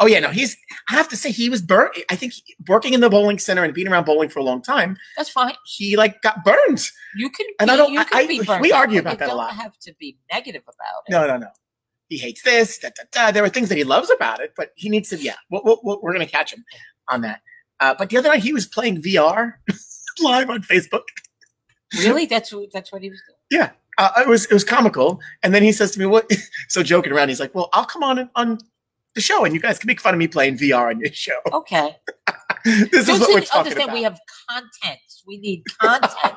[0.00, 0.56] Oh yeah, no, he's.
[0.88, 1.92] I have to say, he was burnt.
[2.08, 4.62] I think he- working in the bowling center and being around bowling for a long
[4.62, 5.54] time, That's fine.
[5.64, 6.88] he like got burned.
[7.16, 7.46] You can.
[7.58, 9.34] And be, I don't- You I- can I- be we burnt argue about that a
[9.34, 9.48] lot.
[9.48, 11.10] Don't have to be negative about it.
[11.10, 11.48] No, no, no.
[12.08, 12.78] He hates this.
[12.78, 13.30] Da, da, da.
[13.32, 15.16] There are things that he loves about it, but he needs to.
[15.16, 16.64] Yeah, we'll, we'll, we'll- we're gonna catch him
[17.08, 17.40] on that.
[17.80, 19.54] Uh, but the other night he was playing VR
[20.20, 21.02] live on Facebook.
[21.98, 23.62] Really, that's what that's what he was doing.
[23.62, 23.70] Yeah.
[23.98, 26.30] Uh, it was it was comical, and then he says to me, "What?"
[26.68, 28.58] so joking around, he's like, "Well, I'll come on on
[29.14, 31.38] the show, and you guys can make fun of me playing VR on your show."
[31.52, 31.96] Okay.
[32.64, 33.84] this is Don't what we're talking understand?
[33.84, 33.94] about.
[33.94, 34.18] We have
[34.48, 35.00] content.
[35.26, 36.36] We need content.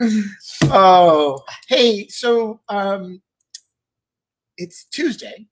[0.64, 3.20] oh, hey, so um,
[4.56, 5.48] it's Tuesday.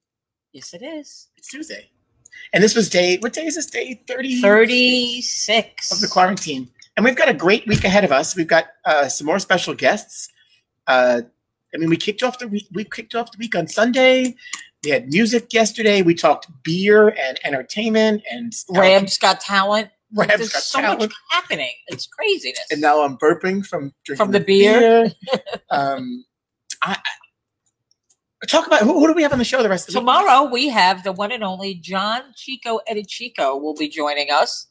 [0.52, 1.28] yes, it is.
[1.36, 1.90] It's Tuesday,
[2.52, 3.18] and this was day.
[3.18, 3.66] What day is this?
[3.66, 4.40] Day thirty.
[4.40, 8.36] Thirty-six of the quarantine, and we've got a great week ahead of us.
[8.36, 10.28] We've got uh, some more special guests.
[10.86, 11.22] Uh,
[11.74, 12.66] I mean, we kicked off the week.
[12.72, 14.34] We kicked off the week on Sunday.
[14.84, 16.02] We had music yesterday.
[16.02, 19.90] We talked beer and entertainment and Rams got talent.
[20.12, 21.00] Rams There's got so talent.
[21.00, 21.72] much happening.
[21.88, 22.64] It's craziness.
[22.70, 25.12] And now I'm burping from drinking From the beer.
[25.70, 26.24] um,
[26.82, 26.98] I,
[28.42, 30.00] I talk about who, who do we have on the show the rest of the
[30.00, 30.06] week?
[30.06, 34.66] Tomorrow we have the one and only John Chico Edichico will be joining us,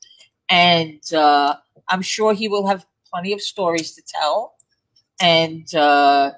[0.49, 1.56] and uh,
[1.90, 4.56] I'm sure he will have plenty of stories to tell.
[5.22, 6.31] And uh,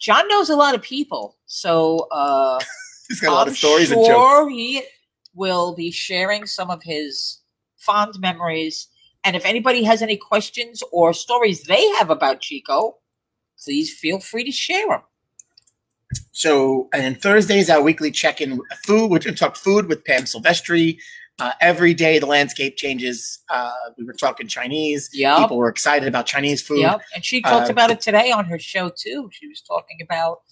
[0.00, 2.58] John knows a lot of people, so uh,
[3.10, 4.08] He's got a lot I'm of stories and jokes.
[4.08, 4.82] sure he
[5.34, 7.40] will be sharing some of his
[7.76, 8.86] fond memories.
[9.24, 12.96] And if anybody has any questions or stories they have about Chico,
[13.62, 15.02] please feel free to share them.
[16.32, 19.10] So, and Thursdays our weekly check-in with food.
[19.10, 20.98] We're going to talk food with Pam Silvestri.
[21.38, 23.40] Uh, every day the landscape changes.
[23.48, 25.10] Uh, we were talking Chinese.
[25.12, 25.38] Yep.
[25.38, 26.78] People were excited about Chinese food.
[26.80, 27.02] Yep.
[27.14, 29.30] And she talked Uh, about it today on her show too.
[29.32, 30.42] She was talking about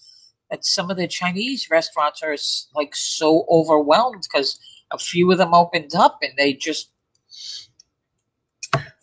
[0.49, 2.35] that some of the Chinese restaurants are
[2.75, 4.59] like so overwhelmed because
[4.91, 6.89] a few of them opened up and they just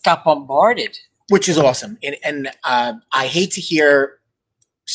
[0.04, 0.98] got bombarded.
[1.28, 1.98] which is awesome.
[2.02, 4.15] And, and uh, I hate to hear,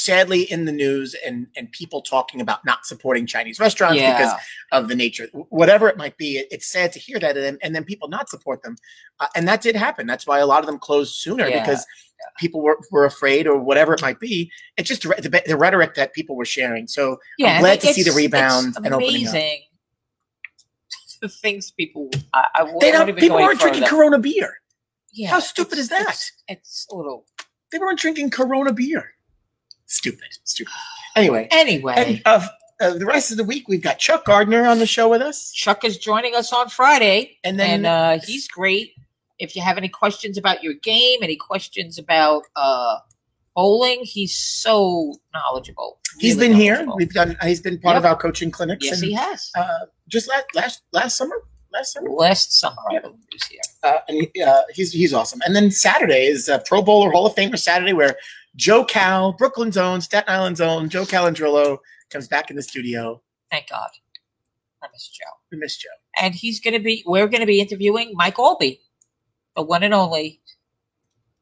[0.04, 4.34] sadly, in the news and and people talking about not supporting Chinese restaurants because
[4.72, 6.38] of the nature, whatever it might be.
[6.38, 8.76] It, it's sad to hear that, and, and then people not support them,
[9.20, 10.08] uh, and that did happen.
[10.08, 11.62] That's why a lot of them closed sooner Yeah.
[11.64, 11.86] because
[12.38, 14.52] people were, were afraid or whatever it might be.
[14.78, 16.88] It's just the, the, the rhetoric that people were sharing.
[16.88, 19.34] So Yeah, and glad to see the rebound it's and opening up.
[19.34, 19.62] amazing.
[21.22, 23.84] The things people, I, I they don't, people weren't drinking.
[23.86, 24.56] Corona beer.
[25.14, 26.10] Yeah, How stupid is that?
[26.10, 27.26] It's, it's a little.
[27.72, 29.14] They weren't drinking Corona beer.
[29.92, 30.72] Stupid, stupid.
[31.18, 32.48] Anyway, Anyway, And uh,
[32.80, 35.52] uh, the rest of the week, we've got Chuck Gardner on the show with us,
[35.52, 37.38] Chuck is joining us on Friday.
[37.44, 38.94] and then and uh, he's great.
[39.40, 42.96] If you have any questions about your game, any questions about uh,
[43.58, 46.00] bowling, he's so knowledgeable.
[46.20, 46.88] He's been here.
[46.96, 47.36] We've done.
[47.44, 48.86] He's been part of our coaching clinics.
[48.86, 49.52] Yes, and, he has.
[49.58, 49.68] uh,
[50.08, 51.36] just last last last summer.
[51.74, 53.62] Last summer, Last summer, I believe he was here.
[53.84, 55.40] uh, and he, uh, he's he's awesome.
[55.46, 58.16] And then Saturday is uh, Pro Bowler Hall of Famer Saturday, where
[58.56, 61.80] Joe Cal, Brooklyn's own, Staten Island's own, Joe Calandrillo
[62.10, 63.22] comes back in the studio.
[63.50, 63.90] Thank God.
[64.84, 65.24] I miss Joe.
[65.52, 65.90] We miss Joe.
[66.20, 68.80] And he's going to be, we're going to be interviewing Mike Aulby,
[69.56, 70.42] the one and only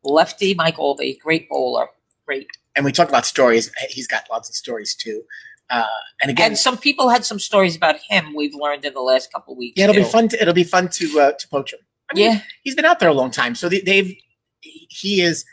[0.04, 1.88] lefty Mike Aulby, great bowler.
[2.26, 2.48] Great.
[2.76, 3.72] And we talk about stories.
[3.90, 5.24] He's got lots of stories too.
[5.70, 5.86] Uh,
[6.22, 9.32] and again, And some people had some stories about him we've learned in the last
[9.32, 9.78] couple of weeks.
[9.78, 10.28] yeah, it'll be fun.
[10.30, 11.80] To, it'll be fun to uh, to poach him.
[12.12, 12.42] I mean, Yeah.
[12.64, 14.16] he's been out there a long time, so they, they've
[14.62, 15.46] he is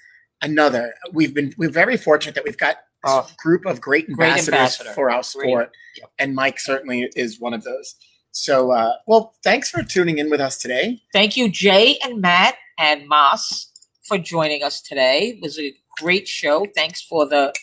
[0.42, 0.94] another.
[1.12, 3.28] We've been we're very fortunate that we've got a Oh.
[3.38, 4.90] group of great Great ambassadors ambassador.
[4.92, 6.10] for our sport, Yep.
[6.18, 7.94] and Mike certainly is one of those.
[8.32, 11.00] So, uh, well, thanks for tuning in with us today.
[11.12, 13.70] Thank you, Jay and Matt and Moss,
[14.02, 15.28] for joining us today.
[15.36, 16.66] It was a great show.
[16.74, 17.54] Thanks for the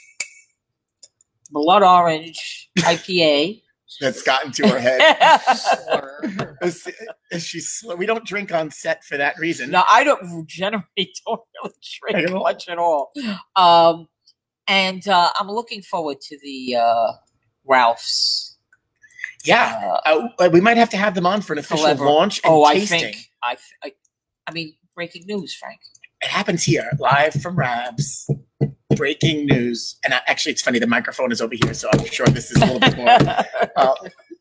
[1.51, 3.61] blood orange IPA.
[3.99, 5.15] That's gotten to her head.
[6.61, 9.71] As she's, we don't drink on set for that reason.
[9.71, 10.83] no, I don't generally
[11.25, 11.73] don't really
[12.11, 12.39] drink know.
[12.39, 13.11] much at all.
[13.55, 14.07] Um,
[14.67, 17.11] and uh, I'm looking forward to the uh,
[17.65, 18.57] Ralph's.
[19.45, 22.53] Yeah, Uh, uh, we might have to have them on for an official launch and
[22.53, 23.91] oh, I think I, I,
[24.47, 25.81] I mean, breaking news, Frank.
[26.23, 28.29] It happens here, live from Rabs.
[28.95, 30.77] Breaking news, and I, actually, it's funny.
[30.77, 33.09] The microphone is over here, so I'm sure this is a little bit more
[33.75, 33.95] uh,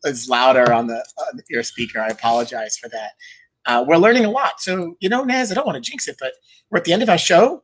[0.05, 1.99] is louder on the, on your speaker.
[1.99, 3.11] I apologize for that.
[3.65, 4.61] Uh, we're learning a lot.
[4.61, 6.33] So, you know, Naz, I don't want to jinx it, but
[6.69, 7.63] we're at the end of our show.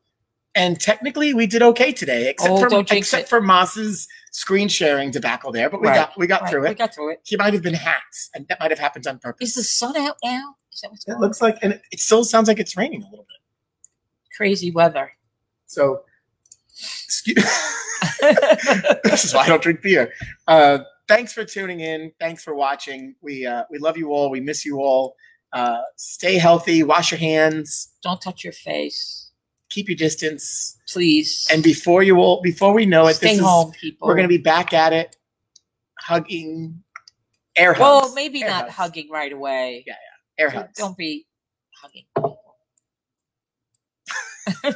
[0.56, 3.30] And technically we did okay today, except Oh, for except it.
[3.30, 5.70] for Moss's screen sharing debacle there.
[5.70, 5.96] But we Right.
[5.96, 6.70] got we got Right, through it.
[6.70, 7.20] We got through it.
[7.24, 9.50] He might have been hacked, and that might have happened on purpose.
[9.50, 10.56] Is the sun out now?
[10.74, 11.22] Is that what's it going on?
[11.22, 13.36] looks like and it, it still sounds like it's raining a little bit.
[14.40, 15.12] Crazy weather.
[15.66, 16.04] So
[17.04, 17.44] excuse
[19.04, 20.14] this is why I don't drink beer.
[20.48, 20.78] Uh,
[21.10, 22.14] thanks for tuning in.
[22.22, 23.16] Thanks for watching.
[23.22, 24.30] We uh, we love you all.
[24.30, 25.18] We miss you all.
[25.52, 26.84] Uh, stay healthy.
[26.84, 27.90] Wash your hands.
[28.02, 29.30] Don't touch your face,
[29.72, 30.78] Keep your distance.
[30.88, 31.46] please.
[31.52, 34.08] And before you all, before we know it, stay this home, is people.
[34.08, 35.18] we're going to be back at it,
[36.00, 36.82] hugging,
[37.58, 37.82] air hugs.
[37.82, 38.76] Well, maybe Air not hugs.
[38.76, 39.84] hugging right away.
[39.86, 39.96] Yeah,
[40.38, 40.44] yeah.
[40.46, 40.78] air hugs.
[40.78, 41.28] Don't be
[41.76, 42.06] hugging.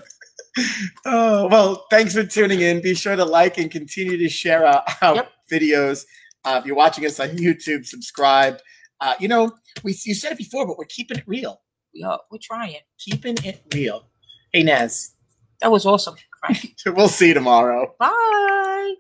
[1.06, 2.80] Oh well, thanks for tuning in.
[2.82, 5.32] Be sure to like and continue to share our, our Yep.
[5.52, 6.06] videos.
[6.46, 8.60] Uh, if you're watching us on YouTube, subscribe.
[9.02, 9.52] Uh, you know,
[9.84, 11.62] we you said it before, but we're keeping it real.
[11.94, 12.76] We are, we're trying.
[13.00, 14.10] Keeping it real.
[14.52, 15.16] Hey Naz,
[15.62, 16.16] That was awesome.
[16.86, 17.96] We'll see you tomorrow.
[18.00, 18.96] Bye.